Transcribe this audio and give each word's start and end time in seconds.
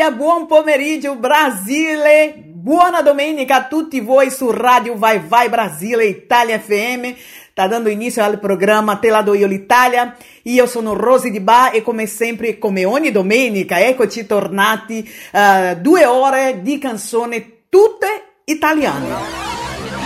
Italia, 0.00 0.16
buon 0.16 0.46
pomeriggio 0.46 1.14
Brasile, 1.16 2.32
buona 2.42 3.02
domenica 3.02 3.56
a 3.56 3.64
tutti 3.64 4.00
voi 4.00 4.30
su 4.30 4.50
Radio 4.50 4.96
Vai 4.96 5.20
Vai 5.20 5.50
Brasile 5.50 6.06
Italia 6.06 6.58
FM. 6.58 7.12
Sta 7.50 7.66
dando 7.66 7.90
inizio 7.90 8.24
al 8.24 8.38
programma 8.38 8.96
Te 8.96 9.10
la 9.10 9.20
do 9.20 9.34
io 9.34 9.46
l'Italia. 9.46 10.16
Io 10.44 10.66
sono 10.66 10.94
Rosy 10.94 11.30
Di 11.30 11.40
Ba 11.40 11.70
e 11.70 11.82
come 11.82 12.06
sempre, 12.06 12.56
come 12.58 12.86
ogni 12.86 13.10
domenica, 13.10 13.78
eccoci 13.78 14.24
tornati 14.24 15.06
uh, 15.32 15.78
due 15.78 16.06
ore 16.06 16.60
di 16.62 16.78
canzone 16.78 17.64
tutte 17.68 18.38
italiane. 18.44 19.06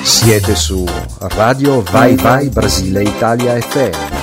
Siete 0.02 0.56
su 0.56 0.84
Radio 1.20 1.82
Vai 1.82 2.16
Vai 2.16 2.48
Brasile 2.48 3.04
Italia 3.04 3.60
FM. 3.60 4.22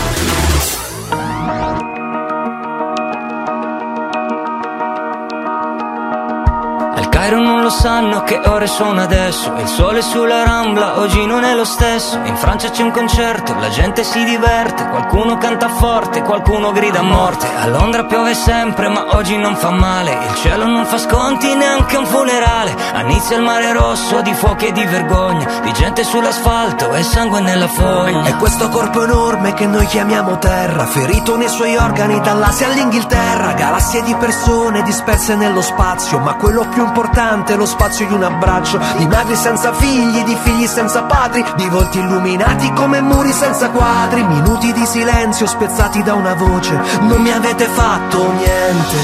Sanno 7.81 8.21
che 8.21 8.39
ore 8.45 8.67
sono 8.67 9.01
adesso 9.01 9.55
Il 9.57 9.67
sole 9.67 10.03
sulla 10.03 10.43
rambla 10.43 10.99
oggi 10.99 11.25
non 11.25 11.43
è 11.43 11.55
lo 11.55 11.65
stesso. 11.65 12.19
In 12.25 12.35
Francia 12.35 12.69
c'è 12.69 12.83
un 12.83 12.91
concerto, 12.91 13.55
la 13.55 13.69
gente 13.69 14.03
si 14.03 14.23
diverte 14.23 14.87
Qualcuno 14.87 15.37
canta 15.39 15.67
forte, 15.67 16.21
qualcuno 16.21 16.71
grida 16.71 16.99
a 16.99 17.03
morte. 17.03 17.47
A 17.47 17.67
Londra 17.67 18.05
piove 18.05 18.35
sempre 18.35 18.87
ma 18.87 19.15
oggi 19.15 19.35
non 19.35 19.55
fa 19.55 19.71
male. 19.71 20.11
Il 20.11 20.35
cielo 20.35 20.65
non 20.65 20.85
fa 20.85 20.99
sconti 20.99 21.55
neanche 21.55 21.97
un 21.97 22.05
funerale. 22.05 22.75
A 22.93 23.01
il 23.35 23.41
mare 23.41 23.71
rosso 23.73 24.21
di 24.21 24.33
fuochi 24.33 24.67
e 24.67 24.71
di 24.71 24.83
vergogna 24.83 25.45
Di 25.61 25.71
gente 25.73 26.03
sull'asfalto 26.03 26.93
e 26.93 27.03
sangue 27.03 27.39
nella 27.39 27.67
foglia 27.67 28.25
E 28.25 28.35
questo 28.35 28.69
corpo 28.69 29.03
enorme 29.03 29.53
che 29.53 29.65
noi 29.65 29.85
chiamiamo 29.85 30.37
terra 30.37 30.85
Ferito 30.85 31.37
nei 31.37 31.49
suoi 31.49 31.75
organi 31.75 32.19
dall'Asia 32.19 32.67
all'Inghilterra 32.67 33.53
Galassie 33.53 34.03
di 34.03 34.15
persone 34.15 34.81
disperse 34.83 35.35
nello 35.35 35.61
spazio 35.61 36.19
Ma 36.19 36.35
quello 36.35 36.67
più 36.67 36.83
importante 36.83 37.55
lo 37.55 37.65
spazio 37.71 38.05
di 38.07 38.13
un 38.13 38.23
abbraccio 38.23 38.79
Di 38.97 39.07
madri 39.07 39.35
senza 39.35 39.73
figli, 39.73 40.23
di 40.23 40.37
figli 40.43 40.67
senza 40.67 41.03
padri 41.03 41.43
Di 41.55 41.67
volti 41.69 41.99
illuminati 41.99 42.71
come 42.73 43.01
muri 43.01 43.31
senza 43.31 43.69
quadri 43.69 44.23
Minuti 44.23 44.71
di 44.73 44.85
silenzio 44.85 45.47
spezzati 45.47 46.03
da 46.03 46.13
una 46.13 46.33
voce. 46.33 46.79
Non 47.01 47.21
mi 47.21 47.31
avete 47.31 47.65
fatto 47.65 48.31
niente. 48.31 48.95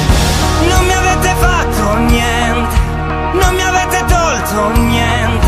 Non 0.70 0.86
mi 0.86 0.94
avete 0.94 1.36
fatto 1.40 1.96
niente. 1.98 2.76
Non 3.34 3.56
mi 3.56 3.62
avete 3.62 4.06
tolto 4.06 4.80
niente. 4.82 5.48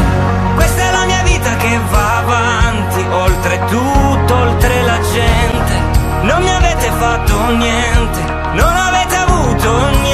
Questa 0.55 0.81
è 0.81 0.91
la 0.91 1.05
mia 1.05 1.23
vita 1.23 1.55
che 1.55 1.79
va 1.89 2.17
avanti 2.17 3.05
Oltre 3.09 3.59
tutto, 3.69 4.35
oltre 4.35 4.83
la 4.83 4.99
gente. 5.13 5.73
Non 6.21 6.41
mi 6.41 6.53
avete 6.53 6.91
fatto 6.97 7.45
niente. 7.55 8.19
Non 8.53 8.75
avete 8.75 9.15
avuto 9.15 9.89
niente 9.89 10.08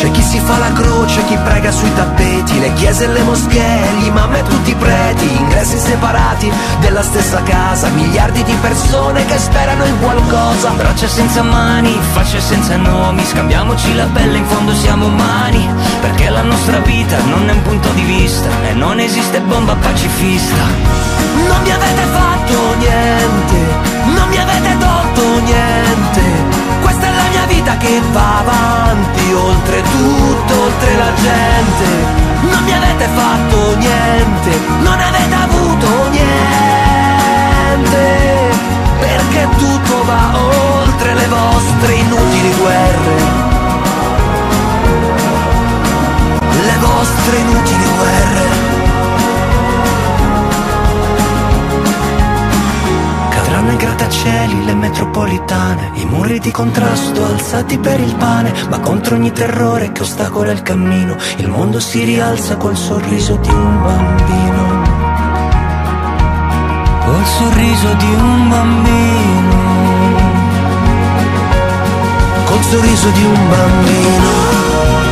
C'è 0.00 0.10
chi 0.12 0.22
si 0.22 0.40
fa 0.40 0.56
la 0.56 0.72
croce, 0.72 1.22
chi 1.26 1.36
prega 1.44 1.70
sui 1.70 1.92
tappeti, 1.92 2.58
le 2.58 2.72
chiese 2.72 3.04
e 3.04 3.08
le 3.08 3.20
moschee, 3.20 3.86
gli 3.98 4.06
imam 4.06 4.34
e 4.34 4.42
tutti 4.44 4.70
i 4.70 4.74
preti, 4.74 5.30
ingressi 5.30 5.78
separati 5.78 6.50
della 6.80 7.02
stessa 7.02 7.42
casa, 7.42 7.88
miliardi 7.88 8.42
di 8.42 8.54
persone 8.62 9.26
che 9.26 9.36
sperano 9.36 9.84
in 9.84 10.00
qualcosa. 10.00 10.70
Braccia 10.70 11.06
senza 11.06 11.42
mani, 11.42 11.94
facce 12.12 12.40
senza 12.40 12.78
nomi, 12.78 13.22
scambiamoci 13.26 13.94
la 13.94 14.06
pelle, 14.06 14.38
in 14.38 14.46
fondo 14.46 14.72
siamo 14.72 15.04
umani, 15.04 15.68
perché 16.00 16.30
la 16.30 16.44
nostra 16.44 16.78
vita 16.78 17.18
non 17.24 17.50
è 17.50 17.52
un 17.52 17.60
punto 17.60 17.90
di 17.90 18.02
vista 18.02 18.48
e 18.70 18.72
non 18.72 19.00
esiste 19.00 19.38
bomba 19.42 19.74
pacifista. 19.74 20.64
Non 21.46 21.60
mi 21.60 21.72
avete 21.72 22.02
fatto 22.10 22.74
niente, 22.78 23.56
non 24.14 24.28
mi 24.30 24.38
avete 24.38 24.78
tolto 24.78 25.40
niente. 25.44 26.22
Questa 26.80 27.06
è 27.06 27.10
la 27.10 27.29
vita 27.50 27.76
che 27.76 28.00
va 28.12 28.38
avanti, 28.38 29.32
oltre 29.32 29.82
tutto, 29.82 30.60
oltre 30.62 30.96
la 30.96 31.12
gente. 31.14 32.28
Non 32.42 32.62
mi 32.64 32.72
avete 32.72 33.08
fatto 33.14 33.76
niente, 33.76 34.58
non 34.80 34.98
avete 34.98 35.34
avuto 35.34 36.08
niente. 36.10 36.38
Perché 39.00 39.48
tutto 39.58 40.04
va 40.04 40.38
oltre 40.82 41.14
le 41.14 41.26
vostre 41.26 41.92
inutili 41.94 42.54
guerre. 42.54 43.16
Le 46.62 46.76
vostre 46.78 47.36
inutili 47.36 47.84
guerre. 47.96 48.69
I 53.52 53.76
grattacieli, 53.76 54.64
le 54.64 54.74
metropolitane, 54.74 55.90
i 55.94 56.04
muri 56.04 56.38
di 56.38 56.50
contrasto 56.50 57.24
alzati 57.24 57.78
per 57.78 58.00
il 58.00 58.14
pane, 58.16 58.52
ma 58.68 58.80
contro 58.80 59.16
ogni 59.16 59.32
terrore 59.32 59.92
che 59.92 60.02
ostacola 60.02 60.50
il 60.50 60.62
cammino, 60.62 61.16
il 61.36 61.48
mondo 61.48 61.78
si 61.78 62.02
rialza 62.04 62.56
col 62.56 62.76
sorriso 62.76 63.36
di 63.36 63.48
un 63.48 63.82
bambino. 63.82 64.82
Col 67.04 67.24
sorriso 67.26 67.94
di 67.94 68.14
un 68.14 68.48
bambino. 68.48 69.56
Col 72.44 72.62
sorriso 72.62 73.10
di 73.10 73.24
un 73.24 73.48
bambino. 73.48 75.09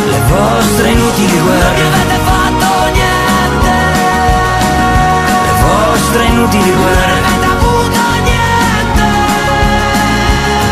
le 0.07 0.21
vostre 0.29 0.89
inutili 0.91 1.37
Non 1.37 1.45
mi 1.45 1.51
guerre, 1.51 1.87
avete 1.87 2.19
fatto 2.25 2.69
niente. 2.93 3.75
le 5.47 5.55
vostre 5.63 6.25
inutili 6.25 6.71
Non 6.71 6.83
guerre, 6.83 7.13
avete 7.13 7.47
avuto 7.47 8.01
niente. 8.23 9.05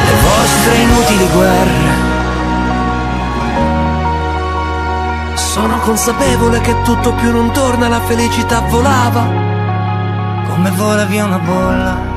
le 0.06 0.14
vostre 0.22 0.74
inutili 0.76 1.28
guerre. 1.28 2.12
Sono 5.34 5.78
consapevole 5.80 6.60
che 6.60 6.74
tutto 6.82 7.12
più 7.12 7.30
non 7.30 7.50
torna, 7.52 7.88
la 7.88 8.00
felicità 8.00 8.60
volava. 8.60 9.22
Come 10.48 10.70
vola 10.70 11.04
via 11.04 11.24
una 11.24 11.38
bolla. 11.38 12.13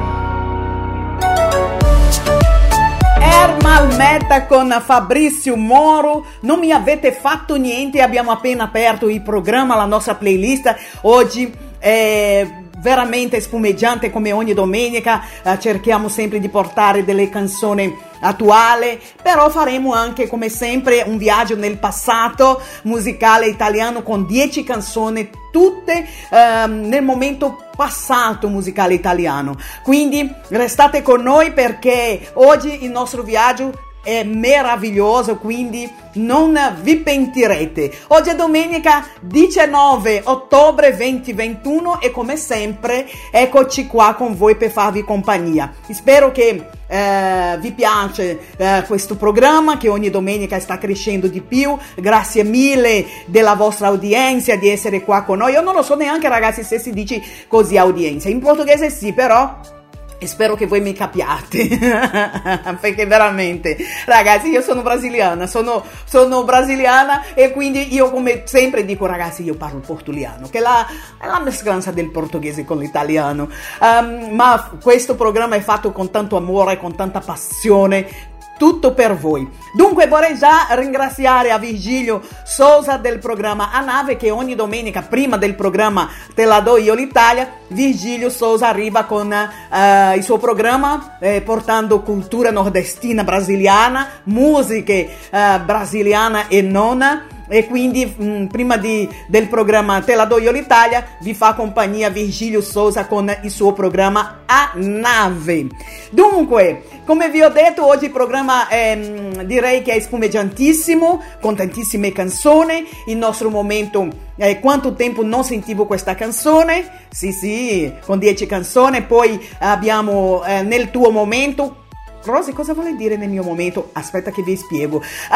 Ermal 3.37 3.95
Meta 3.95 4.47
con 4.47 4.81
Fabrizio 4.83 5.55
Moro, 5.55 6.25
non 6.41 6.57
mi 6.57 6.71
avete 6.71 7.11
fatto 7.11 7.55
niente, 7.55 8.01
abbiamo 8.01 8.31
appena 8.31 8.63
aperto 8.63 9.07
il 9.07 9.21
programma, 9.21 9.75
la 9.75 9.85
nostra 9.85 10.15
playlist, 10.15 10.75
oggi 11.01 11.53
è 11.77 12.65
veramente 12.79 13.39
spumeggiante 13.39 14.11
come 14.11 14.31
ogni 14.31 14.53
domenica, 14.53 15.21
eh, 15.43 15.59
cerchiamo 15.59 16.09
sempre 16.09 16.39
di 16.39 16.49
portare 16.49 17.03
delle 17.03 17.29
canzoni 17.29 17.95
attuali, 18.19 18.99
però 19.21 19.49
faremo 19.49 19.93
anche 19.93 20.27
come 20.27 20.49
sempre 20.49 21.03
un 21.05 21.17
viaggio 21.17 21.55
nel 21.55 21.77
passato 21.77 22.61
musicale 22.83 23.47
italiano 23.47 24.01
con 24.01 24.25
10 24.25 24.63
canzoni 24.63 25.29
tutte 25.51 26.07
ehm, 26.29 26.87
nel 26.87 27.03
momento 27.03 27.65
passato 27.75 28.47
musicale 28.47 28.93
italiano. 28.93 29.55
Quindi 29.83 30.31
restate 30.49 31.01
con 31.01 31.21
noi 31.21 31.51
perché 31.51 32.31
oggi 32.33 32.83
il 32.83 32.91
nostro 32.91 33.21
viaggio 33.21 33.85
è 34.07 34.23
meraviglioso, 34.23 35.35
quindi 35.35 35.91
non 36.13 36.57
vi 36.79 36.95
pentirete. 36.95 37.91
Oggi 38.07 38.29
è 38.29 38.35
domenica 38.35 39.05
19 39.19 40.21
ottobre 40.23 40.95
2021 40.95 41.99
e 41.99 42.09
come 42.11 42.37
sempre 42.37 43.05
eccoci 43.29 43.85
qua 43.85 44.13
con 44.13 44.37
voi 44.37 44.55
per 44.55 44.71
farvi 44.71 45.03
compagnia. 45.03 45.73
Spero 45.89 46.31
che 46.31 46.69
eh, 46.87 47.57
vi 47.59 47.73
piace 47.73 48.39
eh, 48.55 48.85
questo 48.87 49.17
programma 49.17 49.77
che 49.77 49.89
ogni 49.89 50.09
domenica 50.09 50.57
sta 50.61 50.77
crescendo 50.77 51.27
di 51.27 51.41
più. 51.41 51.77
Grazie 51.95 52.45
mille 52.45 53.05
della 53.25 53.55
vostra 53.55 53.89
udienza 53.89 54.55
di 54.55 54.69
essere 54.69 55.03
qua 55.03 55.23
con 55.23 55.39
noi. 55.39 55.51
Io 55.51 55.61
non 55.61 55.75
lo 55.75 55.81
so 55.81 55.95
neanche 55.95 56.29
ragazzi 56.29 56.63
se 56.63 56.79
si 56.79 56.91
dice 56.91 57.21
così 57.49 57.75
audienza. 57.77 58.29
In 58.29 58.39
portoghese 58.39 58.89
sì, 58.89 59.11
però 59.11 59.75
e 60.19 60.27
spero 60.27 60.55
che 60.55 60.65
voi 60.65 60.81
mi 60.81 60.93
capiate, 60.93 61.67
perché 62.79 63.05
veramente, 63.05 63.77
ragazzi, 64.05 64.49
io 64.49 64.61
sono 64.61 64.81
brasiliana, 64.81 65.45
sono, 65.45 65.83
sono, 66.05 66.43
brasiliana 66.43 67.33
e 67.33 67.51
quindi 67.51 67.93
io 67.93 68.09
come 68.09 68.43
sempre 68.45 68.83
dico, 68.83 69.05
ragazzi, 69.05 69.43
io 69.43 69.55
parlo 69.55 69.79
portuliano, 69.79 70.47
che 70.49 70.57
è 70.57 70.61
la, 70.61 70.85
è 71.19 71.27
la 71.27 71.39
mescolanza 71.39 71.91
del 71.91 72.09
portoghese 72.09 72.65
con 72.65 72.79
l'italiano. 72.79 73.49
Um, 73.79 74.29
ma 74.33 74.71
questo 74.81 75.15
programma 75.15 75.55
è 75.55 75.61
fatto 75.61 75.91
con 75.91 76.09
tanto 76.09 76.35
amore, 76.35 76.77
con 76.77 76.95
tanta 76.95 77.19
passione, 77.19 78.35
tutto 78.57 78.93
per 78.93 79.15
voi. 79.15 79.47
Dunque 79.73 80.07
vorrei 80.07 80.37
già 80.37 80.67
ringraziare 80.71 81.51
a 81.51 81.57
Virgilio 81.57 82.21
Sousa 82.43 82.97
del 82.97 83.19
programma 83.19 83.71
A 83.71 83.81
Nave 83.81 84.17
che 84.17 84.31
ogni 84.31 84.55
domenica 84.55 85.03
prima 85.03 85.37
del 85.37 85.55
programma 85.55 86.09
Te 86.33 86.45
la 86.45 86.59
do 86.59 86.77
io 86.77 86.93
l'Italia, 86.93 87.49
Virgilio 87.67 88.29
Sousa 88.29 88.67
arriva 88.67 89.03
con 89.03 89.27
uh, 89.31 90.15
il 90.15 90.23
suo 90.23 90.37
programma 90.37 91.17
eh, 91.19 91.41
portando 91.41 92.01
cultura 92.01 92.51
nordestina 92.51 93.23
brasiliana, 93.23 94.07
musiche 94.23 95.09
uh, 95.31 95.63
brasiliana 95.63 96.47
e 96.47 96.61
non 96.61 97.35
e 97.47 97.65
quindi 97.65 98.05
mh, 98.05 98.25
mm, 98.25 98.45
prima 98.45 98.77
di, 98.77 99.07
del 99.27 99.47
programma 99.47 100.01
Te 100.01 100.15
la 100.15 100.25
do 100.25 100.39
io 100.39 100.51
l'Italia 100.51 101.05
vi 101.21 101.33
fa 101.33 101.53
compagnia 101.53 102.09
Virgilio 102.09 102.61
Souza 102.61 103.05
con 103.05 103.33
il 103.43 103.51
suo 103.51 103.73
programma 103.73 104.43
A 104.45 104.71
Nave. 104.75 105.67
Dunque, 106.11 106.83
come 107.05 107.29
vi 107.29 107.41
ho 107.41 107.49
detto, 107.49 107.85
oggi 107.85 108.05
il 108.05 108.11
programma 108.11 108.67
eh, 108.67 109.43
direi 109.45 109.81
che 109.81 109.93
è 109.93 109.99
spumeggiantissimo, 109.99 111.23
con 111.41 111.55
tantissime 111.55 112.11
canzoni. 112.11 112.85
Il 113.05 113.17
nostro 113.17 113.49
momento 113.49 114.07
eh, 114.35 114.59
quanto 114.59 114.93
tempo 114.93 115.23
non 115.23 115.43
sentivo 115.43 115.85
questa 115.85 116.15
canzone? 116.15 117.05
Sì, 117.09 117.31
sì, 117.31 117.93
con 118.05 118.19
10 118.19 118.45
canzoni. 118.45 119.03
Poi 119.03 119.39
abbiamo 119.59 120.43
eh, 120.45 120.61
nel 120.63 120.91
tuo 120.91 121.09
momento 121.09 121.85
Rosy, 122.27 122.53
cosa 122.53 122.73
vuole 122.73 122.95
dire 122.95 123.15
nel 123.15 123.29
mio 123.29 123.43
momento? 123.43 123.89
Aspetta 123.93 124.31
che 124.31 124.43
vi 124.43 124.55
spiego. 124.55 125.01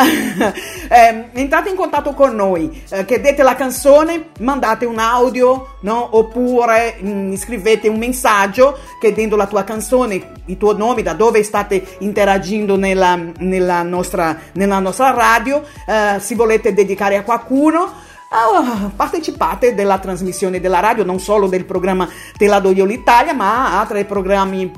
eh, 0.90 1.30
entrate 1.34 1.70
in 1.70 1.76
contatto 1.76 2.14
con 2.14 2.36
noi, 2.36 2.84
eh, 2.90 3.06
chiedete 3.06 3.42
la 3.44 3.56
canzone, 3.56 4.30
mandate 4.40 4.86
un 4.86 5.00
audio, 5.00 5.78
no? 5.82 6.18
oppure 6.18 6.98
mh, 7.00 7.10
mm, 7.10 7.36
scrivete 7.36 7.88
un 7.88 7.98
messaggio 7.98 8.78
chiedendo 9.00 9.36
la 9.36 9.48
tua 9.48 9.64
canzone, 9.64 10.32
il 10.46 10.58
tuo 10.58 10.76
nome, 10.76 11.02
da 11.02 11.14
dove 11.14 11.42
state 11.44 11.98
interagendo 12.00 12.76
nella, 12.76 13.18
nella, 13.38 13.82
nostra, 13.84 14.38
nella 14.54 14.80
nostra 14.80 15.12
radio, 15.12 15.64
eh, 15.88 16.20
se 16.20 16.36
volete 16.36 16.74
dedicare 16.74 17.16
a 17.16 17.24
qualcuno. 17.24 18.10
Uh, 18.32 18.90
partecipate 18.96 19.76
della 19.76 20.00
trasmissione 20.00 20.62
della 20.62 20.80
radio, 20.80 21.04
non 21.04 21.20
solo 21.20 21.48
del 21.48 21.66
programma 21.66 22.08
Te 22.38 22.48
la 22.48 22.62
do 22.62 22.72
io 22.72 22.86
l'Italia, 22.86 23.34
ma 23.34 23.78
altri 23.78 24.06
programmi 24.06 24.72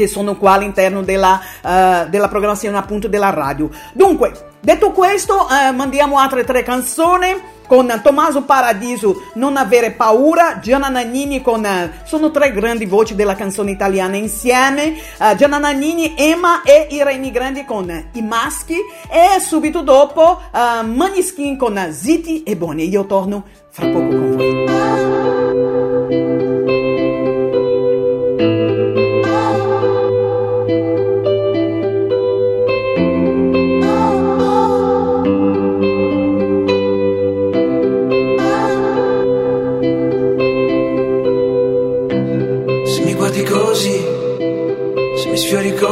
che 0.00 0.06
sono 0.06 0.36
qua 0.36 0.52
all'interno 0.52 1.02
della, 1.02 1.40
uh, 1.62 2.08
della 2.08 2.28
programmazione 2.28 2.78
appunto 2.78 3.06
della 3.06 3.28
radio. 3.30 3.68
Dunque, 3.92 4.32
detto 4.60 4.92
questo, 4.92 5.46
uh, 5.46 5.74
mandiamo 5.74 6.18
altre 6.18 6.42
tre 6.44 6.62
canzoni 6.62 7.58
con 7.66 8.00
Tommaso 8.02 8.42
Paradiso, 8.42 9.24
Non 9.34 9.56
avere 9.56 9.92
paura, 9.92 10.58
Gianna 10.60 10.88
Nannini 10.88 11.42
con... 11.42 11.62
Uh, 11.62 11.90
sono 12.04 12.30
tre 12.30 12.50
grandi 12.52 12.86
voci 12.86 13.14
della 13.14 13.34
canzone 13.34 13.70
italiana 13.72 14.16
insieme, 14.16 14.94
uh, 15.18 15.36
Gianna 15.36 15.58
Nannini, 15.58 16.14
Emma 16.16 16.62
e 16.62 16.88
Irene 16.90 17.30
Grandi 17.30 17.64
con 17.66 18.08
I 18.12 18.22
Maschi 18.22 18.76
e 19.08 19.38
subito 19.40 19.82
dopo 19.82 20.40
uh, 20.50 20.86
Maniskin 20.86 21.58
con 21.58 21.88
Ziti 21.90 22.42
e 22.42 22.56
Boni. 22.56 22.88
Io 22.88 23.04
torno 23.04 23.44
fra 23.68 23.86
poco 23.86 24.08
con 24.08 24.36
voi. 24.36 25.39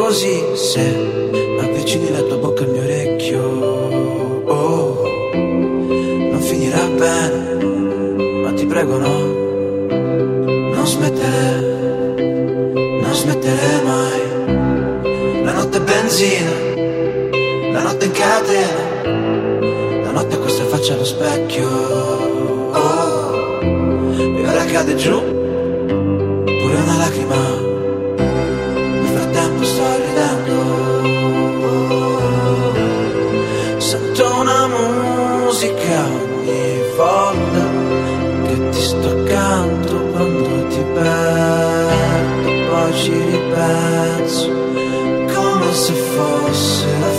Così 0.09 0.43
se 0.55 0.81
avvicini 1.61 2.11
la 2.11 2.23
tua 2.23 2.39
bocca 2.39 2.63
al 2.63 2.71
mio 2.71 2.81
orecchio. 2.81 3.43
Oh, 4.47 5.03
non 5.35 6.41
finirà 6.41 6.83
bene, 6.97 7.63
ma 8.43 8.53
ti 8.55 8.65
prego 8.65 8.97
no, 8.97 9.17
non 10.73 10.87
smettere, 10.87 12.17
non 13.03 13.13
smettere 13.13 13.83
mai. 13.85 15.43
La 15.45 15.53
notte 15.53 15.77
è 15.77 15.83
benzina, 15.83 16.55
la 17.73 17.83
notte 17.83 18.07
in 18.07 18.13
catena, 18.13 19.03
la 20.05 20.11
notte 20.11 20.39
questa 20.39 20.65
faccia 20.65 20.95
allo 20.95 21.05
specchio. 21.05 21.69
Oh, 22.73 23.61
e 23.61 24.49
ora 24.49 24.65
cade 24.65 24.97
giù, 24.97 25.38
come 45.69 45.75
se 45.75 45.93
fosse 45.93 47.18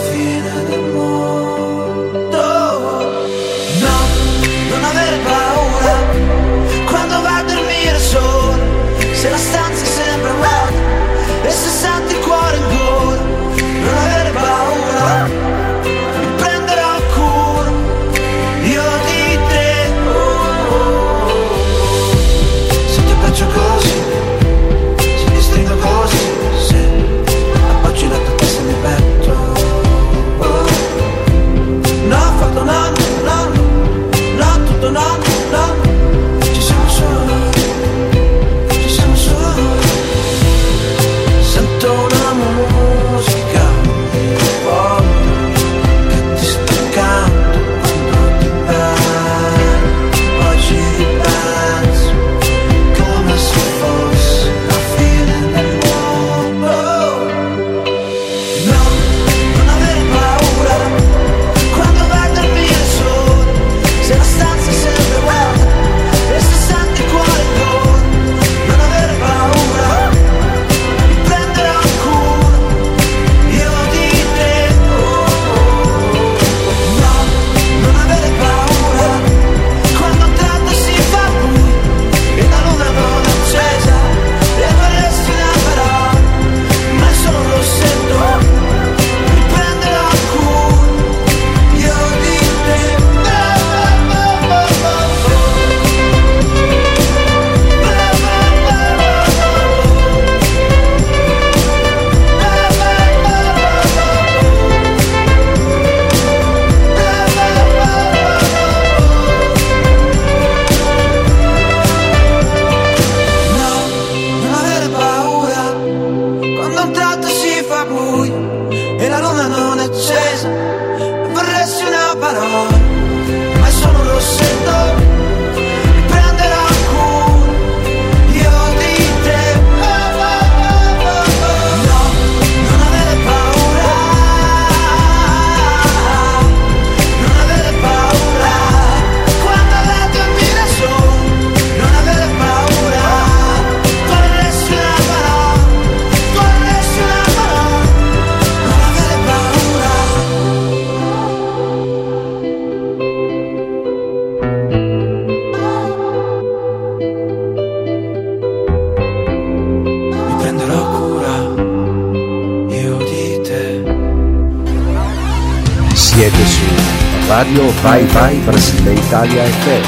Italia 169.10 169.44
FM. 169.44 169.86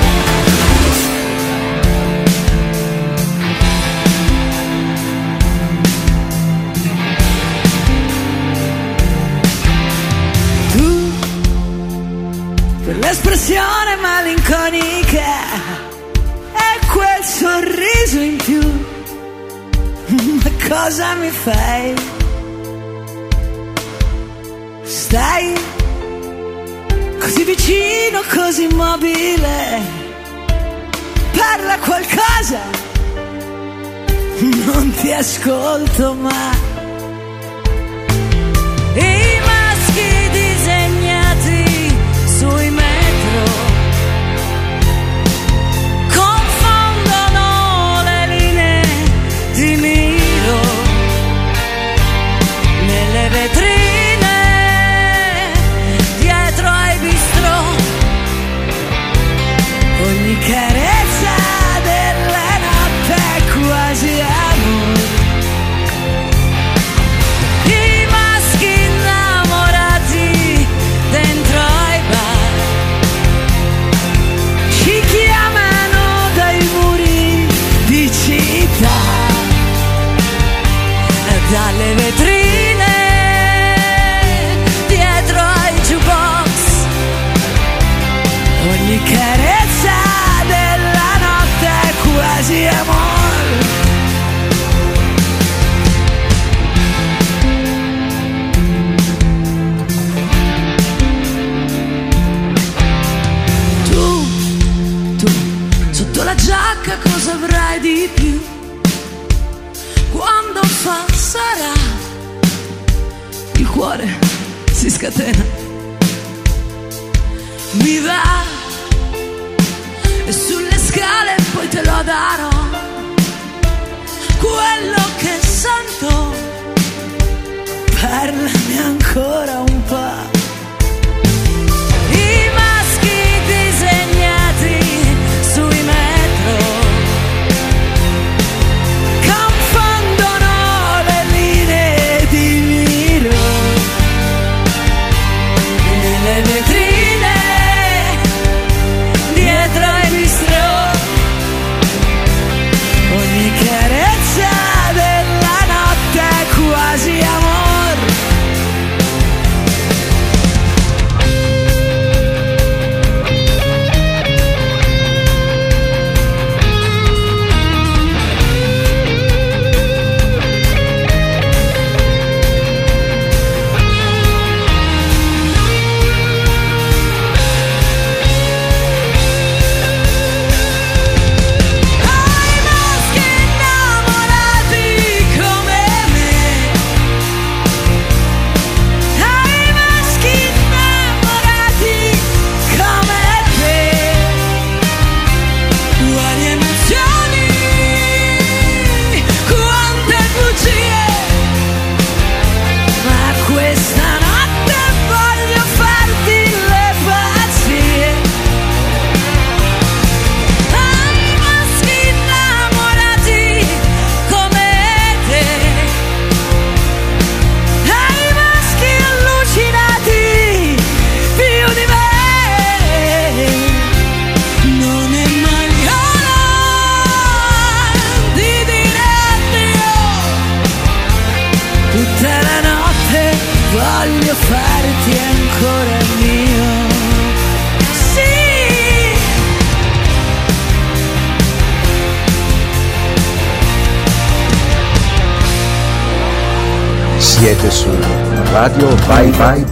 l'espressione 13.00 13.96
malinconica 14.02 15.20
e 16.52 16.86
quel 16.92 17.24
sorriso 17.24 18.20
in 18.20 18.38
più. 18.38 18.60
Ma 20.42 20.68
cosa 20.68 21.14
mi 21.14 21.30
fai? 21.30 22.21
ascolto 35.42 36.14
mai. 36.14 36.51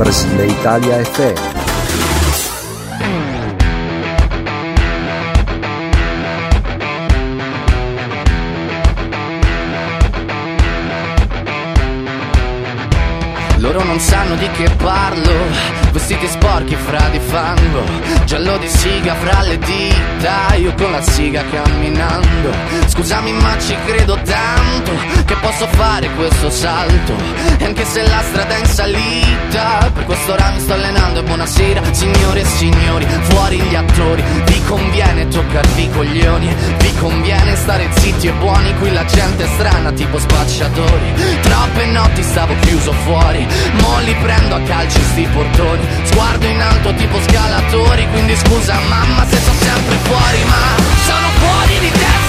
Stars 0.10 0.38
de 0.38 0.48
Italia 0.48 1.02
FM. 1.02 1.49
Mi 30.38 30.60
sto 30.60 30.74
allenando 30.74 31.22
e 31.22 31.24
buonasera 31.24 31.82
Signore 31.92 32.42
e 32.42 32.46
signori, 32.46 33.08
fuori 33.30 33.60
gli 33.62 33.74
attori 33.74 34.24
Vi 34.46 34.62
conviene 34.66 35.28
toccarvi 35.28 35.84
i 35.84 35.90
coglioni. 35.90 36.56
Vi 36.78 36.94
conviene 37.00 37.56
stare 37.56 37.90
zitti 37.98 38.28
e 38.28 38.32
buoni 38.34 38.76
Qui 38.76 38.92
la 38.92 39.06
gente 39.06 39.44
è 39.44 39.48
strana 39.48 39.92
tipo 39.92 40.20
spacciatori. 40.20 41.14
Troppe 41.42 41.86
notti 41.86 42.22
stavo 42.22 42.54
chiuso 42.62 42.92
fuori 42.92 43.48
Mo 43.82 44.00
li 44.02 44.16
prendo 44.22 44.56
a 44.56 44.62
calci 44.62 45.02
sti 45.02 45.28
portoni. 45.34 45.88
Sguardo 46.04 46.46
in 46.46 46.62
alto 46.62 46.94
tipo 46.94 47.20
scalatori 47.22 48.08
Quindi 48.12 48.36
scusa 48.36 48.78
mamma 48.88 49.26
se 49.26 49.38
sto 49.38 49.52
sempre 49.52 49.96
fuori 50.04 50.44
Ma 50.46 50.84
sono 51.06 51.28
fuori 51.40 51.80
di 51.80 51.92
testa 51.92 52.29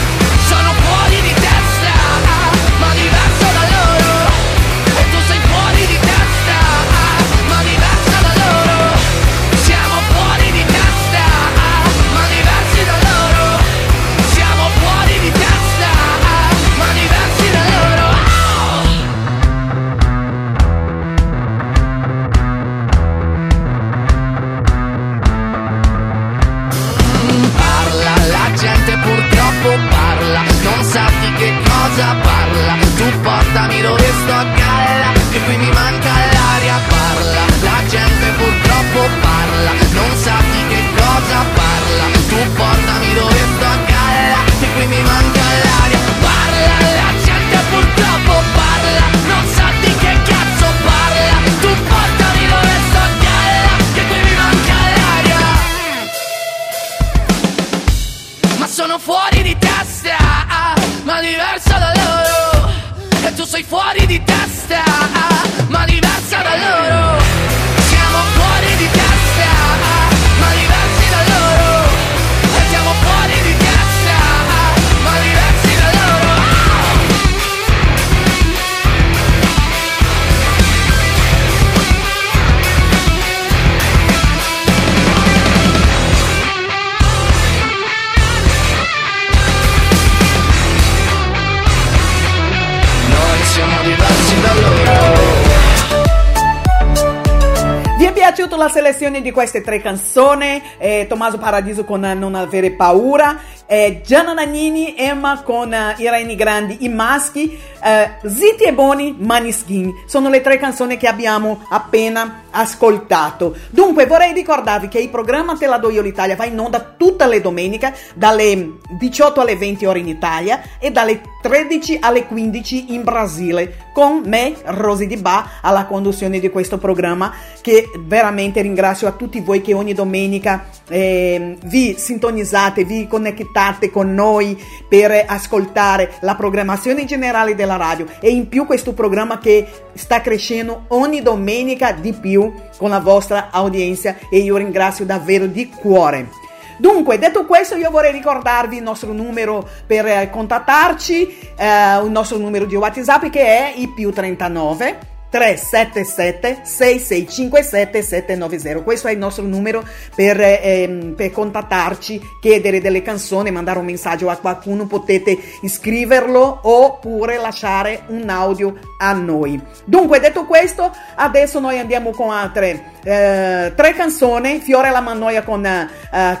selezione 98.91 99.21
di 99.21 99.31
queste 99.31 99.61
tre 99.61 99.81
canzoni? 99.81 100.61
Eh, 100.77 101.05
Tommaso 101.07 101.37
Paradiso 101.37 101.85
con 101.85 102.01
Non 102.01 102.35
avere 102.35 102.71
paura, 102.71 103.39
eh, 103.71 104.01
Gianna 104.03 104.33
Nannini, 104.33 104.95
Emma 104.97 105.43
con 105.43 105.73
eh, 105.73 105.95
Irene 105.99 106.35
Grandi, 106.35 106.83
I 106.83 106.89
maschi, 106.89 107.57
eh, 107.81 108.11
Zitti 108.27 108.63
e 108.63 108.73
Boni, 108.73 109.15
Maniskin. 109.17 110.03
Sono 110.07 110.27
le 110.27 110.41
tre 110.41 110.57
canzoni 110.57 110.97
che 110.97 111.07
abbiamo 111.07 111.63
appena 111.69 112.43
ascoltato. 112.51 113.55
Dunque 113.69 114.07
vorrei 114.07 114.33
ricordarvi 114.33 114.89
che 114.89 114.99
il 114.99 115.07
programma 115.07 115.55
Te 115.55 115.67
la 115.67 115.77
do 115.77 115.89
io 115.89 116.01
l'Italia 116.01 116.35
va 116.35 116.43
in 116.43 116.59
onda 116.59 116.81
tutte 116.97 117.25
le 117.27 117.39
domeniche 117.39 117.95
dalle 118.13 118.73
18 118.89 119.39
alle 119.39 119.55
20 119.55 119.85
ore 119.85 119.99
in 119.99 120.09
Italia 120.09 120.61
e 120.77 120.91
dalle 120.91 121.21
13 121.41 121.99
alle 122.01 122.25
15 122.25 122.93
in 122.93 123.03
Brasile 123.03 123.89
con 123.93 124.23
me, 124.25 124.53
Rosy 124.65 125.07
Di 125.07 125.15
Ba, 125.15 125.59
alla 125.61 125.85
conduzione 125.85 126.39
di 126.39 126.49
questo 126.49 126.77
programma 126.77 127.33
che 127.61 127.89
veramente 127.99 128.61
ringrazio 128.61 129.07
a 129.07 129.11
tutti 129.11 129.39
voi 129.39 129.61
che 129.61 129.73
ogni 129.73 129.93
domenica 129.93 130.65
eh, 130.89 131.57
vi 131.63 131.95
sintonizzate, 131.97 132.83
vi 132.83 133.07
connettate 133.07 133.59
con 133.91 134.13
noi 134.13 134.61
per 134.87 135.25
ascoltare 135.27 136.13
la 136.21 136.35
programmazione 136.35 137.05
generale 137.05 137.55
della 137.55 137.75
radio 137.75 138.05
e 138.19 138.29
in 138.29 138.47
più 138.49 138.65
questo 138.65 138.93
programma 138.93 139.37
che 139.37 139.67
sta 139.93 140.21
crescendo 140.21 140.85
ogni 140.89 141.21
domenica 141.21 141.91
di 141.91 142.13
più 142.13 142.51
con 142.77 142.89
la 142.89 142.99
vostra 142.99 143.49
audienza 143.51 144.15
e 144.29 144.39
io 144.39 144.57
ringrazio 144.57 145.05
davvero 145.05 145.45
di 145.45 145.69
cuore. 145.69 146.29
Dunque, 146.77 147.19
detto 147.19 147.45
questo, 147.45 147.75
io 147.75 147.91
vorrei 147.91 148.11
ricordarvi 148.11 148.77
il 148.77 148.83
nostro 148.83 149.13
numero 149.13 149.67
per 149.85 150.31
contattarci, 150.31 151.37
eh, 151.55 152.03
il 152.03 152.09
nostro 152.09 152.37
numero 152.37 152.65
di 152.65 152.75
WhatsApp 152.75 153.25
che 153.25 153.45
è 153.45 153.73
il 153.75 153.93
più 153.93 154.11
39 154.11 155.10
377 155.31 156.61
6657 156.63 158.01
790 158.03 158.81
questo 158.83 159.07
è 159.07 159.11
il 159.13 159.17
nostro 159.17 159.45
numero 159.45 159.81
per, 160.13 160.37
ehm, 160.41 161.13
per 161.15 161.31
contattarci 161.31 162.21
chiedere 162.41 162.81
delle 162.81 163.01
canzoni 163.01 163.49
mandare 163.49 163.79
un 163.79 163.85
messaggio 163.85 164.29
a 164.29 164.35
qualcuno. 164.35 164.87
Potete 164.87 165.37
iscriverlo 165.61 166.59
oppure 166.63 167.37
lasciare 167.37 168.03
un 168.07 168.27
audio 168.29 168.75
a 168.97 169.13
noi. 169.13 169.59
Dunque 169.85 170.19
detto 170.19 170.45
questo 170.45 170.93
adesso 171.15 171.59
noi 171.61 171.79
andiamo 171.79 172.11
con 172.11 172.29
altre 172.29 172.91
eh, 173.03 173.71
tre 173.73 173.93
canzoni. 173.93 174.59
Fiore 174.59 174.89
la 174.89 174.99
Mannoia 174.99 175.43
con 175.43 175.65
eh, 175.65 175.87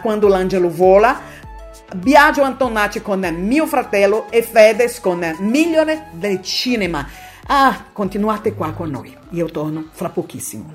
Quando 0.01 0.27
l'angelo 0.27 0.69
vola. 0.69 1.39
Biagio 1.93 2.43
Antonacci 2.43 3.01
con 3.01 3.19
Mio 3.37 3.65
fratello 3.65 4.27
e 4.29 4.41
Fedez 4.43 4.99
con 4.99 5.19
Milione 5.39 6.07
del 6.11 6.41
cinema 6.41 7.05
Ah, 7.53 7.87
continuate 7.91 8.53
qua 8.53 8.71
con 8.71 8.89
noi. 8.89 9.13
Io 9.31 9.47
torno 9.47 9.89
fra 9.91 10.07
pochissimo. 10.07 10.71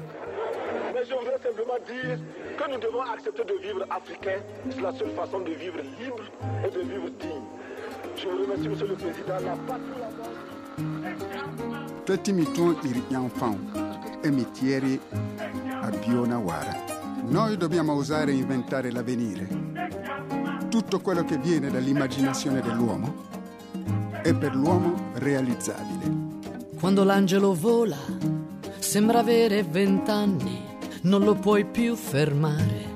Mais 0.93 1.07
je 1.09 1.15
voudrais 1.15 1.41
simplement 1.43 1.79
dire 1.87 2.21
que 2.55 2.71
nous 2.71 2.79
devons 2.79 3.01
accepter 3.01 3.45
de 3.47 3.55
vivre 3.63 3.87
africain. 3.89 4.43
C'est 4.69 4.83
la 4.83 4.93
seule 4.93 5.15
façon 5.17 5.41
de 5.41 5.55
vivre 5.55 5.81
libre 5.99 6.21
et 6.63 6.71
de 6.71 6.81
vivre 6.81 7.09
digne. 7.19 7.47
Je 8.17 8.29
vous 8.29 8.43
remercie, 8.43 8.69
Monsieur 8.69 8.89
le 8.89 8.95
Président. 8.95 9.39
La 9.43 9.57
patrie, 9.67 9.99
la 9.99 10.13
Tetimiton 12.05 12.77
iri 12.83 13.03
Yanfan 13.09 14.21
e 14.23 14.31
Mitieri 14.31 15.01
a 15.81 15.89
Biona 15.89 16.37
Wara. 16.37 16.77
Noi 17.23 17.57
dobbiamo 17.57 17.95
osare 17.95 18.33
inventare 18.33 18.91
l'avvenire. 18.93 19.49
Tutto 20.69 21.01
quello 21.01 21.25
che 21.25 21.39
viene 21.39 21.71
dall'immaginazione 21.71 22.61
dell'uomo 22.61 23.15
è 24.21 24.35
per 24.35 24.55
l'uomo 24.55 25.13
realizzabile. 25.15 26.36
Quando 26.79 27.05
l'angelo 27.05 27.55
vola 27.55 27.99
Sembra 28.87 29.19
avere 29.19 29.65
vent'anni, 29.65 30.63
non 31.03 31.25
lo 31.25 31.35
puoi 31.35 31.67
più 31.67 31.97
fermare. 31.97 32.95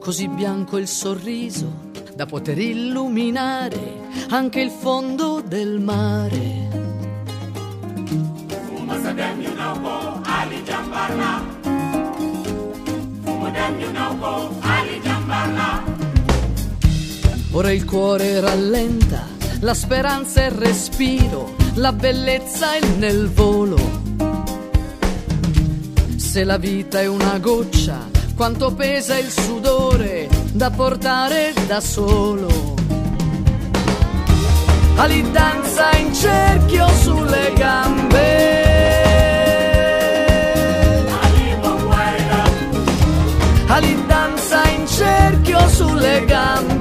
Così 0.00 0.28
bianco 0.28 0.78
il 0.78 0.88
sorriso 0.88 1.90
da 2.14 2.26
poter 2.26 2.58
illuminare 2.58 4.08
anche 4.30 4.60
il 4.60 4.70
fondo 4.70 5.40
del 5.40 5.78
mare. 5.78 6.68
Ora 17.52 17.70
il 17.70 17.84
cuore 17.84 18.40
rallenta, 18.40 19.35
la 19.66 19.74
speranza 19.74 20.42
è 20.42 20.44
il 20.44 20.52
respiro, 20.52 21.56
la 21.74 21.92
bellezza 21.92 22.74
è 22.74 22.86
nel 22.98 23.28
volo. 23.28 23.76
Se 26.14 26.44
la 26.44 26.56
vita 26.56 27.00
è 27.00 27.08
una 27.08 27.36
goccia, 27.40 28.08
quanto 28.36 28.72
pesa 28.74 29.18
il 29.18 29.28
sudore 29.28 30.28
da 30.52 30.70
portare 30.70 31.52
da 31.66 31.80
solo. 31.80 32.76
Ali 34.98 35.28
danza 35.32 35.90
in 35.96 36.14
cerchio 36.14 36.86
sulle 37.00 37.52
gambe. 37.56 38.64
Ali 43.66 44.06
danza 44.06 44.62
in 44.68 44.86
cerchio 44.86 45.68
sulle 45.70 46.24
gambe. 46.24 46.75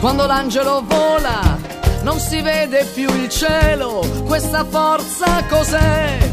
Quando 0.00 0.26
l'angelo 0.26 0.84
vola 0.86 1.58
non 2.02 2.20
si 2.20 2.40
vede 2.40 2.84
più 2.94 3.12
il 3.12 3.28
cielo, 3.28 4.04
questa 4.26 4.64
forza 4.64 5.44
cos'è? 5.48 6.30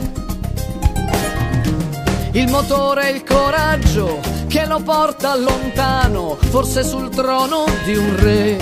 Il 2.33 2.47
motore 2.49 3.09
il 3.09 3.23
coraggio 3.23 4.19
che 4.47 4.65
lo 4.67 4.79
porta 4.81 5.35
lontano, 5.35 6.37
forse 6.39 6.83
sul 6.83 7.09
trono 7.09 7.65
di 7.83 7.95
un 7.95 8.15
re. 8.17 8.57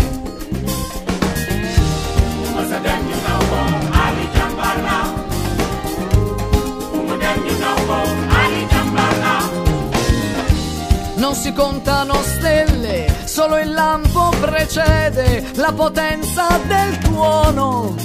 Non 11.16 11.36
si 11.36 11.54
contano 11.54 12.13
stelle, 12.24 13.12
solo 13.34 13.58
il 13.58 13.72
lampo 13.72 14.30
precede 14.39 15.43
la 15.56 15.74
potenza 15.74 16.60
del 16.67 16.98
tuono. 17.00 17.96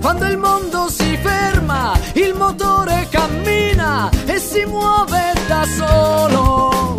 Quando 0.00 0.24
il 0.24 0.36
mondo 0.36 0.88
si 0.88 1.16
ferma, 1.22 1.96
il 2.14 2.34
motore 2.34 3.06
cammina 3.08 4.10
e 4.26 4.40
si 4.40 4.64
muove 4.64 5.32
da 5.46 5.64
solo. 5.78 6.96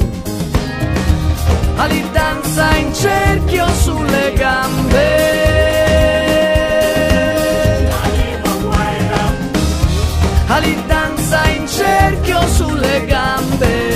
Ali 1.75 2.09
danza 2.13 2.75
in 2.77 2.93
cerchio 2.93 3.67
sulle 3.81 4.31
gambe. 4.31 5.35
Ali 10.47 10.83
danza 10.87 11.45
in 11.49 11.67
cerchio 11.67 12.39
sulle 12.47 13.05
gambe. 13.05 13.86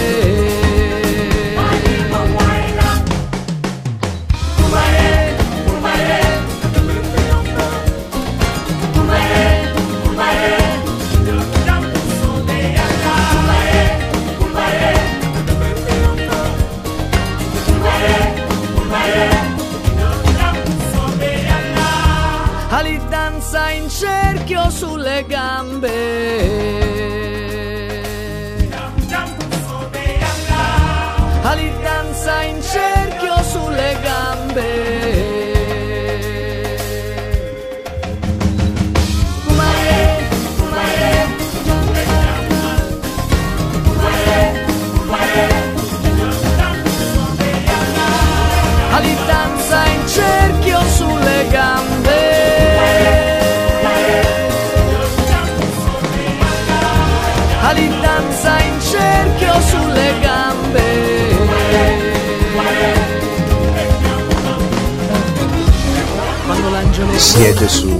Siete 67.34 67.70
su 67.70 67.98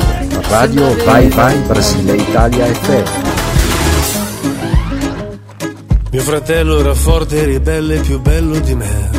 Radio 0.50 0.94
Vai 1.06 1.30
Vai 1.30 1.58
Brasile 1.60 2.18
Italia 2.18 2.66
FM. 2.66 3.04
Mio 6.12 6.22
fratello 6.22 6.80
era 6.82 6.94
forte 6.94 7.42
e 7.42 7.46
ribelle, 7.46 8.02
più 8.02 8.20
bello 8.20 8.60
di 8.60 8.76
me. 8.76 9.10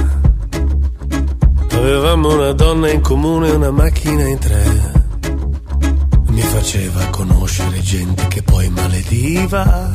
Avevamo 1.71 2.35
una 2.35 2.53
donna 2.53 2.91
in 2.91 3.01
comune 3.01 3.49
e 3.49 3.53
una 3.53 3.71
macchina 3.71 4.29
in 4.29 4.39
tre. 4.39 4.63
Mi 6.29 6.43
faceva 6.43 7.07
conoscere 7.07 7.81
gente 7.81 8.29
che 8.29 8.43
poi 8.43 8.69
malediva. 8.69 9.91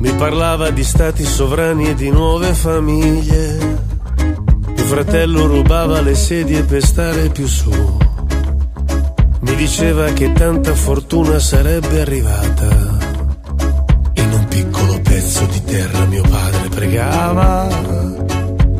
Mi 0.00 0.12
parlava 0.14 0.70
di 0.70 0.82
stati 0.82 1.24
sovrani 1.24 1.90
e 1.90 1.94
di 1.94 2.10
nuove 2.10 2.52
famiglie. 2.54 3.78
Mio 4.66 4.84
fratello 4.84 5.46
rubava 5.46 6.00
le 6.00 6.16
sedie 6.16 6.64
per 6.64 6.84
stare 6.84 7.28
più 7.28 7.46
su. 7.46 8.05
Mi 9.46 9.54
diceva 9.54 10.06
che 10.06 10.32
tanta 10.32 10.74
fortuna 10.74 11.38
sarebbe 11.38 12.00
arrivata. 12.00 12.66
In 14.14 14.32
un 14.32 14.46
piccolo 14.48 14.98
pezzo 15.00 15.46
di 15.46 15.62
terra 15.62 16.04
mio 16.06 16.22
padre 16.22 16.68
pregava. 16.68 17.68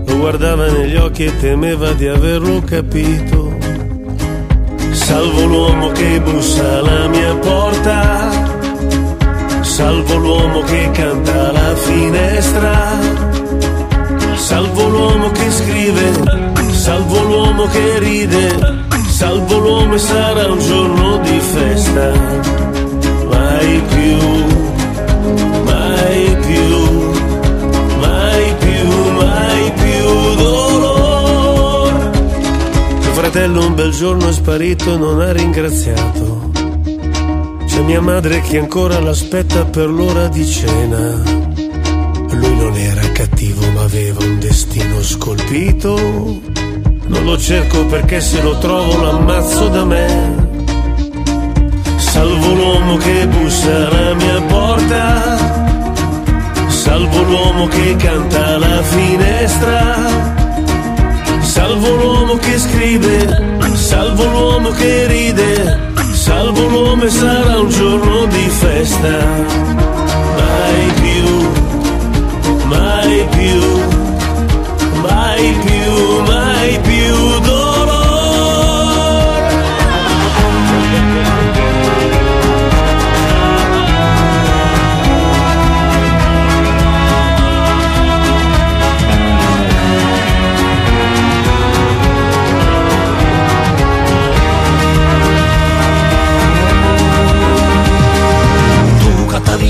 Lo 0.07 0.16
guardava 0.18 0.66
negli 0.66 0.96
occhi 0.96 1.24
e 1.24 1.37
temeva 1.38 1.92
di 1.92 2.09
averlo 2.09 2.61
capito. 2.62 3.57
Salvo 4.90 5.44
l'uomo 5.44 5.92
che 5.92 6.20
bussa 6.20 6.79
alla 6.79 7.07
mia 7.09 7.35
porta. 7.37 8.31
Salvo 9.62 10.16
l'uomo 10.16 10.61
che 10.62 10.90
canta 10.92 11.48
alla 11.48 11.76
finestra. 11.76 12.98
Salvo 14.35 14.88
l'uomo 14.88 15.31
che 15.31 15.50
scrive. 15.50 16.12
Salvo 16.72 17.22
l'uomo 17.22 17.66
che 17.66 17.98
ride. 18.00 18.75
Salvo 19.16 19.59
l'uomo 19.59 19.94
e 19.94 19.98
sarà 19.98 20.46
un 20.46 20.59
giorno 20.59 21.18
di 21.20 21.40
festa. 21.40 22.12
Mai 23.31 23.83
più, 23.88 24.18
mai 25.64 26.37
più, 26.46 26.76
mai 27.98 28.55
più, 28.59 29.12
mai 29.12 29.72
più 29.72 30.35
dolore. 30.35 32.11
Mio 33.00 33.12
fratello 33.12 33.66
un 33.66 33.74
bel 33.74 33.90
giorno 33.92 34.29
è 34.29 34.33
sparito 34.33 34.92
e 34.92 34.98
non 34.98 35.18
ha 35.22 35.33
ringraziato. 35.33 36.50
C'è 37.66 37.81
mia 37.85 38.02
madre 38.02 38.42
che 38.42 38.59
ancora 38.59 39.00
l'aspetta 39.00 39.64
per 39.64 39.88
l'ora 39.88 40.29
di 40.29 40.44
cena. 40.44 41.22
Lui 42.33 42.55
non 42.55 42.76
era 42.76 43.00
cattivo 43.12 43.64
ma 43.70 43.81
aveva 43.81 44.22
un 44.22 44.38
destino 44.38 45.00
scolpito. 45.00 46.45
Non 47.08 47.24
lo 47.24 47.38
cerco 47.38 47.86
perché 47.86 48.20
se 48.20 48.42
lo 48.42 48.58
trovo 48.58 48.96
lo 48.96 49.10
ammazzo 49.18 49.68
da 49.68 49.84
me. 49.84 50.44
Salvo 51.96 52.52
l'uomo 52.54 52.96
che 52.96 53.26
bussa 53.28 53.88
alla 53.88 54.14
mia 54.14 54.40
porta. 54.42 55.36
Salvo 56.68 57.22
l'uomo 57.22 57.66
che 57.68 57.96
canta 57.96 58.54
alla 58.54 58.82
finestra. 58.82 59.96
Salvo 61.40 61.94
l'uomo 61.94 62.36
che 62.36 62.58
scrive. 62.58 63.56
Salvo 63.74 64.24
l'uomo 64.24 64.70
che 64.70 65.06
ride. 65.06 65.78
Salvo 66.12 66.66
l'uomo 66.66 67.04
e 67.04 67.10
sarà 67.10 67.60
un 67.60 67.68
giorno 67.68 68.26
di 68.26 68.48
festa. 68.48 69.16
Mai 70.38 70.92
più, 71.02 71.48
mai 72.66 73.26
più, 73.30 73.60
mai 75.02 75.56
più, 75.64 76.22
mai 76.24 76.32
più 76.32 76.45
dolore. 76.66 77.05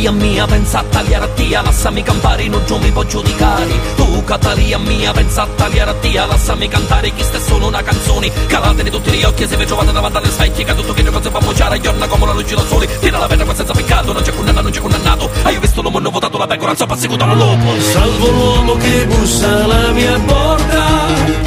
Catalia 0.07 0.25
mia, 0.25 0.47
pensa 0.47 0.79
a 0.79 0.83
tagliare 0.85 1.25
a 1.25 1.29
tia, 1.35 1.63
lasciami 1.63 2.03
campare, 2.05 2.47
non 2.47 2.63
giù 2.65 2.77
mi 2.77 2.93
può 2.93 3.03
giudicare. 3.03 3.67
Tu, 3.97 4.23
Catalia 4.23 4.79
mia, 4.79 5.11
pensa 5.11 5.43
a 5.43 5.47
tagliare 5.47 5.91
a 5.91 5.95
tia, 5.95 6.27
lasciami 6.27 6.69
cantare, 6.69 7.13
chi 7.13 7.25
sta 7.25 7.41
solo 7.41 7.67
una 7.67 7.83
canzone. 7.83 8.31
Calatene 8.47 8.89
tutti 8.89 9.11
gli 9.11 9.25
occhi, 9.25 9.49
se 9.49 9.57
vi 9.57 9.67
trovate 9.67 9.91
davanti 9.91 10.19
alle 10.19 10.31
specchie, 10.31 10.65
che 10.65 10.75
tutto 10.77 10.93
che 10.93 11.03
le 11.03 11.11
cose 11.11 11.29
fa 11.29 11.41
mociare, 11.41 11.81
giorna 11.81 12.07
come 12.07 12.27
la 12.27 12.33
luce 12.35 12.55
da 12.55 12.65
sole. 12.69 12.99
Tira 13.01 13.19
la 13.19 13.27
pedra 13.27 13.53
senza 13.53 13.73
peccato, 13.73 14.13
non 14.13 14.23
c'è 14.23 14.33
condanna, 14.33 14.61
non 14.61 14.71
c'è 14.71 14.81
condannato. 14.81 15.29
Hai 15.43 15.59
visto 15.59 15.83
l'uomo, 15.83 15.99
hanno 15.99 16.11
votato 16.11 16.39
la 16.39 16.47
pecora, 16.47 16.69
non 16.69 16.77
so 16.77 16.87
perseguito 16.87 17.25
lo 17.25 17.35
lopo. 17.35 17.81
Salvo 17.81 18.31
l'uomo 18.31 18.77
che 18.77 19.07
bussa 19.07 19.65
alla 19.65 19.91
mia 19.91 20.21
porta 20.21 21.47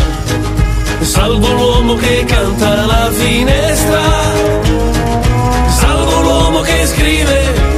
Salvo 1.01 1.47
l'uomo 1.53 1.95
che 1.95 2.25
canta 2.25 2.83
alla 2.83 3.09
finestra, 3.11 4.01
salvo 5.69 6.21
l'uomo 6.21 6.59
che 6.59 6.85
scrive, 6.85 7.68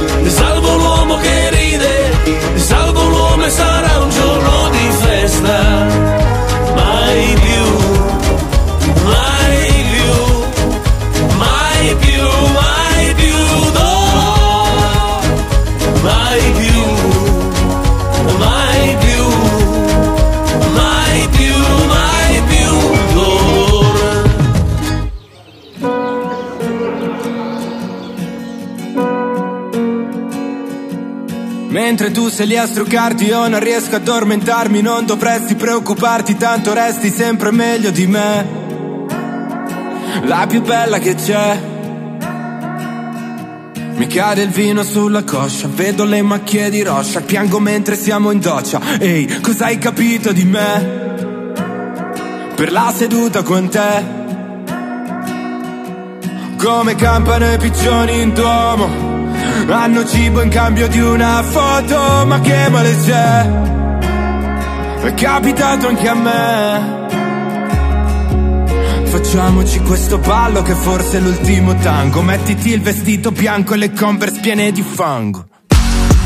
l'uomo 1.12 1.16
che 1.20 1.50
ride, 1.50 2.58
salvo 2.58 3.08
l'uomo 3.08 3.44
e 3.44 3.50
sarà 3.50 3.98
un 3.98 4.10
giorno 4.10 4.70
di 4.70 4.90
festa. 5.00 5.86
Mai 6.74 7.34
più, 7.44 7.64
mai 9.04 9.84
più, 9.92 10.12
mai 11.36 11.96
più, 11.96 12.22
mai 12.52 13.14
più, 13.14 13.36
no, 13.78 15.20
mai 16.02 16.52
più, 16.52 16.61
Mentre 31.92 32.10
tu 32.10 32.30
sei 32.30 32.46
lì 32.46 32.56
a 32.56 32.66
struccarti 32.66 33.26
io 33.26 33.46
non 33.48 33.60
riesco 33.60 33.96
ad 33.96 34.00
addormentarmi 34.08 34.80
Non 34.80 35.04
dovresti 35.04 35.56
preoccuparti 35.56 36.38
tanto 36.38 36.72
resti 36.72 37.10
sempre 37.10 37.50
meglio 37.50 37.90
di 37.90 38.06
me. 38.06 38.46
La 40.22 40.46
più 40.48 40.62
bella 40.62 40.98
che 40.98 41.14
c'è. 41.14 41.60
Mi 43.96 44.06
cade 44.06 44.40
il 44.40 44.48
vino 44.48 44.82
sulla 44.82 45.22
coscia 45.22 45.68
Vedo 45.68 46.04
le 46.04 46.22
macchie 46.22 46.70
di 46.70 46.82
roscia 46.82 47.20
Piango 47.20 47.60
mentre 47.60 47.94
siamo 47.94 48.30
in 48.30 48.40
doccia. 48.40 48.80
Ehi, 48.98 49.40
cosa 49.42 49.66
hai 49.66 49.76
capito 49.76 50.32
di 50.32 50.44
me? 50.44 51.50
Per 52.56 52.72
la 52.72 52.90
seduta 52.96 53.42
con 53.42 53.68
te. 53.68 54.02
Come 56.56 56.94
campano 56.94 57.52
i 57.52 57.58
piccioni 57.58 58.22
in 58.22 58.32
duomo 58.32 59.11
hanno 59.72 60.04
cibo 60.04 60.42
in 60.42 60.50
cambio 60.50 60.88
di 60.88 61.00
una 61.00 61.42
foto, 61.42 62.26
ma 62.26 62.40
che 62.40 62.68
male 62.68 62.96
c'è? 63.04 63.50
È 65.06 65.14
capitato 65.14 65.88
anche 65.88 66.08
a 66.08 66.14
me. 66.14 67.00
Facciamoci 69.04 69.80
questo 69.80 70.18
ballo 70.18 70.62
che 70.62 70.74
forse 70.74 71.18
è 71.18 71.20
l'ultimo 71.20 71.74
tango. 71.76 72.22
Mettiti 72.22 72.70
il 72.70 72.80
vestito 72.80 73.30
bianco 73.30 73.74
e 73.74 73.76
le 73.76 73.92
converse 73.92 74.40
piene 74.40 74.72
di 74.72 74.82
fango. 74.82 75.46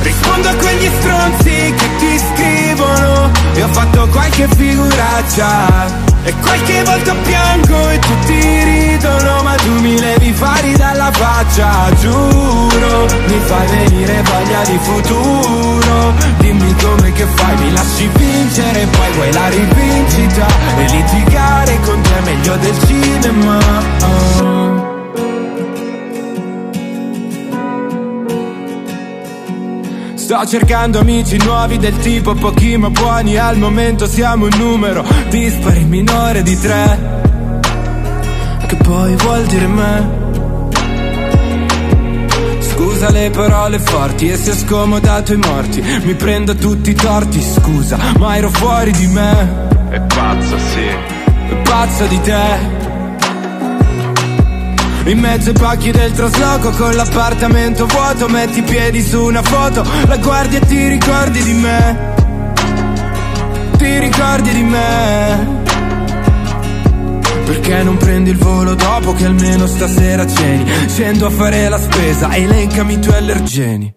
Rispondo 0.01 0.49
a 0.49 0.55
quegli 0.55 0.91
stronzi 0.99 1.75
che 1.75 1.89
ti 1.99 2.19
scrivono 2.19 3.31
E 3.55 3.63
ho 3.63 3.69
fatto 3.69 4.07
qualche 4.09 4.47
figuraccia 4.47 6.06
E 6.27 6.35
qualche 6.41 6.83
volta 6.83 7.15
piango 7.23 7.89
e 7.89 7.99
tutti 8.01 8.65
ridono 8.65 9.43
Ma 9.45 9.55
tu 9.55 9.71
mi 9.81 9.97
levi 9.97 10.33
fari 10.33 10.77
dalla 10.77 11.12
faccia 11.12 11.89
Giuro, 12.01 13.07
mi 13.29 13.41
fai 13.45 13.67
venire 13.69 14.23
voglia 14.23 14.62
di 14.65 14.79
futuro. 14.83 16.15
Dimmi 16.39 16.75
come 16.83 17.12
che 17.12 17.27
fai, 17.27 17.57
mi 17.59 17.73
lasci 17.73 18.11
vincere 18.12 18.83
e 18.83 18.87
Poi 18.87 19.12
vuoi 19.12 19.33
la 19.33 19.49
rivincita 19.51 20.47
E 20.79 20.89
litigare 20.91 21.79
con 21.85 22.01
te 22.03 22.19
è 22.19 22.21
meglio 22.23 22.57
del 22.57 22.77
cinema. 22.87 23.59
Oh. 24.03 24.56
Sto 30.27 30.45
cercando 30.45 30.99
amici 30.99 31.37
nuovi 31.37 31.79
del 31.79 31.97
tipo 31.99 32.35
pochi 32.35 32.77
ma 32.77 32.91
buoni 32.91 33.37
Al 33.37 33.59
momento 33.59 34.09
siamo 34.09 34.47
un 34.47 34.51
numero 34.57 35.05
dispari 35.29 35.85
minore 35.85 36.43
di 36.43 36.59
tre. 36.59 36.99
Che 38.67 38.75
poi 38.75 39.15
vuol 39.15 39.45
dire 39.45 39.67
me? 39.69 40.09
Scusa 42.59 43.11
le 43.12 43.31
parole 43.31 43.79
forti 43.79 44.29
e 44.29 44.37
se 44.37 44.51
ho 44.51 44.55
scomodato 44.55 45.33
i 45.33 45.37
morti. 45.37 45.81
Mi 46.03 46.15
prendo 46.17 46.57
tutti 46.57 46.91
i 46.91 46.95
torti, 46.95 47.41
scusa, 47.41 47.97
ma 48.19 48.37
ero 48.37 48.51
fuori 48.51 48.91
di 48.91 49.07
me. 49.07 49.69
È 49.91 50.01
pazzo, 50.01 50.59
sì. 50.59 50.87
È 51.51 51.55
pazzo 51.62 52.05
di 52.07 52.21
te 52.23 52.76
in 55.11 55.19
mezzo 55.19 55.51
ai 55.51 55.55
pacchi 55.55 55.90
del 55.92 56.12
trasloco 56.12 56.71
con 56.71 56.95
l'appartamento 56.95 57.87
vuoto 57.87 58.29
Metti 58.29 58.59
i 58.59 58.62
piedi 58.62 59.03
su 59.03 59.23
una 59.23 59.42
foto 59.42 59.85
La 60.07 60.16
guardi 60.16 60.57
e 60.57 60.61
ti 60.61 60.88
ricordi 60.88 61.42
di 61.42 61.53
me? 61.53 62.14
Ti 63.77 63.99
ricordi 63.99 64.53
di 64.53 64.62
me? 64.62 65.64
Perché 67.45 67.83
non 67.85 67.97
prendi 67.97 68.31
il 68.31 68.37
volo 68.37 68.75
dopo 68.75 69.12
che 69.12 69.27
almeno 69.27 69.66
stasera 69.66 70.27
ceni? 70.27 70.88
Scendo 70.88 71.27
a 71.27 71.31
fare 71.31 71.69
la 71.69 71.79
spesa 71.79 72.35
Elencami 72.35 72.95
i 72.95 72.99
tuoi 72.99 73.16
allergeni. 73.16 73.95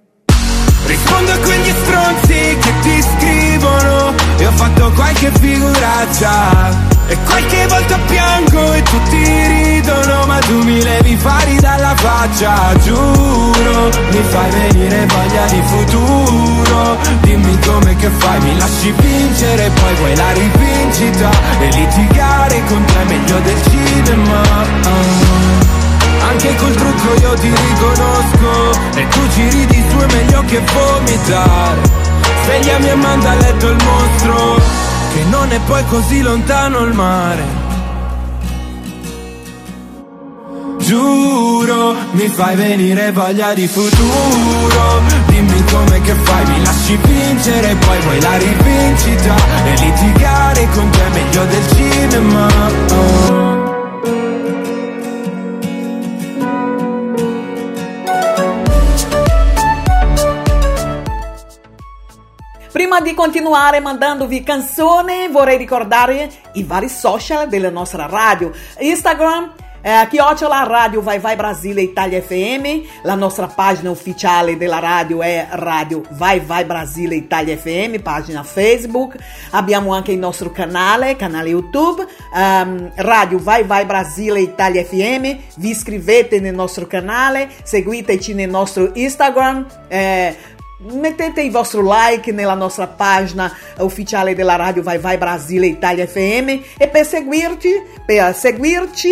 Rispondo 0.86 1.32
a 1.32 1.38
quegli 1.38 1.74
stronzi 1.82 2.58
che 2.60 2.74
ti 2.82 3.02
scrivono 3.02 4.14
E 4.38 4.48
ho 4.48 4.52
fatto 4.52 4.92
qualche 4.92 5.32
figuraccia 5.40 6.99
E 7.10 7.18
qualche 7.26 7.66
volta 7.66 7.98
piango 8.06 8.72
e 8.74 8.84
tutti 8.84 9.18
ridono 9.18 10.26
Ma 10.28 10.38
tu 10.38 10.62
mi 10.62 10.80
levi 10.84 11.18
fari 11.18 11.60
dalla 11.60 11.96
faccia 11.96 12.78
Giuro, 12.84 13.90
mi 14.12 14.22
fai 14.30 14.52
venire 14.52 15.08
voglia 15.08 15.46
di 15.48 15.62
futuro. 15.66 16.98
Dimmi 17.22 17.58
come 17.66 17.96
che 17.96 18.10
fai, 18.10 18.40
mi 18.42 18.58
lasci 18.60 18.94
vincere 18.96 19.72
Poi 19.72 19.96
vuoi 19.96 20.16
la 20.16 20.32
rivincita 20.34 21.30
E 21.60 21.72
litigare 21.72 22.64
con 22.68 22.86
te 22.86 23.02
è 23.02 23.04
meglio 23.06 23.40
del 23.40 23.62
cinema. 23.70 24.42
Ah. 24.84 26.28
Anche 26.30 26.56
col 26.58 26.76
trucco 26.76 27.22
io 27.22 27.34
ti 27.34 27.50
riconosco 27.50 28.80
E 28.94 29.08
tu 29.08 29.20
ci 29.34 29.50
ridi 29.50 29.84
su 29.90 29.98
è 29.98 30.14
meglio 30.14 30.44
che 30.46 30.62
vomitare 30.74 31.82
Svegliami 32.44 32.90
e 32.90 32.96
manda 32.96 33.32
a 33.32 33.36
letto 33.36 33.68
il 33.68 33.78
mostro 33.84 34.89
Che 35.14 35.24
non 35.30 35.52
è 35.52 35.60
poi 35.66 35.84
così 35.86 36.22
lontano 36.22 36.80
il 36.80 36.94
mare 36.94 37.68
Giuro, 40.78 41.96
mi 42.12 42.28
fai 42.30 42.56
venire 42.56 43.12
voglia 43.12 43.54
di 43.54 43.68
futuro 43.68 45.02
Dimmi 45.28 45.64
come 45.72 46.02
che 46.02 46.14
fai, 46.14 46.46
mi 46.46 46.64
lasci 46.64 46.98
vincere 47.04 47.76
Poi 47.76 48.00
vuoi 48.00 48.22
la 48.22 48.38
rivincita 48.38 49.36
E 49.66 49.76
litigare 49.78 50.68
con 50.74 50.90
te 50.90 51.06
è 51.06 51.10
meglio 51.10 51.46
del 51.46 51.68
cinema 51.76 52.48
oh. 52.92 53.59
Prima 62.80 63.02
di 63.02 63.14
continuare 63.14 63.82
mandandovi 63.82 64.42
canzone, 64.42 65.28
vorrei 65.28 65.58
ricordare 65.58 66.30
i 66.54 66.64
vari 66.64 66.88
social 66.88 67.50
della 67.50 67.70
nostra 67.70 68.06
radio. 68.06 68.54
Instagram, 68.80 69.52
eh, 69.82 70.08
chiocciola 70.10 70.64
Radio 70.64 71.02
Vai 71.02 71.20
Vai 71.20 71.36
Brasile 71.36 71.82
Italia 71.82 72.22
FM, 72.22 72.86
la 73.04 73.16
nostra 73.16 73.48
pagina 73.48 73.90
ufficiale 73.90 74.56
della 74.56 74.80
radio 74.80 75.22
è 75.22 75.46
Radio 75.52 76.04
Vai 76.12 76.40
Vai 76.40 76.64
Brasile 76.64 77.16
Italia 77.16 77.58
FM, 77.58 78.00
pagina 78.00 78.44
Facebook, 78.44 79.18
abbiamo 79.50 79.94
anche 79.94 80.14
il 80.14 80.18
nostro 80.20 80.50
canale, 80.50 81.18
canale 81.18 81.50
YouTube, 81.50 82.08
ehm, 82.34 82.94
Radio 82.96 83.40
Vai 83.40 83.66
Vai 83.66 83.84
Brasile 83.84 84.40
Italia 84.40 84.86
FM, 84.86 85.24
vi 85.58 85.70
iscrivete 85.70 86.40
nel 86.40 86.56
nostro 86.56 86.88
canale, 86.88 87.50
seguiteci 87.62 88.34
nel 88.34 88.50
nostro 88.50 88.92
Instagram, 88.94 89.66
eh, 89.90 90.58
Mettete 90.82 91.42
il 91.42 91.52
vostro 91.52 91.82
like 91.84 92.32
nella 92.32 92.54
nostra 92.54 92.88
pagina 92.88 93.54
ufficiale 93.80 94.34
della 94.34 94.56
radio 94.56 94.82
Vai 94.82 94.98
Vai 94.98 95.18
Brasile 95.18 95.68
Italia 95.68 96.08
FM 96.08 96.48
e 96.78 96.88
per 96.88 97.06
seguirci, 97.06 97.84
per 98.06 98.34
seguirci, 98.34 99.10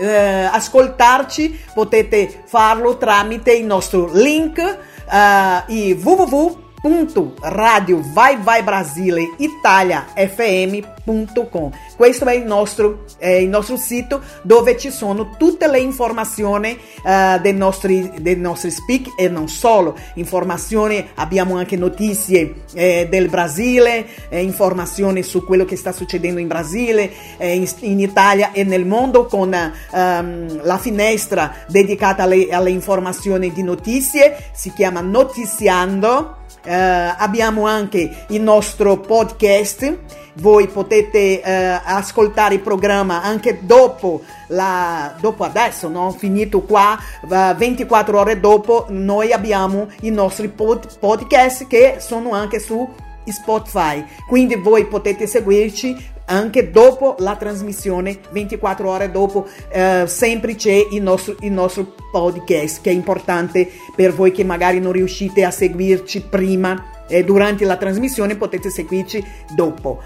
eh, 0.00 0.48
ascoltarci 0.50 1.60
potete 1.74 2.44
farlo 2.46 2.96
tramite 2.96 3.52
il 3.52 3.66
nostro 3.66 4.08
link 4.10 4.58
eh, 4.58 5.92
www.radio 5.92 6.58
Vai 6.58 6.69
Vai 6.82 8.62
Brasile 8.62 9.34
Italia 9.36 10.06
FM 10.14 10.98
www.radiovaivai.com. 11.10 11.70
Questo 11.96 12.24
è 12.26 12.34
il 12.34 12.44
nostro, 12.44 13.04
è 13.18 13.28
il 13.28 13.48
nostro 13.48 13.76
sito 13.76 14.22
dove 14.42 14.76
ci 14.78 14.90
sono 14.90 15.30
tutte 15.36 15.66
le 15.68 15.80
informazioni 15.80 16.78
uh, 17.02 17.40
dei, 17.40 17.54
nostri, 17.54 18.10
dei 18.20 18.36
nostri 18.36 18.70
speak 18.70 19.14
e 19.16 19.28
non 19.28 19.48
solo. 19.48 19.96
Informazioni, 20.14 21.04
abbiamo 21.16 21.56
anche 21.56 21.76
notizie 21.76 22.62
eh, 22.74 23.06
del 23.10 23.28
Brasile, 23.28 24.06
eh, 24.28 24.42
informazioni 24.42 25.22
su 25.22 25.44
quello 25.44 25.64
che 25.64 25.76
sta 25.76 25.92
succedendo 25.92 26.40
in 26.40 26.46
Brasile, 26.46 27.10
eh, 27.36 27.54
in, 27.54 27.68
in, 27.80 28.00
Italia 28.00 28.52
e 28.52 28.64
nel 28.64 28.86
mondo 28.86 29.26
con 29.26 29.48
um, 29.92 30.60
la 30.62 30.78
finestra 30.78 31.54
dedicata 31.66 32.22
alle, 32.22 32.48
alle 32.50 32.70
informazioni 32.70 33.52
di 33.52 33.62
notizie, 33.62 34.36
si 34.52 34.72
chiama 34.72 35.00
Notiziando. 35.00 36.38
Uh, 36.62 37.14
abbiamo 37.16 37.66
anche 37.66 38.24
il 38.28 38.42
nostro 38.42 38.98
podcast 38.98 39.98
voi 40.34 40.68
potete 40.68 41.42
eh, 41.42 41.80
ascoltare 41.84 42.54
il 42.54 42.60
programma 42.60 43.22
anche 43.22 43.60
dopo, 43.62 44.22
la, 44.48 45.14
dopo 45.20 45.44
adesso, 45.44 45.88
no? 45.88 46.12
finito 46.12 46.62
qua, 46.62 46.98
24 47.22 48.18
ore 48.18 48.40
dopo, 48.40 48.86
noi 48.88 49.32
abbiamo 49.32 49.88
i 50.02 50.10
nostri 50.10 50.48
pod, 50.48 50.98
podcast 50.98 51.66
che 51.66 51.96
sono 51.98 52.32
anche 52.32 52.58
su 52.58 52.88
Spotify, 53.24 54.04
quindi 54.26 54.56
voi 54.56 54.86
potete 54.86 55.26
seguirci 55.26 55.96
anche 56.26 56.70
dopo 56.70 57.16
la 57.18 57.36
trasmissione, 57.36 58.18
24 58.30 58.88
ore 58.88 59.10
dopo, 59.10 59.46
eh, 59.70 60.04
sempre 60.06 60.54
c'è 60.54 60.86
il 60.92 61.02
nostro, 61.02 61.36
il 61.40 61.52
nostro 61.52 61.94
podcast 62.10 62.80
che 62.80 62.90
è 62.90 62.92
importante 62.92 63.68
per 63.94 64.12
voi 64.12 64.32
che 64.32 64.44
magari 64.44 64.80
non 64.80 64.92
riuscite 64.92 65.44
a 65.44 65.50
seguirci 65.50 66.22
prima 66.22 67.04
eh, 67.08 67.24
durante 67.24 67.64
la 67.64 67.76
trasmissione, 67.76 68.36
potete 68.36 68.70
seguirci 68.70 69.24
dopo. 69.54 70.00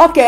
Ok, 0.00 0.18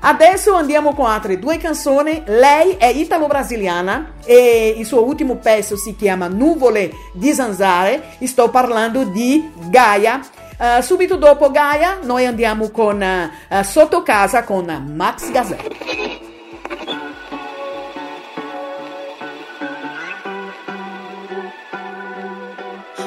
adesso 0.00 0.52
andiamo 0.52 0.92
con 0.92 1.06
altre 1.06 1.38
due 1.38 1.56
canzoni. 1.56 2.24
Lei 2.26 2.76
è 2.76 2.88
italo-brasiliana 2.88 4.16
e 4.22 4.74
il 4.76 4.84
suo 4.84 5.02
ultimo 5.02 5.36
pezzo 5.36 5.78
si 5.78 5.96
chiama 5.96 6.28
Nuvole 6.28 6.92
di 7.14 7.32
Zanzare. 7.32 8.16
Sto 8.24 8.50
parlando 8.50 9.04
di 9.04 9.50
Gaia. 9.70 10.20
Uh, 10.58 10.82
subito 10.82 11.16
dopo 11.16 11.50
Gaia 11.50 12.00
noi 12.02 12.26
andiamo 12.26 12.68
con 12.68 13.00
uh, 13.00 13.62
Sotto 13.62 14.02
casa 14.02 14.44
con 14.44 14.92
Max 14.94 15.30
Gazzè. 15.30 15.56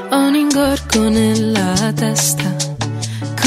Ho 0.09 0.17
un 0.17 0.35
ingorgo 0.35 1.09
nella 1.09 1.93
testa 1.93 2.66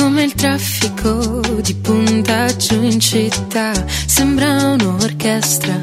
come 0.00 0.22
il 0.22 0.32
traffico 0.32 1.40
di 1.60 1.74
puntaggio 1.74 2.74
in 2.74 2.98
città, 2.98 3.70
sembra 4.06 4.72
un'orchestra 4.72 5.78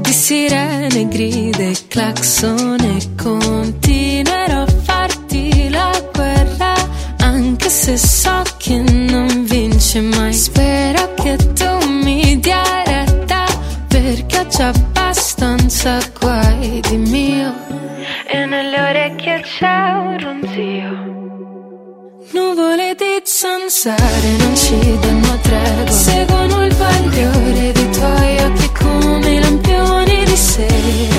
di 0.00 0.12
sirene, 0.12 1.06
gride, 1.06 1.72
clacson 1.86 2.80
e 2.80 3.14
continuerò 3.14 4.62
a 4.62 4.66
farti 4.66 5.68
la 5.70 5.90
guerra, 6.12 6.74
anche 7.18 7.68
se 7.68 7.96
so 7.96 8.42
che 8.56 8.76
non 8.76 9.44
vince 9.44 10.00
mai. 10.00 10.32
Spero 10.32 11.14
che 11.14 11.36
tu 11.54 11.86
mi 11.86 12.40
dia 12.40 12.82
retta, 12.84 13.44
perché 13.86 14.38
ho 14.38 14.46
già 14.48 14.68
abbastanza 14.68 16.00
guai 16.18 16.80
di 16.88 16.96
mio. 16.96 17.54
E 18.26 18.44
nelle 18.46 18.80
orecchie 18.80 19.40
c'è 19.42 19.92
un 19.92 20.18
ronzio. 20.18 21.57
Nuvole 22.32 22.94
di 22.94 23.22
zanzare 23.24 24.36
non 24.36 24.54
ci 24.54 24.78
danno 25.00 25.38
tregua. 25.40 25.90
Seguono 25.90 26.66
il 26.66 26.74
bagliore 26.74 27.72
dei 27.72 27.90
tuoi 27.90 28.38
occhi 28.44 28.70
come 28.78 29.40
lampioni 29.40 30.24
di 30.24 30.36
sera 30.36 31.17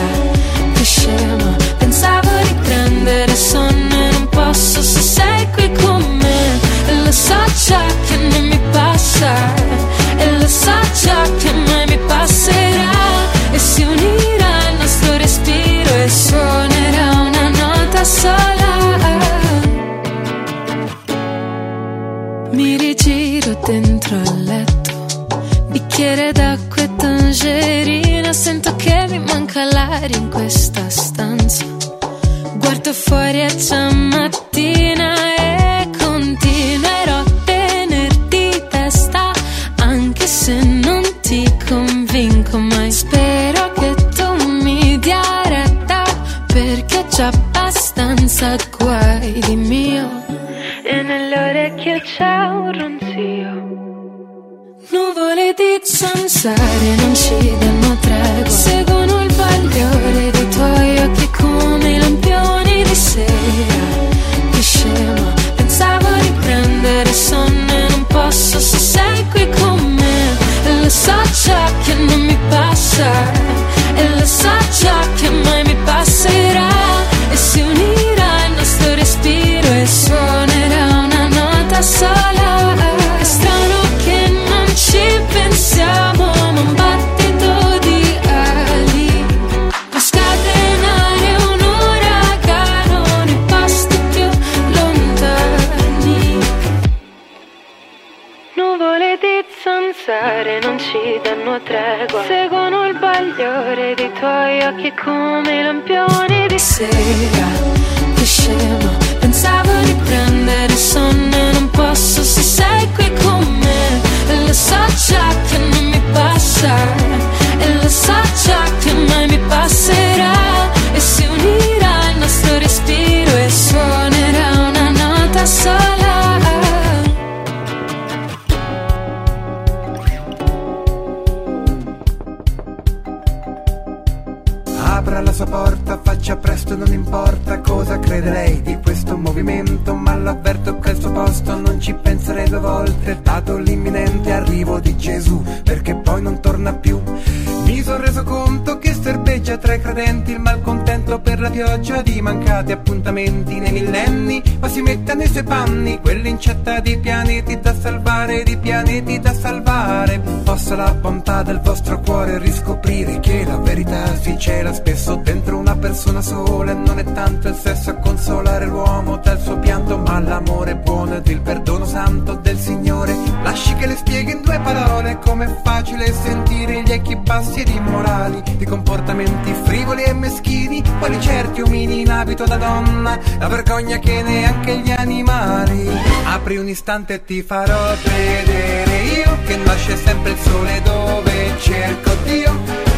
Apri 186.49 186.61
un 186.61 186.67
istante 186.67 187.13
e 187.13 187.25
ti 187.25 187.43
farò 187.43 187.93
vedere 188.01 189.03
io 189.03 189.37
che 189.45 189.55
nasce 189.57 189.95
sempre 189.95 190.31
il 190.31 190.37
sole 190.39 190.81
dove 190.81 191.53
cerco 191.59 192.09
Dio, 192.23 192.51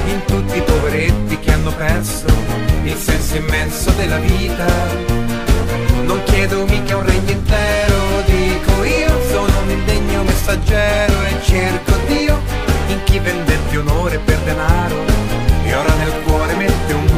in 0.05 0.23
tutti 0.25 0.57
i 0.57 0.61
poveretti 0.61 1.37
che 1.37 1.51
hanno 1.51 1.73
perso 1.73 2.27
il 2.83 2.95
senso 2.95 3.35
immenso 3.35 3.91
della 3.91 4.19
vita. 4.19 4.65
Non 6.05 6.23
chiedo 6.27 6.63
mica 6.63 6.95
un 6.95 7.05
regno 7.05 7.29
intero, 7.29 8.21
dico 8.25 8.85
io, 8.85 9.21
sono 9.29 9.59
un 9.63 9.69
indegno 9.69 10.23
messaggero 10.23 11.21
e 11.23 11.43
cerco 11.43 11.91
Dio 12.07 12.39
in 12.87 13.03
chi 13.03 13.19
vendette 13.19 13.77
onore 13.77 14.17
per 14.19 14.39
denaro 14.45 15.03
e 15.65 15.75
ora 15.75 15.93
nel 15.95 16.13
cuore 16.23 16.55
mette 16.55 16.93
un 16.93 17.10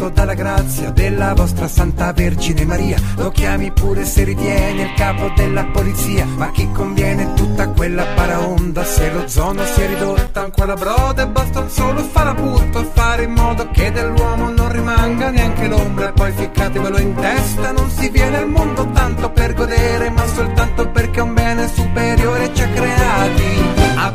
illuminato 0.00 0.08
dalla 0.08 0.34
grazia 0.34 0.90
della 0.90 1.34
vostra 1.34 1.68
Santa 1.68 2.12
Vergine 2.12 2.64
Maria. 2.64 2.96
Lo 3.16 3.30
chiami 3.30 3.70
pure 3.70 4.04
se 4.04 4.24
ritiene 4.24 4.82
il 4.82 4.94
capo 4.94 5.30
della 5.36 5.64
polizia. 5.66 6.24
Ma 6.36 6.50
chi 6.50 6.68
conviene 6.72 7.34
tutta 7.34 7.68
quella 7.68 8.04
paraonda? 8.14 8.82
Se 8.82 9.12
lo 9.12 9.28
zono 9.28 9.62
si 9.64 9.82
è 9.82 9.86
ridotta 9.86 10.40
ancora 10.40 10.74
broda 10.74 11.22
e 11.22 11.28
basta 11.28 11.60
un 11.60 11.68
solo 11.68 12.02
faraputto 12.02 12.78
a 12.78 12.84
fare 12.84 13.24
in 13.24 13.32
modo 13.32 13.68
che 13.70 13.92
dell'uomo 13.92 14.50
non 14.50 14.72
rimanga 14.72 15.30
neanche 15.30 15.68
l'ombra. 15.68 16.08
E 16.08 16.12
poi 16.12 16.32
ficcatevelo 16.32 16.98
in 16.98 17.14
testa, 17.14 17.72
non 17.72 17.90
si 17.90 18.08
viene 18.08 18.38
al 18.38 18.48
mondo 18.48 18.88
tanto 18.90 19.30
per 19.30 19.54
godere, 19.54 20.10
ma 20.10 20.26
soltanto 20.26 20.69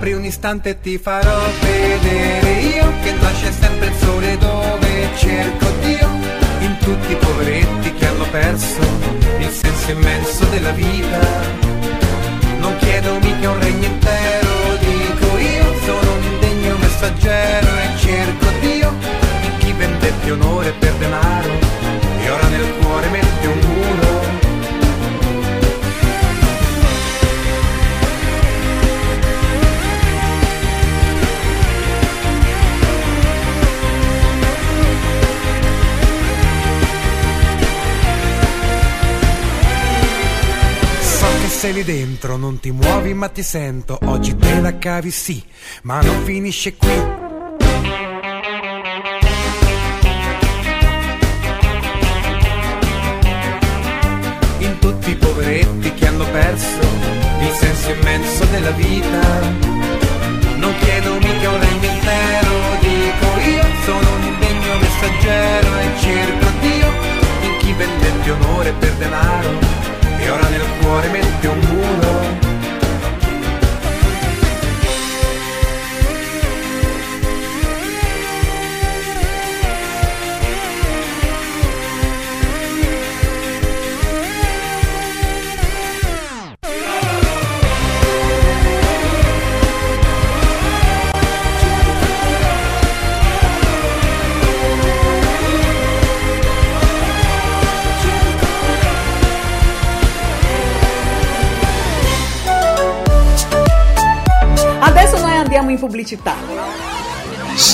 Apri 0.05 0.17
un 0.17 0.25
istante 0.25 0.69
e 0.69 0.79
ti 0.81 0.99
farò 0.99 1.35
vedere 1.61 2.51
io 2.59 2.93
che 3.01 3.11
nasce 3.13 3.51
sempre 3.51 3.87
il 3.87 3.93
sole 3.95 4.37
dove 4.37 5.09
cerco 5.17 5.65
Dio 5.81 6.07
in 6.59 6.77
tutti 6.77 7.11
i 7.11 7.15
poveretti 7.15 7.91
che 7.91 8.05
hanno 8.05 8.25
perso 8.29 8.81
il 9.39 9.49
senso 9.49 9.89
immenso 9.89 10.45
della 10.51 10.73
vita. 10.73 11.19
Non 12.59 12.75
chiedo 12.77 13.17
mica 13.19 13.49
un 13.49 13.59
regno 13.59 13.85
intero, 13.85 14.77
dico 14.77 15.37
io, 15.39 15.73
sono 15.85 16.13
un 16.13 16.23
indegno 16.33 16.77
messaggero 16.77 17.65
e 17.65 17.97
cerco 17.97 18.45
Dio 18.59 18.93
in 19.41 19.57
chi 19.57 19.71
vendette 19.71 20.29
onore 20.29 20.71
per 20.77 20.93
denaro 20.99 21.49
e 22.19 22.29
ora 22.29 22.47
nel 22.49 22.73
cuore 22.79 23.09
mette 23.09 23.47
un 23.47 23.57
muro. 23.57 24.14
Sei 41.65 41.73
lì 41.73 41.83
dentro, 41.83 42.37
non 42.37 42.59
ti 42.59 42.69
muovi 42.69 43.15
ma 43.15 43.27
ti 43.27 43.41
sento, 43.41 43.97
oggi 44.03 44.35
te 44.35 44.61
la 44.61 44.77
cavi 44.77 45.09
sì, 45.09 45.43
ma 45.81 45.99
non 45.99 46.23
finisce 46.23 46.75
qui. 46.75 47.14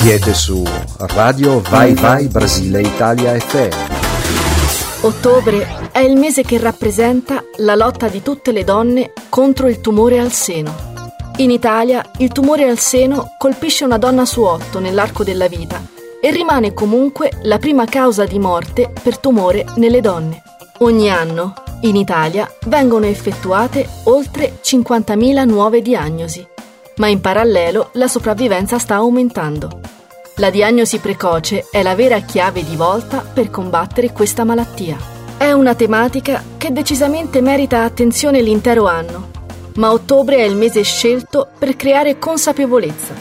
Siete 0.02 0.34
su 0.34 0.64
Radio 0.98 1.60
Vai 1.60 1.94
Vai 1.94 2.26
Brasile 2.26 2.82
Italia 2.82 3.38
FM. 3.38 5.06
Ottobre 5.06 5.90
è 5.92 6.00
il 6.00 6.18
mese 6.18 6.42
che 6.42 6.58
rappresenta 6.58 7.44
la 7.58 7.76
lotta 7.76 8.08
di 8.08 8.24
tutte 8.24 8.52
le 8.52 8.64
donne 8.64 9.14
contro 9.30 9.68
il 9.68 9.80
tumore 9.80 10.20
al 10.20 10.32
seno. 10.32 10.74
In 11.38 11.52
Italia 11.52 12.04
il 12.18 12.32
tumore 12.32 12.68
al 12.68 12.80
seno 12.80 13.36
colpisce 13.38 13.84
una 13.84 14.00
donna 14.00 14.26
su 14.26 14.42
otto 14.42 14.80
nell'arco 14.80 15.24
della 15.24 15.48
vita 15.48 15.80
e 16.20 16.32
rimane 16.32 16.74
comunque 16.74 17.32
la 17.44 17.60
prima 17.60 17.86
causa 17.86 18.26
di 18.26 18.40
morte 18.40 18.92
per 19.04 19.20
tumore 19.20 19.66
nelle 19.76 20.02
donne. 20.02 20.42
Ogni 20.80 21.12
anno, 21.12 21.54
in 21.82 21.96
Italia, 21.96 22.52
vengono 22.66 23.06
effettuate 23.06 23.88
oltre 24.06 24.58
50.000 24.64 25.48
nuove 25.48 25.84
diagnosi, 25.84 26.44
ma 27.02 27.08
in 27.08 27.20
parallelo 27.20 27.90
la 27.94 28.08
sopravvivenza 28.08 28.78
sta 28.78 28.94
aumentando. 28.94 29.80
La 30.36 30.52
diagnosi 30.52 31.00
precoce 31.00 31.66
è 31.72 31.82
la 31.82 31.96
vera 31.96 32.20
chiave 32.20 32.64
di 32.64 32.76
volta 32.76 33.22
per 33.22 33.50
combattere 33.50 34.12
questa 34.12 34.44
malattia. 34.44 34.98
È 35.36 35.52
una 35.52 35.74
tematica 35.74 36.44
che 36.58 36.72
decisamente 36.72 37.42
merita 37.42 37.82
attenzione 37.82 38.42
l'intero 38.42 38.86
anno, 38.86 39.32
ma 39.78 39.92
ottobre 39.92 40.38
è 40.38 40.44
il 40.44 40.56
mese 40.56 40.84
scelto 40.84 41.50
per 41.58 41.76
creare 41.76 42.20
consapevolezza. 42.20 43.16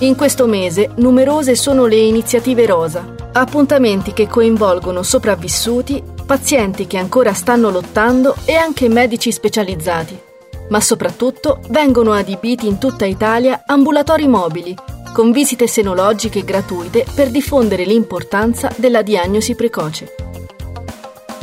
In 0.00 0.16
questo 0.16 0.46
mese 0.46 0.90
numerose 0.96 1.54
sono 1.56 1.86
le 1.86 1.96
iniziative 1.96 2.66
rosa, 2.66 3.14
appuntamenti 3.32 4.12
che 4.12 4.28
coinvolgono 4.28 5.02
sopravvissuti, 5.02 6.02
pazienti 6.26 6.86
che 6.86 6.98
ancora 6.98 7.32
stanno 7.32 7.70
lottando 7.70 8.36
e 8.44 8.54
anche 8.54 8.86
medici 8.90 9.32
specializzati. 9.32 10.32
Ma 10.68 10.80
soprattutto 10.80 11.60
vengono 11.68 12.12
adibiti 12.12 12.66
in 12.66 12.78
tutta 12.78 13.04
Italia 13.04 13.62
ambulatori 13.66 14.26
mobili, 14.26 14.74
con 15.12 15.30
visite 15.30 15.66
senologiche 15.66 16.42
gratuite 16.42 17.06
per 17.14 17.30
diffondere 17.30 17.84
l'importanza 17.84 18.72
della 18.76 19.02
diagnosi 19.02 19.54
precoce. 19.54 20.14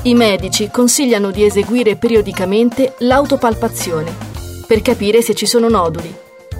I 0.03 0.13
medici 0.15 0.69
consigliano 0.71 1.31
di 1.31 1.45
eseguire 1.45 1.95
periodicamente 1.95 2.95
l'autopalpazione 2.99 4.29
per 4.67 4.81
capire 4.81 5.21
se 5.21 5.35
ci 5.35 5.45
sono 5.45 5.69
noduli, 5.69 6.13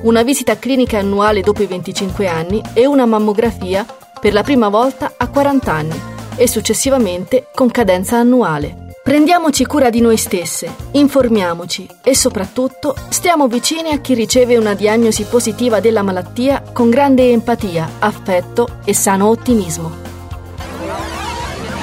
una 0.03 0.21
visita 0.23 0.57
clinica 0.57 0.99
annuale 0.99 1.41
dopo 1.41 1.63
i 1.63 1.67
25 1.67 2.27
anni 2.27 2.61
e 2.73 2.85
una 2.85 3.05
mammografia 3.05 3.85
per 4.19 4.33
la 4.33 4.43
prima 4.43 4.69
volta 4.69 5.13
a 5.17 5.27
40 5.27 5.71
anni 5.71 6.01
e 6.35 6.47
successivamente 6.47 7.47
con 7.53 7.69
cadenza 7.71 8.17
annuale. 8.17 8.90
Prendiamoci 9.11 9.65
cura 9.65 9.89
di 9.89 9.99
noi 9.99 10.15
stesse, 10.15 10.73
informiamoci 10.91 11.85
e 12.01 12.15
soprattutto 12.15 12.95
stiamo 13.09 13.49
vicini 13.49 13.91
a 13.91 13.99
chi 13.99 14.13
riceve 14.13 14.55
una 14.55 14.73
diagnosi 14.73 15.25
positiva 15.25 15.81
della 15.81 16.01
malattia 16.01 16.63
con 16.71 16.89
grande 16.89 17.29
empatia, 17.29 17.89
affetto 17.99 18.77
e 18.85 18.93
sano 18.93 19.27
ottimismo. 19.27 19.91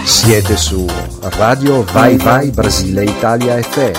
Siete 0.05 0.57
su 0.57 0.87
Radio 1.21 1.83
Vai 1.83 2.17
Vai 2.17 2.49
Brasile 2.51 3.05
Italia 3.05 3.61
FM. 3.61 3.93